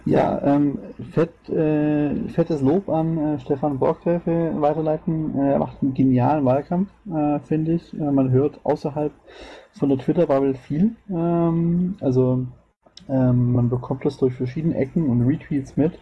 Ja, 0.06 0.40
ähm, 0.44 0.78
fett, 1.12 1.48
äh, 1.48 2.14
fettes 2.28 2.62
Lob 2.62 2.88
an 2.88 3.18
äh, 3.18 3.40
Stefan 3.40 3.80
Borgtrefe 3.80 4.52
weiterleiten. 4.54 5.36
Äh, 5.36 5.54
er 5.54 5.58
macht 5.58 5.82
einen 5.82 5.94
genialen 5.94 6.44
Wahlkampf, 6.44 6.88
äh, 7.12 7.40
finde 7.40 7.72
ich. 7.72 7.92
Äh, 7.92 8.12
man 8.12 8.30
hört 8.30 8.60
außerhalb 8.62 9.10
von 9.72 9.88
der 9.88 9.98
Twitter-Bubble 9.98 10.54
viel. 10.54 10.94
Ähm, 11.10 11.96
also 12.00 12.46
ähm, 13.08 13.52
man 13.52 13.68
bekommt 13.68 14.04
das 14.04 14.16
durch 14.16 14.34
verschiedene 14.34 14.76
Ecken 14.76 15.08
und 15.08 15.26
Retweets 15.26 15.76
mit. 15.76 15.98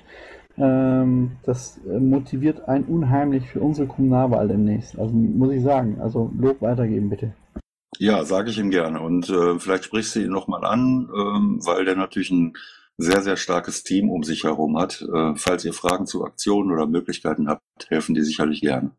Ähm, 0.59 1.39
das 1.43 1.81
motiviert 1.87 2.69
einen 2.69 2.85
unheimlich 2.85 3.49
für 3.49 3.61
unsere 3.61 3.89
Kommunalwahl 3.89 4.49
demnächst. 4.49 4.99
Also 4.99 5.15
muss 5.15 5.51
ich 5.51 5.63
sagen, 5.63 5.97
also 6.03 6.31
Lob 6.39 6.61
weitergeben 6.61 7.09
bitte. 7.09 7.33
Ja, 7.99 8.23
sage 8.27 8.51
ich 8.51 8.59
ihm 8.59 8.71
gerne. 8.71 9.01
Und 9.01 9.27
vielleicht 9.59 9.85
sprichst 9.85 10.17
du 10.17 10.21
ihn 10.21 10.31
nochmal 10.31 10.65
an, 10.65 11.09
ähm, 11.17 11.61
weil 11.65 11.85
der 11.85 11.97
natürlich 11.97 12.31
ein 12.31 12.55
sehr, 12.97 13.23
sehr 13.23 13.37
starkes 13.37 13.83
Team 13.83 14.11
um 14.11 14.23
sich 14.23 14.45
herum 14.45 14.79
hat. 14.79 15.03
Äh, 15.03 15.35
falls 15.37 15.65
ihr 15.65 15.73
Fragen 15.73 16.07
zu 16.07 16.25
Aktionen 16.25 16.71
oder 16.71 16.87
Möglichkeiten 16.87 17.49
habt, 17.49 17.63
helfen 17.89 18.15
die 18.15 18.23
sicherlich 18.23 18.61
gerne. 18.61 18.91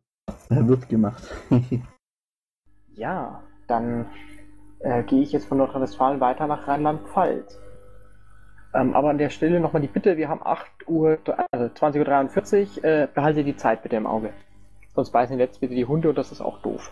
Er 0.50 0.68
wird 0.68 0.90
gemacht. 0.90 1.24
ja, 2.96 3.42
dann 3.68 4.08
äh, 4.80 5.04
gehe 5.04 5.22
ich 5.22 5.32
jetzt 5.32 5.48
von 5.48 5.58
Nordrhein-Westfalen 5.58 6.20
weiter 6.20 6.48
nach 6.48 6.68
Rheinland-Pfalz. 6.68 7.60
Ähm, 8.74 8.94
aber 8.94 9.10
an 9.10 9.18
der 9.18 9.30
Stelle 9.30 9.60
nochmal 9.60 9.82
die 9.82 9.88
Bitte, 9.88 10.18
wir 10.18 10.28
haben 10.28 10.42
8 10.44 10.88
Uhr, 10.88 11.18
also 11.52 11.66
20.43 11.66 12.78
Uhr, 12.78 12.84
äh, 12.84 13.08
behalte 13.14 13.44
die 13.44 13.56
Zeit 13.56 13.84
bitte 13.84 13.96
im 13.96 14.06
Auge. 14.06 14.34
Sonst 14.94 15.12
beißen 15.12 15.40
jetzt 15.40 15.62
bitte 15.62 15.76
die 15.76 15.86
Hunde 15.86 16.10
und 16.10 16.18
das 16.18 16.32
ist 16.32 16.42
auch 16.42 16.62
doof. 16.62 16.92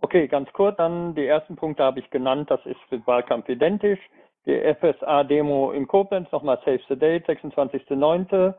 Okay, 0.00 0.28
ganz 0.28 0.52
kurz, 0.52 0.76
dann 0.78 1.14
die 1.14 1.26
ersten 1.26 1.56
Punkte 1.56 1.84
habe 1.84 2.00
ich 2.00 2.10
genannt, 2.10 2.50
das 2.50 2.64
ist 2.66 2.80
für 2.88 2.98
den 2.98 3.06
Wahlkampf 3.06 3.48
identisch. 3.48 4.00
Die 4.46 4.74
FSA-Demo 4.74 5.72
in 5.72 5.86
Koblenz, 5.86 6.30
nochmal 6.32 6.58
Save 6.64 6.80
the 6.88 6.96
Date, 6.96 7.28
26.09. 7.28 8.54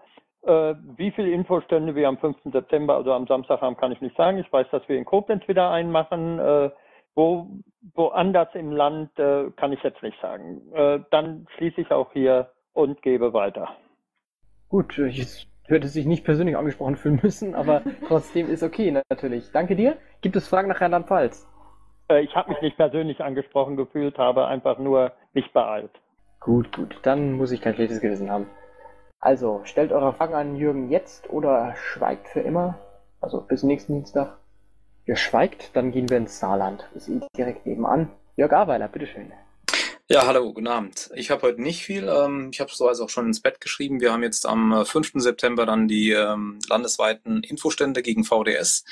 Äh, 0.45 0.75
wie 0.97 1.11
viele 1.11 1.31
Infostände 1.31 1.95
wir 1.95 2.07
am 2.07 2.17
5. 2.17 2.37
September, 2.51 2.95
also 2.95 3.13
am 3.13 3.27
Samstag 3.27 3.61
haben, 3.61 3.77
kann 3.77 3.91
ich 3.91 4.01
nicht 4.01 4.15
sagen. 4.15 4.37
Ich 4.37 4.51
weiß, 4.51 4.67
dass 4.71 4.87
wir 4.87 4.97
in 4.97 5.05
Koblenz 5.05 5.47
wieder 5.47 5.71
einen 5.71 5.91
machen. 5.91 6.39
Äh, 6.39 6.69
wo, 7.15 7.47
woanders 7.93 8.49
im 8.55 8.71
Land 8.71 9.17
äh, 9.19 9.51
kann 9.55 9.71
ich 9.71 9.81
jetzt 9.83 10.01
nicht 10.01 10.19
sagen. 10.21 10.61
Äh, 10.73 10.99
dann 11.11 11.47
schließe 11.57 11.81
ich 11.81 11.91
auch 11.91 12.11
hier 12.13 12.51
und 12.73 13.01
gebe 13.01 13.33
weiter. 13.33 13.69
Gut, 14.69 14.97
ich 14.97 15.47
hätte 15.67 15.87
sich 15.87 16.05
nicht 16.05 16.25
persönlich 16.25 16.57
angesprochen 16.57 16.95
fühlen 16.95 17.19
müssen, 17.21 17.55
aber 17.55 17.83
trotzdem 18.07 18.49
ist 18.49 18.63
okay 18.63 18.91
natürlich. 19.09 19.51
Danke 19.51 19.75
dir. 19.75 19.97
Gibt 20.21 20.35
es 20.35 20.47
Fragen 20.47 20.69
nach 20.69 20.81
Rheinland-Pfalz? 20.81 21.47
Äh, 22.13 22.21
ich 22.21 22.35
habe 22.35 22.51
mich 22.51 22.61
nicht 22.61 22.77
persönlich 22.77 23.21
angesprochen 23.21 23.75
gefühlt, 23.75 24.17
habe 24.17 24.47
einfach 24.47 24.77
nur 24.77 25.11
mich 25.33 25.51
beeilt. 25.51 25.91
Gut, 26.39 26.75
gut. 26.75 26.97
Dann 27.03 27.33
muss 27.33 27.51
ich 27.51 27.61
kein 27.61 27.75
schlechtes 27.75 28.01
Gewissen 28.01 28.29
haben. 28.29 28.47
Also, 29.19 29.61
stellt 29.63 29.91
eure 29.91 30.13
Fragen 30.13 30.33
an 30.33 30.55
Jürgen 30.55 30.89
jetzt 30.89 31.29
oder 31.29 31.75
schweigt 31.75 32.27
für 32.27 32.41
immer. 32.41 32.77
Also 33.21 33.39
bis 33.41 33.63
nächsten 33.63 33.93
Dienstag. 33.93 34.37
Ihr 35.05 35.15
schweigt, 35.15 35.75
dann 35.75 35.91
gehen 35.91 36.09
wir 36.09 36.17
ins 36.17 36.39
Saarland. 36.39 36.87
Ist 36.93 37.09
eh 37.09 37.21
direkt 37.35 37.65
nebenan. 37.65 38.09
Jörg 38.35 38.51
Aweiler, 38.51 38.87
bitteschön. 38.87 39.31
Ja, 40.09 40.27
hallo, 40.27 40.51
guten 40.53 40.67
Abend. 40.67 41.09
Ich 41.15 41.31
habe 41.31 41.43
heute 41.43 41.61
nicht 41.61 41.83
viel. 41.83 42.09
Ähm, 42.09 42.49
ich 42.51 42.59
habe 42.59 42.69
so 42.73 42.87
also 42.87 43.05
auch 43.05 43.09
schon 43.09 43.27
ins 43.27 43.41
Bett 43.41 43.61
geschrieben. 43.61 44.01
Wir 44.01 44.11
haben 44.11 44.23
jetzt 44.23 44.45
am 44.45 44.85
5. 44.85 45.15
Äh, 45.15 45.19
September 45.19 45.65
dann 45.65 45.87
die 45.87 46.11
ähm, 46.11 46.59
landesweiten 46.67 47.41
Infostände 47.43 48.01
gegen 48.01 48.25
VDS. 48.25 48.83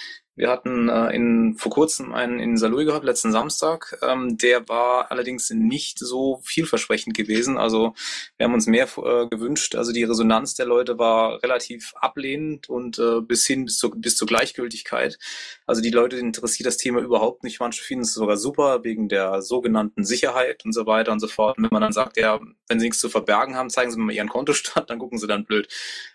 Wir 0.41 0.49
hatten 0.49 0.89
äh, 0.89 1.15
in, 1.15 1.53
vor 1.55 1.71
kurzem 1.71 2.13
einen 2.13 2.39
in 2.39 2.57
Saarlouis 2.57 2.87
gehabt, 2.87 3.05
letzten 3.05 3.31
Samstag. 3.31 3.99
Ähm, 4.01 4.39
der 4.39 4.67
war 4.67 5.11
allerdings 5.11 5.51
nicht 5.51 5.99
so 5.99 6.41
vielversprechend 6.43 7.15
gewesen. 7.15 7.59
Also 7.59 7.93
wir 8.37 8.45
haben 8.45 8.55
uns 8.55 8.65
mehr 8.65 8.87
äh, 8.97 9.27
gewünscht. 9.27 9.75
Also 9.75 9.91
die 9.91 10.03
Resonanz 10.03 10.55
der 10.55 10.65
Leute 10.65 10.97
war 10.97 11.43
relativ 11.43 11.93
ablehnend 11.95 12.69
und 12.69 12.97
äh, 12.97 13.21
bis 13.21 13.45
hin 13.45 13.65
bis, 13.65 13.77
zu, 13.77 13.91
bis 13.91 14.17
zur 14.17 14.27
Gleichgültigkeit. 14.27 15.19
Also 15.67 15.79
die 15.79 15.91
Leute 15.91 16.17
interessiert 16.17 16.65
das 16.65 16.77
Thema 16.77 17.01
überhaupt 17.01 17.43
nicht. 17.43 17.59
Manche 17.59 17.83
finden 17.83 18.05
es 18.05 18.15
sogar 18.15 18.37
super 18.37 18.83
wegen 18.83 19.09
der 19.09 19.43
sogenannten 19.43 20.03
Sicherheit 20.03 20.65
und 20.65 20.73
so 20.73 20.87
weiter 20.87 21.11
und 21.11 21.19
so 21.19 21.27
fort. 21.27 21.59
Und 21.59 21.65
wenn 21.65 21.71
man 21.71 21.83
dann 21.83 21.93
sagt, 21.93 22.17
ja, 22.17 22.39
wenn 22.67 22.79
sie 22.79 22.87
nichts 22.87 22.99
zu 22.99 23.09
verbergen 23.09 23.55
haben, 23.57 23.69
zeigen 23.69 23.91
sie 23.91 23.99
mir 23.99 24.05
mal 24.05 24.15
ihren 24.15 24.27
Kontostand, 24.29 24.89
dann 24.89 24.97
gucken 24.97 25.19
sie 25.19 25.27
dann 25.27 25.45
blöd. 25.45 25.67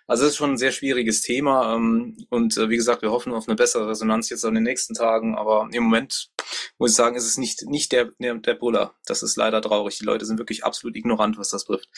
Also 0.06 0.24
es 0.24 0.30
ist 0.30 0.36
schon 0.36 0.52
ein 0.52 0.58
sehr 0.58 0.72
schwieriges 0.72 1.22
Thema 1.22 1.74
ähm, 1.74 2.16
und 2.30 2.56
äh, 2.56 2.68
wie 2.70 2.76
gesagt, 2.76 3.02
wir 3.02 3.10
hoffen 3.10 3.32
auf 3.32 3.48
eine 3.48 3.56
bessere 3.56 3.88
Resonanz 3.88 4.30
jetzt 4.30 4.44
an 4.44 4.54
den 4.54 4.62
nächsten 4.62 4.94
Tagen, 4.94 5.36
aber 5.36 5.68
im 5.72 5.82
Moment 5.82 6.30
muss 6.78 6.90
ich 6.90 6.96
sagen, 6.96 7.16
ist 7.16 7.26
es 7.26 7.38
nicht, 7.38 7.68
nicht 7.68 7.90
der, 7.92 8.12
der, 8.18 8.36
der 8.36 8.54
Buller. 8.54 8.94
Das 9.06 9.22
ist 9.22 9.36
leider 9.36 9.60
traurig. 9.60 9.98
Die 9.98 10.04
Leute 10.04 10.24
sind 10.24 10.38
wirklich 10.38 10.64
absolut 10.64 10.96
ignorant, 10.96 11.38
was 11.38 11.48
das 11.48 11.64
betrifft. 11.64 11.88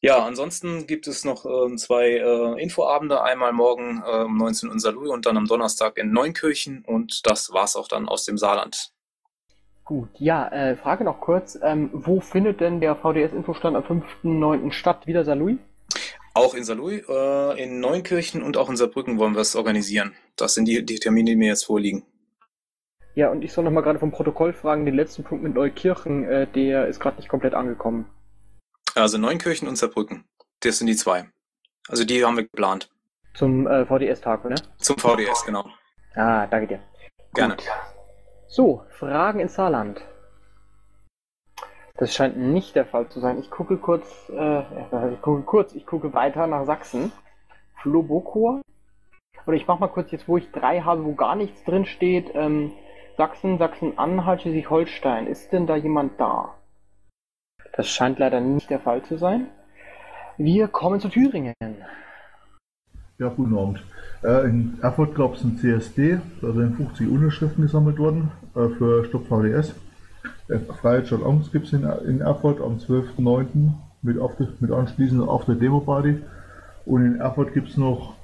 Ja, 0.00 0.24
ansonsten 0.24 0.86
gibt 0.86 1.08
es 1.08 1.24
noch 1.24 1.44
äh, 1.44 1.74
zwei 1.76 2.18
äh, 2.18 2.62
Infoabende, 2.62 3.22
einmal 3.22 3.52
morgen 3.52 4.02
äh, 4.06 4.24
um 4.24 4.36
19 4.36 4.68
Uhr 4.68 4.74
in 4.74 4.80
Saarlouis 4.80 5.10
und 5.10 5.26
dann 5.26 5.36
am 5.36 5.46
Donnerstag 5.46 5.98
in 5.98 6.12
Neunkirchen 6.12 6.84
und 6.84 7.26
das 7.26 7.52
war's 7.52 7.74
auch 7.74 7.88
dann 7.88 8.08
aus 8.08 8.24
dem 8.24 8.38
Saarland. 8.38 8.92
Gut, 9.84 10.10
ja, 10.18 10.48
äh, 10.48 10.76
Frage 10.76 11.02
noch 11.02 11.20
kurz, 11.20 11.58
ähm, 11.62 11.90
wo 11.92 12.20
findet 12.20 12.60
denn 12.60 12.80
der 12.80 12.94
VDS-Infostand 12.94 13.76
am 13.76 13.82
5.9. 13.82 14.70
statt? 14.70 15.06
Wieder 15.06 15.24
Saarlouis? 15.24 15.58
Auch 16.38 16.54
in 16.54 16.62
Saarlouis, 16.62 17.02
äh, 17.08 17.62
in 17.62 17.80
Neunkirchen 17.80 18.44
und 18.44 18.56
auch 18.56 18.70
in 18.70 18.76
Saarbrücken 18.76 19.18
wollen 19.18 19.34
wir 19.34 19.40
es 19.40 19.56
organisieren. 19.56 20.14
Das 20.36 20.54
sind 20.54 20.66
die, 20.66 20.84
die 20.86 21.00
Termine, 21.00 21.30
die 21.30 21.36
mir 21.36 21.48
jetzt 21.48 21.64
vorliegen. 21.64 22.04
Ja, 23.16 23.28
und 23.30 23.42
ich 23.42 23.52
soll 23.52 23.64
nochmal 23.64 23.82
gerade 23.82 23.98
vom 23.98 24.12
Protokoll 24.12 24.52
fragen, 24.52 24.86
den 24.86 24.94
letzten 24.94 25.24
Punkt 25.24 25.42
mit 25.42 25.54
Neukirchen, 25.54 26.22
äh, 26.22 26.46
der 26.46 26.86
ist 26.86 27.00
gerade 27.00 27.16
nicht 27.16 27.28
komplett 27.28 27.54
angekommen. 27.54 28.08
Also 28.94 29.18
Neunkirchen 29.18 29.66
und 29.66 29.74
Saarbrücken, 29.74 30.24
das 30.60 30.78
sind 30.78 30.86
die 30.86 30.94
zwei. 30.94 31.28
Also 31.88 32.04
die 32.04 32.24
haben 32.24 32.36
wir 32.36 32.44
geplant. 32.44 32.88
Zum 33.34 33.66
äh, 33.66 33.84
VDS-Tag, 33.84 34.44
ne? 34.44 34.54
Zum 34.78 34.96
VDS, 34.96 35.44
genau. 35.44 35.68
Ah, 36.14 36.46
danke 36.46 36.68
dir. 36.68 36.80
Gerne. 37.34 37.56
Gut. 37.56 37.64
So, 38.46 38.84
Fragen 38.90 39.40
ins 39.40 39.54
Saarland. 39.54 40.00
Das 41.98 42.14
scheint 42.14 42.36
nicht 42.36 42.76
der 42.76 42.86
Fall 42.86 43.08
zu 43.08 43.18
sein. 43.18 43.40
Ich 43.40 43.50
gucke 43.50 43.76
kurz, 43.76 44.30
äh, 44.30 44.60
ich 45.12 45.20
gucke 45.20 45.42
kurz, 45.42 45.74
ich 45.74 45.84
gucke 45.84 46.14
weiter 46.14 46.46
nach 46.46 46.64
Sachsen. 46.64 47.12
Flobokor. 47.82 48.60
oder 49.46 49.56
ich 49.56 49.66
mache 49.66 49.80
mal 49.80 49.88
kurz 49.88 50.10
jetzt, 50.10 50.28
wo 50.28 50.36
ich 50.36 50.50
drei 50.50 50.80
habe, 50.80 51.04
wo 51.04 51.14
gar 51.14 51.34
nichts 51.34 51.62
drin 51.64 51.86
steht. 51.86 52.30
Ähm, 52.34 52.72
Sachsen, 53.16 53.58
Sachsen-Anhalt, 53.58 54.42
Schleswig-Holstein. 54.42 55.26
Ist 55.26 55.52
denn 55.52 55.66
da 55.66 55.76
jemand 55.76 56.20
da? 56.20 56.54
Das 57.72 57.88
scheint 57.88 58.18
leider 58.18 58.40
nicht 58.40 58.70
der 58.70 58.80
Fall 58.80 59.02
zu 59.02 59.16
sein. 59.16 59.48
Wir 60.36 60.68
kommen 60.68 61.00
zu 61.00 61.08
Thüringen. 61.08 61.54
Ja, 63.18 63.28
guten 63.28 63.58
Abend. 63.58 63.82
Äh, 64.22 64.48
in 64.48 64.78
Erfurt 64.82 65.16
gab 65.16 65.34
es 65.34 65.42
ein 65.42 65.56
CSD, 65.56 66.20
da 66.40 66.52
sind 66.52 66.76
50 66.76 67.08
Unterschriften 67.08 67.62
gesammelt 67.62 67.98
worden 67.98 68.30
äh, 68.54 68.68
für 68.68 69.04
Stopp 69.04 69.26
VDS. 69.26 69.74
Statt 70.48 71.22
Angst 71.24 71.52
gibt 71.52 71.66
es 71.66 71.72
in, 71.72 71.84
in, 72.06 72.20
Erfurt 72.20 72.60
am 72.60 72.78
12.09. 72.78 73.72
Mit, 74.00 74.16
mit 74.60 74.70
anschließend 74.70 75.28
auf 75.28 75.44
der 75.44 75.56
Demo-Party. 75.56 76.22
Und 76.86 77.04
in 77.04 77.20
Erfurt 77.20 77.52
gibt 77.52 77.68
es 77.68 77.76
noch 77.76 78.14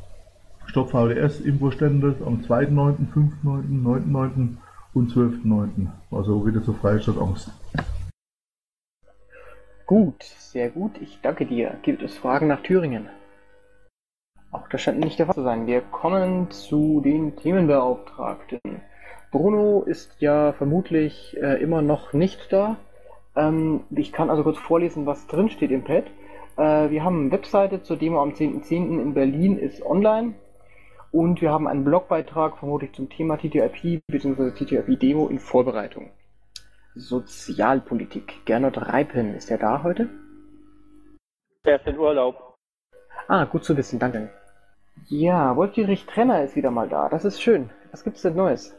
Stopp 0.66 0.90
VDS 0.90 1.40
Infostände 1.40 2.16
am 2.24 2.40
2.9., 2.40 3.12
5.9., 3.12 3.82
9.9. 3.82 4.56
und 4.94 5.12
12.9. 5.12 5.88
Also 6.10 6.46
wieder 6.46 6.62
zur 6.62 6.74
Freiheit 6.74 7.02
statt 7.02 7.18
Angst. 7.20 7.50
Gut, 9.86 10.22
sehr 10.22 10.70
gut. 10.70 10.92
Ich 11.02 11.18
danke 11.20 11.44
dir. 11.44 11.76
Gibt 11.82 12.02
es 12.02 12.16
Fragen 12.16 12.48
nach 12.48 12.62
Thüringen? 12.62 13.08
Auch 14.50 14.66
das 14.68 14.80
scheint 14.80 15.00
nicht 15.00 15.18
der 15.18 15.26
Fall 15.26 15.34
zu 15.34 15.42
sein. 15.42 15.66
Wir 15.66 15.82
kommen 15.82 16.50
zu 16.50 17.02
den 17.02 17.36
Themenbeauftragten. 17.36 18.60
Bruno 19.34 19.82
ist 19.82 20.14
ja 20.20 20.52
vermutlich 20.52 21.36
äh, 21.42 21.60
immer 21.60 21.82
noch 21.82 22.12
nicht 22.12 22.52
da. 22.52 22.76
Ähm, 23.34 23.80
ich 23.90 24.12
kann 24.12 24.30
also 24.30 24.44
kurz 24.44 24.58
vorlesen, 24.58 25.06
was 25.06 25.26
drin 25.26 25.50
steht 25.50 25.72
im 25.72 25.82
Pad. 25.82 26.04
Äh, 26.56 26.90
wir 26.90 27.02
haben 27.02 27.22
eine 27.22 27.32
Webseite 27.32 27.82
zur 27.82 27.96
Demo 27.96 28.22
am 28.22 28.30
10.10. 28.30 28.62
.10. 28.62 29.02
in 29.02 29.12
Berlin, 29.12 29.58
ist 29.58 29.84
online. 29.84 30.34
Und 31.10 31.42
wir 31.42 31.50
haben 31.50 31.66
einen 31.66 31.82
Blogbeitrag 31.82 32.58
vermutlich 32.58 32.92
zum 32.92 33.08
Thema 33.10 33.36
TTIP 33.36 34.02
bzw. 34.06 34.52
TTIP-Demo 34.52 35.26
in 35.26 35.40
Vorbereitung. 35.40 36.10
Sozialpolitik. 36.94 38.44
Gernot 38.44 38.78
Reipen, 38.78 39.34
ist 39.34 39.50
er 39.50 39.58
da 39.58 39.82
heute? 39.82 40.10
Er 41.64 41.80
ist 41.80 41.88
in 41.88 41.98
Urlaub. 41.98 42.54
Ah, 43.26 43.46
gut 43.46 43.64
zu 43.64 43.76
wissen, 43.76 43.98
danke. 43.98 44.30
Ja, 45.08 45.56
Wolf-Dietrich 45.56 46.06
Trenner 46.06 46.44
ist 46.44 46.54
wieder 46.54 46.70
mal 46.70 46.88
da. 46.88 47.08
Das 47.08 47.24
ist 47.24 47.42
schön. 47.42 47.70
Was 47.90 48.04
gibt's 48.04 48.22
denn 48.22 48.36
Neues? 48.36 48.76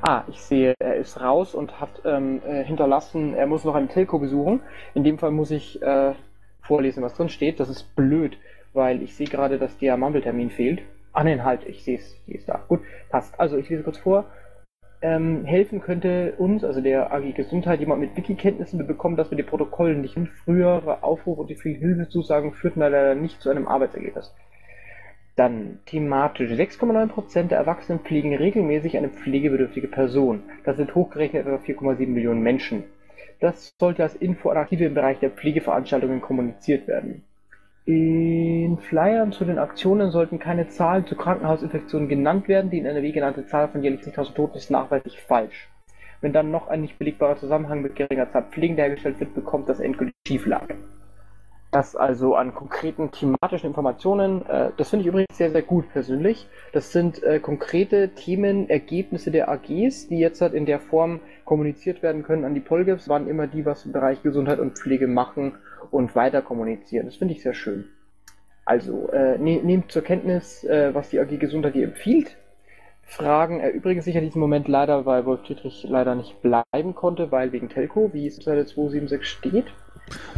Ah, 0.00 0.24
ich 0.28 0.40
sehe, 0.40 0.74
er 0.78 0.96
ist 0.96 1.20
raus 1.20 1.54
und 1.54 1.80
hat 1.80 2.02
ähm, 2.04 2.40
äh, 2.46 2.62
hinterlassen, 2.64 3.34
er 3.34 3.46
muss 3.46 3.64
noch 3.64 3.74
eine 3.74 3.88
Telco 3.88 4.18
besuchen. 4.18 4.60
In 4.94 5.04
dem 5.04 5.18
Fall 5.18 5.32
muss 5.32 5.50
ich 5.50 5.82
äh, 5.82 6.14
vorlesen, 6.62 7.02
was 7.02 7.14
drin 7.14 7.28
steht. 7.28 7.58
Das 7.58 7.68
ist 7.68 7.96
blöd, 7.96 8.38
weil 8.72 9.02
ich 9.02 9.16
sehe 9.16 9.26
gerade, 9.26 9.58
dass 9.58 9.76
der 9.78 9.96
Mumble-Termin 9.96 10.50
fehlt. 10.50 10.82
Ah 11.12 11.24
nein, 11.24 11.44
halt, 11.44 11.66
ich 11.66 11.82
sehe 11.82 11.98
es, 11.98 12.16
die 12.26 12.34
ist 12.34 12.48
da. 12.48 12.62
Gut, 12.68 12.80
passt. 13.10 13.38
Also 13.40 13.56
ich 13.56 13.68
lese 13.68 13.82
kurz 13.82 13.98
vor. 13.98 14.26
Ähm, 15.00 15.44
helfen 15.44 15.80
könnte 15.80 16.34
uns, 16.38 16.64
also 16.64 16.80
der 16.80 17.12
AG 17.12 17.32
Gesundheit, 17.34 17.80
jemand 17.80 18.00
mit 18.00 18.16
Wiki-Kenntnissen. 18.16 18.78
Wir 18.78 18.86
bekommen 18.86 19.16
das 19.16 19.30
mit 19.30 19.38
den 19.38 19.46
Protokollen 19.46 20.00
nicht 20.00 20.14
hin. 20.14 20.28
Frühere 20.44 21.02
Aufrufe 21.02 21.40
und 21.40 21.50
die 21.50 21.56
vielen 21.56 21.80
Hilfezusagen 21.80 22.52
führten 22.52 22.80
leider 22.80 23.14
nicht 23.14 23.40
zu 23.40 23.50
einem 23.50 23.68
Arbeitsergebnis. 23.68 24.34
Dann 25.38 25.78
thematisch. 25.86 26.50
6,9% 26.50 27.44
der 27.44 27.58
Erwachsenen 27.58 28.00
pflegen 28.00 28.34
regelmäßig 28.34 28.96
eine 28.96 29.08
pflegebedürftige 29.08 29.86
Person. 29.86 30.42
Das 30.64 30.76
sind 30.76 30.96
hochgerechnet 30.96 31.46
etwa 31.46 31.58
4,7 31.58 32.08
Millionen 32.08 32.42
Menschen. 32.42 32.82
Das 33.38 33.72
sollte 33.78 34.02
als 34.02 34.16
Info 34.16 34.50
aktive 34.50 34.86
im 34.86 34.94
Bereich 34.94 35.20
der 35.20 35.30
Pflegeveranstaltungen 35.30 36.20
kommuniziert 36.20 36.88
werden. 36.88 37.22
In 37.84 38.78
Flyern 38.78 39.30
zu 39.30 39.44
den 39.44 39.60
Aktionen 39.60 40.10
sollten 40.10 40.40
keine 40.40 40.66
Zahlen 40.70 41.06
zu 41.06 41.14
Krankenhausinfektionen 41.14 42.08
genannt 42.08 42.48
werden. 42.48 42.72
Die 42.72 42.78
in 42.78 42.86
NRW 42.86 43.12
genannte 43.12 43.46
Zahl 43.46 43.68
von 43.68 43.84
jährlich 43.84 44.00
10.000 44.00 44.34
Toten 44.34 44.58
ist 44.58 44.72
nachweislich 44.72 45.20
falsch. 45.20 45.68
Wenn 46.20 46.32
dann 46.32 46.50
noch 46.50 46.66
ein 46.66 46.80
nicht 46.80 46.98
belegbarer 46.98 47.36
Zusammenhang 47.36 47.80
mit 47.80 47.94
geringer 47.94 48.28
Zahl 48.32 48.46
Pflegender 48.50 48.82
hergestellt 48.82 49.20
wird, 49.20 49.36
bekommt 49.36 49.68
das 49.68 49.78
endgültig 49.78 50.16
Schieflage. 50.26 50.74
Das 51.78 51.94
also 51.94 52.34
an 52.34 52.56
konkreten 52.56 53.12
thematischen 53.12 53.68
Informationen. 53.68 54.44
Äh, 54.46 54.70
das 54.76 54.90
finde 54.90 55.02
ich 55.02 55.06
übrigens 55.06 55.38
sehr, 55.38 55.52
sehr 55.52 55.62
gut 55.62 55.88
persönlich. 55.92 56.48
Das 56.72 56.90
sind 56.90 57.22
äh, 57.22 57.38
konkrete 57.38 58.08
Themenergebnisse 58.16 59.30
der 59.30 59.48
AGs, 59.48 60.08
die 60.08 60.18
jetzt 60.18 60.40
halt 60.40 60.54
in 60.54 60.66
der 60.66 60.80
Form 60.80 61.20
kommuniziert 61.44 62.02
werden 62.02 62.24
können 62.24 62.44
an 62.44 62.54
die 62.54 62.60
Polgefs, 62.60 63.08
waren 63.08 63.28
immer 63.28 63.46
die, 63.46 63.64
was 63.64 63.86
im 63.86 63.92
Bereich 63.92 64.24
Gesundheit 64.24 64.58
und 64.58 64.76
Pflege 64.76 65.06
machen 65.06 65.54
und 65.92 66.16
weiter 66.16 66.42
kommunizieren. 66.42 67.06
Das 67.06 67.14
finde 67.14 67.34
ich 67.34 67.44
sehr 67.44 67.54
schön. 67.54 67.84
Also, 68.64 69.10
äh, 69.12 69.38
ne, 69.38 69.62
nehmt 69.62 69.92
zur 69.92 70.02
Kenntnis, 70.02 70.64
äh, 70.64 70.92
was 70.92 71.10
die 71.10 71.20
AG 71.20 71.38
Gesundheit 71.38 71.74
hier 71.74 71.84
empfiehlt. 71.84 72.36
Fragen 73.04 73.60
erübrigen 73.60 74.02
sich 74.02 74.16
in 74.16 74.24
diesem 74.24 74.40
Moment 74.40 74.66
leider, 74.66 75.06
weil 75.06 75.24
Wolf 75.26 75.44
Dietrich 75.44 75.86
leider 75.88 76.16
nicht 76.16 76.42
bleiben 76.42 76.96
konnte, 76.96 77.30
weil 77.30 77.52
wegen 77.52 77.68
Telco, 77.68 78.12
wie 78.12 78.26
es 78.26 78.36
Seite 78.36 78.66
276 78.66 79.24
steht. 79.24 79.66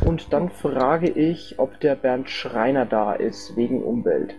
Und 0.04 0.32
dann 0.32 0.50
frage 0.50 1.08
ich, 1.10 1.58
ob 1.58 1.80
der 1.80 1.94
Bernd 1.94 2.30
Schreiner 2.30 2.86
da 2.86 3.12
ist, 3.12 3.56
wegen 3.56 3.82
Umwelt. 3.82 4.34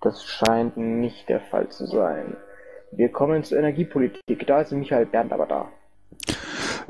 Das 0.00 0.24
scheint 0.24 0.76
nicht 0.76 1.28
der 1.28 1.40
Fall 1.40 1.68
zu 1.68 1.86
sein. 1.86 2.36
Wir 2.92 3.10
kommen 3.10 3.42
zur 3.42 3.58
Energiepolitik. 3.58 4.46
Da 4.46 4.60
ist 4.60 4.72
Michael 4.72 5.06
Bernd 5.06 5.32
aber 5.32 5.46
da. 5.46 5.68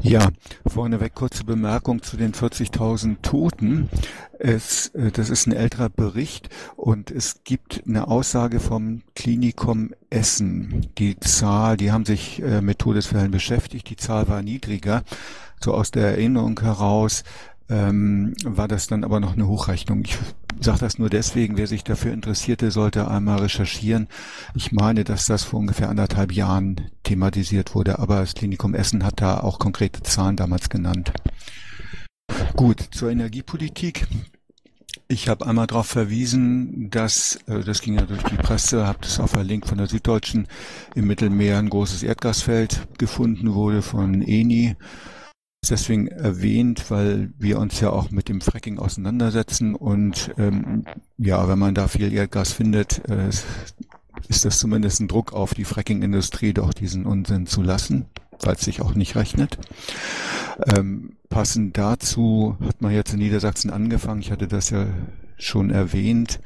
Ja, 0.03 0.29
vorneweg 0.67 1.15
kurze 1.15 1.45
Bemerkung 1.45 2.03
zu 2.03 2.17
den 2.17 2.33
40.000 2.33 3.23
Toten. 3.23 3.89
Es, 4.39 4.89
äh, 4.89 5.11
das 5.11 5.31
ist 5.31 5.47
ein 5.47 5.53
älterer 5.53 5.89
Bericht 5.89 6.51
und 6.77 7.11
es 7.11 7.43
gibt 7.45 7.83
eine 7.87 8.09
Aussage 8.09 8.61
vom 8.61 9.03
Klinikum 9.15 9.93
Essen. 10.11 10.89
Die 10.99 11.19
Zahl, 11.19 11.77
die 11.77 11.93
haben 11.93 12.05
sich 12.05 12.43
äh, 12.43 12.61
mit 12.61 12.79
Todesfällen 12.79 13.31
beschäftigt, 13.31 13.89
die 13.89 13.97
Zahl 13.97 14.29
war 14.29 14.43
niedriger 14.43 15.03
so 15.61 15.75
aus 15.75 15.91
der 15.91 16.09
Erinnerung 16.09 16.61
heraus 16.61 17.25
ähm, 17.69 18.35
war 18.45 18.69
das 18.69 18.87
dann 18.87 19.05
aber 19.05 19.21
noch 19.21 19.33
eine 19.33 19.49
Hochrechnung. 19.49 20.05
Ich 20.05 20.19
sage 20.61 20.79
das 20.79 20.99
nur 20.99 21.11
deswegen, 21.11 21.57
wer 21.57 21.67
sich 21.67 21.85
dafür 21.85 22.13
interessierte, 22.13 22.71
sollte 22.71 23.09
einmal 23.11 23.41
recherchieren. 23.41 24.09
Ich 24.55 24.73
meine, 24.73 25.05
dass 25.05 25.27
das 25.27 25.45
vor 25.45 25.61
ungefähr 25.61 25.91
anderthalb 25.91 26.33
Jahren 26.33 26.91
thematisiert 27.03 27.75
wurde, 27.75 27.99
aber 27.99 28.21
das 28.21 28.35
Klinikum 28.35 28.75
Essen 28.75 29.05
hat 29.05 29.21
da 29.21 29.41
auch 29.41 29.59
konkrete 29.59 30.03
Zahlen 30.03 30.37
damals 30.37 30.69
genannt. 30.69 31.13
Gut, 32.55 32.81
zur 32.91 33.11
Energiepolitik. 33.11 34.07
Ich 35.09 35.29
habe 35.29 35.47
einmal 35.47 35.69
darauf 35.69 35.87
verwiesen, 35.87 36.91
dass, 36.91 37.39
äh, 37.47 37.61
das 37.61 37.81
ging 37.81 37.95
ja 37.95 38.03
durch 38.03 38.25
die 38.25 38.37
Presse, 38.37 38.87
habt 38.89 39.07
es 39.07 39.21
auch 39.21 39.29
verlinkt 39.29 39.69
von 39.69 39.79
der 39.79 39.87
Süddeutschen, 39.87 40.49
im 40.97 41.07
Mittelmeer 41.07 41.59
ein 41.59 41.71
großes 41.71 42.03
Erdgasfeld 42.03 42.89
gefunden 42.99 43.55
wurde 43.55 43.83
von 43.83 44.21
Eni 44.21 44.75
deswegen 45.71 46.09
erwähnt, 46.09 46.91
weil 46.91 47.33
wir 47.39 47.59
uns 47.59 47.81
ja 47.81 47.91
auch 47.91 48.11
mit 48.11 48.29
dem 48.29 48.41
Fracking 48.41 48.79
auseinandersetzen 48.79 49.75
und 49.75 50.33
ähm, 50.39 50.85
ja, 51.19 51.49
wenn 51.49 51.59
man 51.59 51.75
da 51.75 51.89
viel 51.89 52.13
Erdgas 52.13 52.53
findet, 52.53 53.09
äh, 53.09 53.29
ist 54.29 54.45
das 54.45 54.59
zumindest 54.59 55.01
ein 55.01 55.09
Druck 55.09 55.33
auf 55.33 55.55
die 55.55 55.65
Fracking-Industrie, 55.65 56.53
doch 56.53 56.73
diesen 56.73 57.07
Unsinn 57.07 57.47
zu 57.47 57.63
lassen, 57.63 58.07
es 58.45 58.61
sich 58.61 58.81
auch 58.81 58.95
nicht 58.95 59.17
rechnet. 59.17 59.59
Ähm, 60.75 61.17
passend 61.29 61.77
dazu 61.77 62.57
hat 62.61 62.81
man 62.81 62.93
jetzt 62.93 63.13
in 63.13 63.19
Niedersachsen 63.19 63.71
angefangen, 63.71 64.21
ich 64.21 64.31
hatte 64.31 64.49
das 64.49 64.71
ja 64.71 64.87
schon 65.39 65.71
erwähnt, 65.71 66.41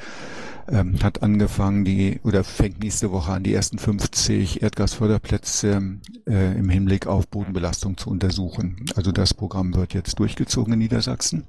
ähm, 0.69 1.03
hat 1.03 1.23
angefangen, 1.23 1.85
die 1.85 2.21
oder 2.25 2.45
fängt 2.45 2.81
nächste 2.81 3.13
Woche 3.13 3.33
an, 3.33 3.43
die 3.43 3.55
ersten 3.55 3.79
50 3.79 4.63
Erdgasförderplätze 4.63 5.99
äh, 6.27 6.59
im 6.59 6.69
Hinblick 6.69 7.07
auf 7.07 7.29
Bodenbelastung 7.29 7.97
zu 7.97 8.11
untersuchen. 8.11 8.85
Also 8.97 9.13
das 9.13 9.35
Programm 9.35 9.75
wird 9.75 9.95
jetzt 9.95 10.19
durchgezogen 10.19 10.73
in 10.75 10.79
Niedersachsen. 10.81 11.47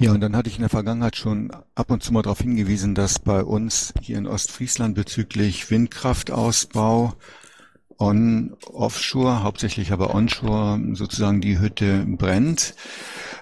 Ja, 0.00 0.12
und 0.12 0.20
dann 0.20 0.36
hatte 0.36 0.48
ich 0.48 0.56
in 0.56 0.62
der 0.62 0.68
Vergangenheit 0.68 1.16
schon 1.16 1.50
ab 1.74 1.90
und 1.90 2.04
zu 2.04 2.12
mal 2.12 2.22
darauf 2.22 2.40
hingewiesen, 2.40 2.94
dass 2.94 3.18
bei 3.18 3.42
uns 3.42 3.92
hier 4.00 4.16
in 4.18 4.28
Ostfriesland 4.28 4.94
bezüglich 4.94 5.70
Windkraftausbau 5.70 7.14
on 7.98 8.56
offshore, 8.72 9.42
hauptsächlich 9.42 9.90
aber 9.92 10.14
onshore 10.14 10.80
sozusagen 10.92 11.40
die 11.40 11.58
Hütte 11.58 12.06
brennt. 12.06 12.74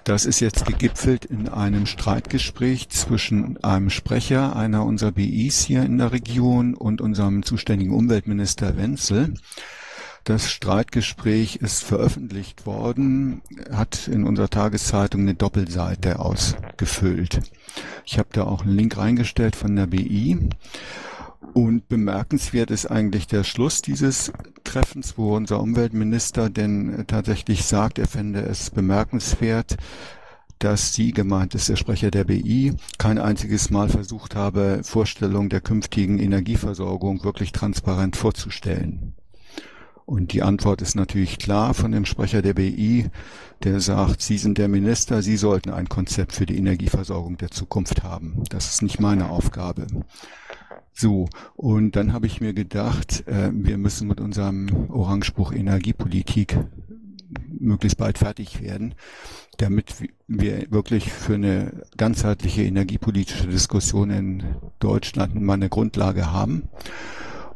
Das 0.07 0.25
ist 0.25 0.39
jetzt 0.39 0.67
gegipfelt 0.67 1.25
in 1.25 1.49
einem 1.49 1.85
Streitgespräch 1.85 2.91
zwischen 2.91 3.63
einem 3.65 3.91
Sprecher 3.91 4.55
einer 4.55 4.85
unserer 4.85 5.11
BIs 5.11 5.65
hier 5.65 5.83
in 5.83 5.99
der 5.99 6.13
Region 6.13 6.75
und 6.75 7.01
unserem 7.01 7.43
zuständigen 7.43 7.93
Umweltminister 7.93 8.77
Wenzel. 8.77 9.35
Das 10.23 10.49
Streitgespräch 10.49 11.57
ist 11.57 11.83
veröffentlicht 11.83 12.67
worden, 12.67 13.43
hat 13.73 14.07
in 14.07 14.23
unserer 14.23 14.49
Tageszeitung 14.49 15.23
eine 15.23 15.35
Doppelseite 15.35 16.21
ausgefüllt. 16.21 17.41
Ich 18.05 18.21
habe 18.21 18.29
da 18.31 18.45
auch 18.45 18.63
einen 18.63 18.77
Link 18.77 18.97
reingestellt 18.97 19.57
von 19.57 19.75
der 19.75 19.89
BI. 19.89 20.39
Und 21.53 21.89
bemerkenswert 21.89 22.71
ist 22.71 22.87
eigentlich 22.87 23.27
der 23.27 23.45
Schluss 23.45 23.83
dieses 23.83 24.33
Treffens, 24.65 25.17
wo 25.17 25.37
unser 25.37 25.61
Umweltminister 25.61 26.51
denn 26.51 27.05
tatsächlich 27.07 27.65
sagt, 27.65 27.99
er 27.99 28.07
fände 28.07 28.41
es 28.41 28.71
bemerkenswert, 28.71 29.77
dass 30.59 30.95
Sie 30.95 31.13
gemeint 31.13 31.55
ist, 31.55 31.69
der 31.69 31.77
Sprecher 31.77 32.11
der 32.11 32.25
BI, 32.25 32.75
kein 32.99 33.19
einziges 33.19 33.71
Mal 33.71 33.89
versucht 33.89 34.35
habe, 34.35 34.81
Vorstellungen 34.83 35.51
der 35.51 35.61
künftigen 35.61 36.19
Energieversorgung 36.19 37.25
wirklich 37.25 37.53
transparent 37.53 38.17
vorzustellen. 38.17 39.15
Und 40.07 40.33
die 40.33 40.43
Antwort 40.43 40.83
ist 40.83 40.95
natürlich 40.95 41.39
klar 41.39 41.75
von 41.75 41.91
dem 41.91 42.05
Sprecher 42.05 42.41
der 42.41 42.55
BI, 42.55 43.11
der 43.65 43.81
sagt, 43.81 44.23
Sie 44.23 44.39
sind 44.39 44.57
der 44.57 44.69
Minister, 44.69 45.21
Sie 45.21 45.37
sollten 45.37 45.71
ein 45.71 45.89
Konzept 45.89 46.33
für 46.33 46.47
die 46.47 46.57
Energieversorgung 46.57 47.37
der 47.39 47.51
Zukunft 47.51 48.05
haben. 48.05 48.45
Das 48.49 48.73
ist 48.73 48.83
nicht 48.83 49.01
meine 49.01 49.31
Aufgabe. 49.31 49.89
So, 50.93 51.29
und 51.57 51.95
dann 51.95 52.13
habe 52.13 52.27
ich 52.27 52.41
mir 52.41 52.55
gedacht, 52.55 53.27
äh, 53.27 53.51
wir 53.53 53.77
müssen 53.77 54.09
mit 54.09 54.21
unserem 54.21 54.89
Orangebuch 54.91 55.53
Energiepolitik 55.53 56.57
möglichst 57.59 57.99
bald 57.99 58.19
fertig 58.19 58.63
werden, 58.63 58.95
damit 59.59 59.95
wir 60.27 60.71
wirklich 60.71 61.13
für 61.13 61.35
eine 61.35 61.83
ganzheitliche 61.97 62.63
energiepolitische 62.63 63.49
Diskussion 63.49 64.11
in 64.11 64.43
Deutschland 64.79 65.41
mal 65.41 65.55
eine 65.55 65.69
Grundlage 65.69 66.33
haben. 66.33 66.69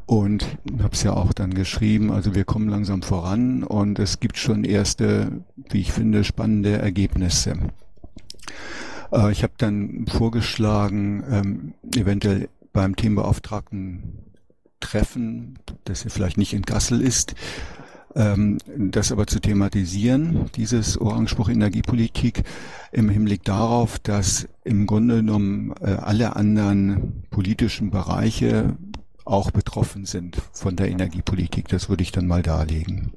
Und 0.06 0.44
habe 0.82 0.92
es 0.92 1.04
ja 1.04 1.12
auch 1.12 1.32
dann 1.32 1.54
geschrieben, 1.54 2.10
also 2.10 2.34
wir 2.34 2.44
kommen 2.44 2.68
langsam 2.68 3.02
voran 3.02 3.62
und 3.62 4.00
es 4.00 4.18
gibt 4.18 4.38
schon 4.38 4.64
erste, 4.64 5.44
wie 5.70 5.80
ich 5.80 5.92
finde, 5.92 6.24
spannende 6.24 6.78
Ergebnisse. 6.78 7.54
Äh, 9.12 9.30
ich 9.30 9.44
habe 9.44 9.52
dann 9.56 10.06
vorgeschlagen, 10.08 11.22
ähm, 11.30 11.74
eventuell 11.94 12.48
beim 12.72 12.96
Themenbeauftragten 12.96 14.18
Treffen, 14.80 15.58
das 15.84 16.04
vielleicht 16.08 16.38
nicht 16.38 16.54
in 16.54 16.62
Gassel 16.62 17.00
ist, 17.00 17.34
ähm, 18.14 18.58
das 18.76 19.12
aber 19.12 19.26
zu 19.26 19.40
thematisieren, 19.40 20.46
dieses 20.56 20.98
Orangebuch 20.98 21.48
Energiepolitik, 21.48 22.42
im 22.92 23.08
Hinblick 23.08 23.44
darauf, 23.44 23.98
dass 23.98 24.48
im 24.64 24.86
Grunde 24.86 25.16
genommen 25.16 25.72
äh, 25.80 25.90
alle 25.92 26.34
anderen 26.34 27.24
politischen 27.30 27.90
Bereiche 27.90 28.76
auch 29.24 29.50
betroffen 29.50 30.06
sind 30.06 30.36
von 30.52 30.74
der 30.74 30.88
Energiepolitik. 30.88 31.68
Das 31.68 31.88
würde 31.88 32.02
ich 32.02 32.10
dann 32.10 32.26
mal 32.26 32.42
darlegen. 32.42 33.12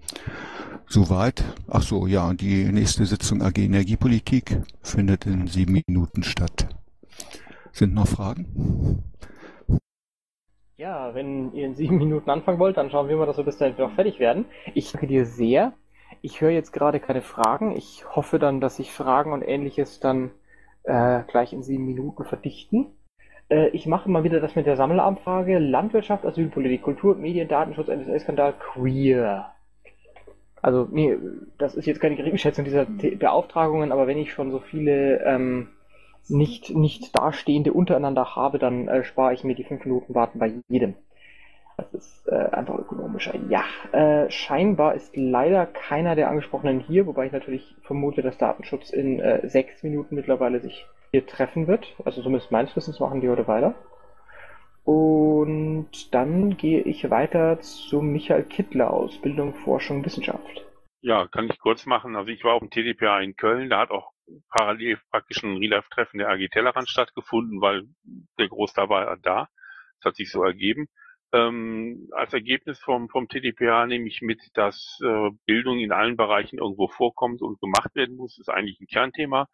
Soweit. 0.88 1.44
Ach 1.68 1.82
so, 1.82 2.06
ja, 2.06 2.28
und 2.28 2.42
die 2.42 2.66
nächste 2.66 3.06
Sitzung 3.08 3.42
AG 3.42 3.58
Energiepolitik 3.58 4.62
findet 4.84 5.26
in 5.26 5.48
sieben 5.48 5.82
Minuten 5.88 6.22
statt. 6.22 6.68
Sind 7.72 7.96
noch 7.96 8.08
Fragen? 8.08 9.04
Ja, 10.84 11.16
wenn 11.16 11.54
ihr 11.54 11.66
in 11.66 11.76
sieben 11.76 11.98
Minuten 11.98 12.30
anfangen 12.30 12.60
wollt, 12.60 12.76
dann 12.76 12.92
schauen 12.92 13.08
wir 13.08 13.16
mal, 13.16 13.26
dass 13.26 13.38
wir 13.38 13.46
bis 13.46 13.58
dahin 13.58 13.74
noch 13.78 13.94
fertig 13.94 14.20
werden. 14.20 14.44
Ich 14.74 14.92
danke 14.92 15.08
dir 15.08 15.26
sehr. 15.26 15.72
Ich 16.22 16.42
höre 16.42 16.50
jetzt 16.50 16.74
gerade 16.74 17.00
keine 17.00 17.22
Fragen. 17.22 17.72
Ich 17.72 18.04
hoffe 18.14 18.38
dann, 18.38 18.60
dass 18.60 18.76
sich 18.76 18.92
Fragen 18.92 19.32
und 19.32 19.44
ähnliches 19.44 20.02
dann 20.02 20.32
äh, 20.84 21.22
gleich 21.30 21.54
in 21.54 21.64
sieben 21.64 21.86
Minuten 21.86 22.26
verdichten. 22.26 22.88
Äh, 23.48 23.70
ich 23.70 23.86
mache 23.86 24.12
mal 24.12 24.26
wieder 24.26 24.42
das 24.42 24.58
mit 24.58 24.66
der 24.66 24.76
Sammelanfrage. 24.76 25.58
Landwirtschaft, 25.58 26.26
Asylpolitik, 26.26 26.82
Kultur, 26.82 27.16
Medien, 27.16 27.48
Datenschutz, 27.48 27.88
NSA-Skandal, 27.88 28.54
Queer. 28.60 29.54
Also, 30.62 30.90
nee, 30.92 31.16
das 31.60 31.76
ist 31.76 31.86
jetzt 31.86 32.02
keine 32.02 32.18
Geringschätzung 32.18 32.66
dieser 32.66 32.84
Beauftragungen, 32.84 33.94
aber 33.94 34.06
wenn 34.06 34.18
ich 34.18 34.34
schon 34.34 34.52
so 34.52 34.60
viele 34.60 35.24
ähm, 35.24 35.70
nicht, 36.30 36.70
nicht 36.70 37.16
dastehende 37.16 37.74
untereinander 37.74 38.36
habe, 38.36 38.60
dann 38.60 38.88
äh, 38.88 39.04
spare 39.04 39.34
ich 39.34 39.44
mir 39.44 39.56
die 39.56 39.64
fünf 39.64 39.86
Minuten 39.86 40.16
Warten 40.16 40.40
bei 40.40 40.54
jedem. 40.68 40.96
Das 41.78 41.94
ist 41.94 42.28
äh, 42.28 42.50
einfach 42.52 42.78
ökonomischer. 42.78 43.34
Ja, 43.50 43.64
äh, 43.92 44.30
scheinbar 44.30 44.94
ist 44.94 45.16
leider 45.18 45.66
keiner 45.66 46.16
der 46.16 46.30
Angesprochenen 46.30 46.80
hier, 46.80 47.08
wobei 47.08 47.26
ich 47.26 47.32
natürlich 47.32 47.76
vermute, 47.82 48.22
dass 48.22 48.38
Datenschutz 48.38 48.92
in 48.92 49.20
äh, 49.20 49.48
sechs 49.48 49.82
Minuten 49.82 50.16
mittlerweile 50.16 50.60
sich 50.60 50.86
hier 51.12 51.26
treffen 51.26 51.68
wird. 51.68 51.96
Also 52.06 52.22
zumindest 52.22 52.52
meines 52.52 52.76
Wissens 52.76 53.00
machen 53.00 53.22
die 53.22 53.30
heute 53.30 53.48
weiter. 53.48 53.74
Und 54.84 56.14
dann 56.14 56.58
gehe 56.58 56.82
ich 56.82 57.10
weiter 57.10 57.60
zu 57.62 58.02
Michael 58.02 58.44
Kittler 58.44 58.92
aus 58.92 59.18
Bildung, 59.22 59.54
Forschung, 59.54 60.06
Wissenschaft. 60.06 60.66
Ja, 61.02 61.28
kann 61.28 61.50
ich 61.50 61.60
kurz 61.60 61.86
machen. 61.86 62.16
Also 62.16 62.30
ich 62.30 62.44
war 62.44 62.54
auf 62.54 62.60
dem 62.60 62.70
TDPA 62.70 63.20
in 63.20 63.36
Köln, 63.36 63.70
da 63.70 63.80
hat 63.80 63.92
auch 63.92 64.13
parallel 64.50 65.00
praktisch 65.10 65.44
ein 65.44 65.58
Real-Life-Treffen 65.58 66.20
der 66.20 66.30
AG 66.30 66.48
Tellerrand 66.50 66.90
stattgefunden, 66.90 67.62
weil 67.62 67.84
der 68.38 68.48
Großteil 68.48 68.90
war 68.90 69.18
da. 69.18 69.50
Das 70.00 70.12
hat 70.12 70.16
sich 70.16 70.32
so 70.32 70.44
ergeben. 70.44 70.88
Ähm, 71.34 72.10
als 72.12 72.34
Ergebnis 72.34 72.80
vom, 72.80 73.10
vom 73.10 73.28
TDPA 73.28 73.88
nehme 73.88 74.08
ich 74.08 74.22
mit, 74.22 74.40
dass 74.54 75.00
äh, 75.04 75.32
Bildung 75.46 75.80
in 75.80 75.92
allen 75.92 76.16
Bereichen 76.16 76.60
irgendwo 76.60 76.88
vorkommt 76.88 77.42
und 77.42 77.60
gemacht 77.60 77.96
werden 77.96 78.16
muss. 78.18 78.36
Das 78.36 78.48
ist 78.48 78.54
eigentlich 78.54 78.80
ein 78.80 78.88
Kernthema. 78.88 79.48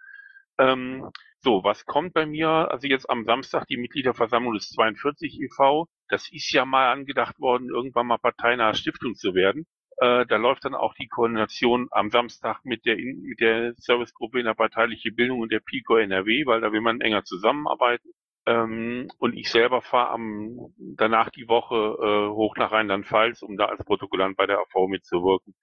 Ähm, 0.57 1.09
so, 1.39 1.63
was 1.63 1.85
kommt 1.85 2.13
bei 2.13 2.25
mir? 2.25 2.49
Also 2.49 2.87
jetzt 2.87 3.09
am 3.09 3.23
Samstag 3.23 3.65
die 3.67 3.77
Mitgliederversammlung 3.77 4.53
des 4.55 4.69
42 4.71 5.39
e.V. 5.39 5.87
Das 6.09 6.29
ist 6.31 6.51
ja 6.51 6.65
mal 6.65 6.91
angedacht 6.91 7.39
worden, 7.39 7.69
irgendwann 7.69 8.07
mal 8.07 8.17
parteinahe 8.17 8.75
Stiftung 8.75 9.15
zu 9.15 9.33
werden. 9.33 9.65
Äh, 10.01 10.25
da 10.27 10.37
läuft 10.37 10.63
dann 10.65 10.75
auch 10.75 10.93
die 10.93 11.07
Koordination 11.07 11.87
am 11.91 12.09
Samstag 12.09 12.61
mit 12.63 12.85
der, 12.85 12.95
mit 12.95 13.41
der 13.41 13.73
Servicegruppe 13.75 14.39
in 14.39 14.45
der 14.45 14.53
parteiliche 14.53 15.11
Bildung 15.11 15.41
und 15.41 15.51
der 15.51 15.59
PICO 15.59 15.97
NRW, 15.97 16.45
weil 16.45 16.61
da 16.61 16.71
will 16.71 16.81
man 16.81 17.01
enger 17.01 17.25
zusammenarbeiten. 17.25 18.09
Ähm, 18.45 19.09
und 19.17 19.35
ich 19.35 19.51
selber 19.51 19.81
fahre 19.81 20.11
am 20.11 20.73
danach 20.77 21.29
die 21.29 21.49
Woche 21.49 21.75
äh, 21.75 22.29
hoch 22.33 22.55
nach 22.55 22.71
Rheinland-Pfalz, 22.71 23.41
um 23.41 23.57
da 23.57 23.65
als 23.65 23.83
Protokollant 23.83 24.37
bei 24.37 24.45
der 24.45 24.59
AV 24.59 24.87
mitzuwirken. 24.87 25.53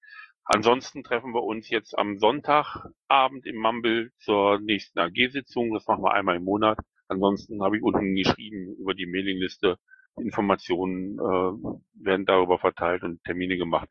Ansonsten 0.44 1.02
treffen 1.02 1.32
wir 1.34 1.42
uns 1.42 1.70
jetzt 1.70 1.98
am 1.98 2.18
Sonntagabend 2.18 3.46
im 3.46 3.56
Mumble 3.56 4.12
zur 4.18 4.60
nächsten 4.60 4.98
AG-Sitzung. 4.98 5.72
Das 5.72 5.86
machen 5.86 6.04
wir 6.04 6.12
einmal 6.12 6.36
im 6.36 6.44
Monat. 6.44 6.78
Ansonsten 7.08 7.62
habe 7.62 7.78
ich 7.78 7.82
unten 7.82 8.14
geschrieben 8.14 8.76
über 8.78 8.94
die 8.94 9.06
Mailingliste. 9.06 9.78
Informationen 10.18 11.18
äh, 11.18 12.04
werden 12.04 12.26
darüber 12.26 12.58
verteilt 12.58 13.02
und 13.02 13.22
Termine 13.24 13.56
gemacht. 13.56 13.88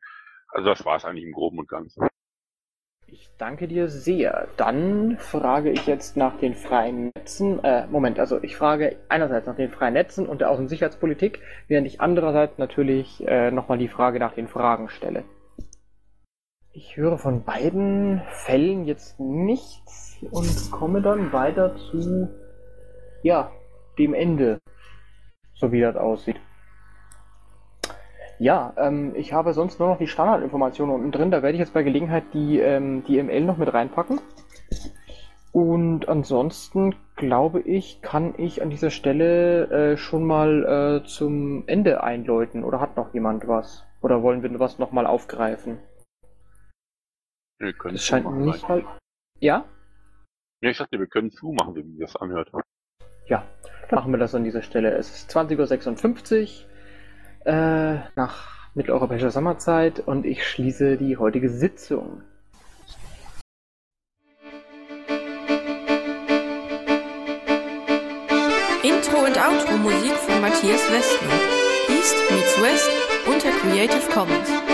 Also 0.56 0.70
das 0.70 0.86
war 0.86 0.96
es 0.96 1.04
eigentlich 1.04 1.26
im 1.26 1.32
Groben 1.32 1.58
und 1.58 1.68
Ganzen. 1.68 2.08
Ich 3.08 3.28
danke 3.36 3.68
dir 3.68 3.88
sehr. 3.88 4.48
Dann 4.56 5.18
frage 5.18 5.70
ich 5.70 5.86
jetzt 5.86 6.16
nach 6.16 6.38
den 6.38 6.54
freien 6.54 7.12
Netzen. 7.14 7.62
Äh, 7.62 7.86
Moment, 7.88 8.18
also 8.18 8.42
ich 8.42 8.56
frage 8.56 8.96
einerseits 9.10 9.46
nach 9.46 9.56
den 9.56 9.70
freien 9.70 9.92
Netzen 9.92 10.26
und 10.26 10.40
der 10.40 10.50
Außensicherheitspolitik, 10.50 11.42
während 11.68 11.86
ich 11.86 12.00
andererseits 12.00 12.56
natürlich 12.56 13.22
äh, 13.28 13.50
nochmal 13.50 13.76
die 13.76 13.88
Frage 13.88 14.18
nach 14.18 14.32
den 14.32 14.48
Fragen 14.48 14.88
stelle. 14.88 15.24
Ich 16.72 16.96
höre 16.96 17.18
von 17.18 17.44
beiden 17.44 18.22
Fällen 18.30 18.86
jetzt 18.86 19.20
nichts 19.20 20.16
und 20.30 20.70
komme 20.70 21.02
dann 21.02 21.34
weiter 21.34 21.76
zu, 21.76 22.30
ja, 23.22 23.52
dem 23.98 24.14
Ende, 24.14 24.58
so 25.52 25.70
wie 25.70 25.82
das 25.82 25.96
aussieht. 25.96 26.40
Ja, 28.38 28.74
ähm, 28.76 29.14
ich 29.14 29.32
habe 29.32 29.54
sonst 29.54 29.80
nur 29.80 29.88
noch 29.88 29.98
die 29.98 30.06
Standardinformationen 30.06 30.94
unten 30.94 31.12
drin. 31.12 31.30
Da 31.30 31.42
werde 31.42 31.54
ich 31.54 31.60
jetzt 31.60 31.72
bei 31.72 31.82
Gelegenheit 31.82 32.24
die, 32.34 32.58
ähm, 32.58 33.02
die 33.04 33.22
ML 33.22 33.42
noch 33.42 33.56
mit 33.56 33.72
reinpacken. 33.72 34.20
Und 35.52 36.08
ansonsten 36.08 36.94
glaube 37.16 37.62
ich, 37.62 38.02
kann 38.02 38.34
ich 38.36 38.60
an 38.60 38.68
dieser 38.68 38.90
Stelle 38.90 39.92
äh, 39.92 39.96
schon 39.96 40.26
mal 40.26 41.00
äh, 41.02 41.06
zum 41.06 41.64
Ende 41.66 42.02
einläuten. 42.02 42.62
Oder 42.62 42.78
hat 42.78 42.96
noch 42.98 43.14
jemand 43.14 43.48
was? 43.48 43.86
Oder 44.02 44.22
wollen 44.22 44.42
wir 44.42 44.60
was 44.60 44.78
nochmal 44.78 45.06
aufgreifen? 45.06 45.78
Wir 47.58 47.72
können 47.72 47.94
das 47.94 48.04
scheint 48.04 48.24
zumachen, 48.24 48.44
nicht 48.44 48.68
mal. 48.68 48.84
Ja? 49.40 49.64
Ja, 50.60 50.70
ich 50.70 50.76
sagte, 50.76 50.98
wir 50.98 51.06
können 51.06 51.30
zumachen, 51.30 51.74
wie 51.74 51.98
das 51.98 52.16
anhört. 52.16 52.52
Ja, 53.28 53.46
machen 53.90 54.12
wir 54.12 54.18
das 54.18 54.34
an 54.34 54.44
dieser 54.44 54.62
Stelle. 54.62 54.92
Es 54.92 55.10
ist 55.10 55.30
20.56 55.34 56.64
Uhr 56.64 56.75
äh, 57.46 57.96
nach 58.16 58.70
mitteleuropäischer 58.74 59.30
Sommerzeit 59.30 60.00
und 60.00 60.26
ich 60.26 60.46
schließe 60.46 60.96
die 60.96 61.16
heutige 61.16 61.48
Sitzung. 61.48 62.22
Intro 68.82 69.18
und 69.24 69.36
Outro 69.38 69.76
Musik 69.78 70.12
von 70.12 70.40
Matthias 70.40 70.82
Westner. 70.92 71.32
East 71.88 72.16
meets 72.30 72.62
West 72.62 72.90
unter 73.26 73.50
Creative 73.60 74.12
Commons. 74.12 74.65